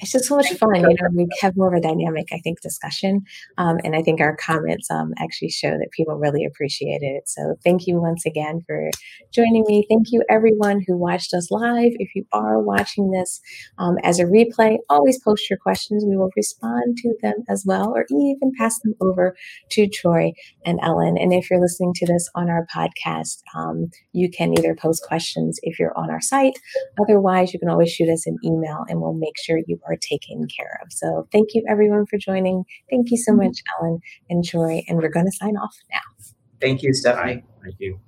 It's 0.00 0.12
just 0.12 0.26
so 0.26 0.36
much 0.36 0.50
fun. 0.54 0.76
You 0.76 0.82
know, 0.82 1.08
we 1.14 1.26
have 1.40 1.56
more 1.56 1.68
of 1.68 1.74
a 1.74 1.80
dynamic, 1.80 2.28
I 2.32 2.38
think, 2.38 2.60
discussion. 2.60 3.22
Um, 3.58 3.78
and 3.84 3.94
I 3.94 4.02
think 4.02 4.20
our 4.20 4.36
comments 4.36 4.90
um, 4.90 5.12
actually 5.18 5.50
show 5.50 5.70
that 5.70 5.88
people 5.92 6.16
really 6.16 6.44
appreciated 6.44 7.06
it. 7.06 7.28
So 7.28 7.56
thank 7.64 7.86
you 7.86 8.00
once 8.00 8.24
again 8.26 8.62
for 8.66 8.90
joining 9.32 9.64
me. 9.66 9.84
Thank 9.88 10.10
you, 10.10 10.22
everyone 10.28 10.82
who 10.86 10.96
watched 10.96 11.34
us 11.34 11.50
live. 11.50 11.92
If 11.98 12.14
you 12.14 12.24
are 12.32 12.60
watching 12.60 13.10
this 13.10 13.40
um, 13.78 13.96
as 14.02 14.18
a 14.18 14.24
replay, 14.24 14.78
always 14.88 15.20
post 15.20 15.50
your 15.50 15.58
questions. 15.58 16.04
We 16.06 16.16
will 16.16 16.30
respond 16.36 16.96
to 16.98 17.14
them 17.22 17.44
as 17.48 17.64
well, 17.66 17.92
or 17.94 18.06
even 18.10 18.52
pass 18.58 18.78
them 18.80 18.94
over 19.00 19.36
to 19.72 19.88
Troy 19.88 20.32
and 20.64 20.78
Ellen. 20.82 21.16
And 21.18 21.32
if 21.32 21.50
you're 21.50 21.60
listening 21.60 21.92
to 21.94 22.06
this 22.06 22.28
on 22.34 22.48
our 22.48 22.66
podcast, 22.74 23.42
um, 23.54 23.90
you 24.12 24.30
can 24.30 24.54
either 24.58 24.74
post 24.74 25.02
questions 25.06 25.58
if 25.62 25.78
you're 25.78 25.96
on 25.96 26.10
our 26.10 26.20
site. 26.20 26.54
Otherwise, 27.00 27.52
you 27.52 27.58
can 27.58 27.68
always 27.68 27.90
shoot 27.90 28.08
us 28.08 28.26
an 28.26 28.38
email 28.44 28.84
and 28.88 29.00
we'll 29.00 29.14
make 29.14 29.34
sure 29.38 29.58
you 29.66 29.78
are 29.86 29.89
taken 29.96 30.46
care 30.46 30.80
of. 30.82 30.92
So 30.92 31.28
thank 31.32 31.54
you 31.54 31.64
everyone 31.68 32.06
for 32.06 32.18
joining. 32.18 32.64
Thank 32.90 33.10
you 33.10 33.16
so 33.16 33.32
mm-hmm. 33.32 33.46
much, 33.46 33.62
Ellen 33.78 34.00
and 34.28 34.44
Troy. 34.44 34.82
And 34.88 34.98
we're 34.98 35.08
going 35.08 35.26
to 35.26 35.32
sign 35.32 35.56
off 35.56 35.76
now. 35.90 36.26
Thank 36.60 36.82
you, 36.82 36.92
Stephanie. 36.92 37.42
Thank 37.62 37.76
you. 37.78 38.00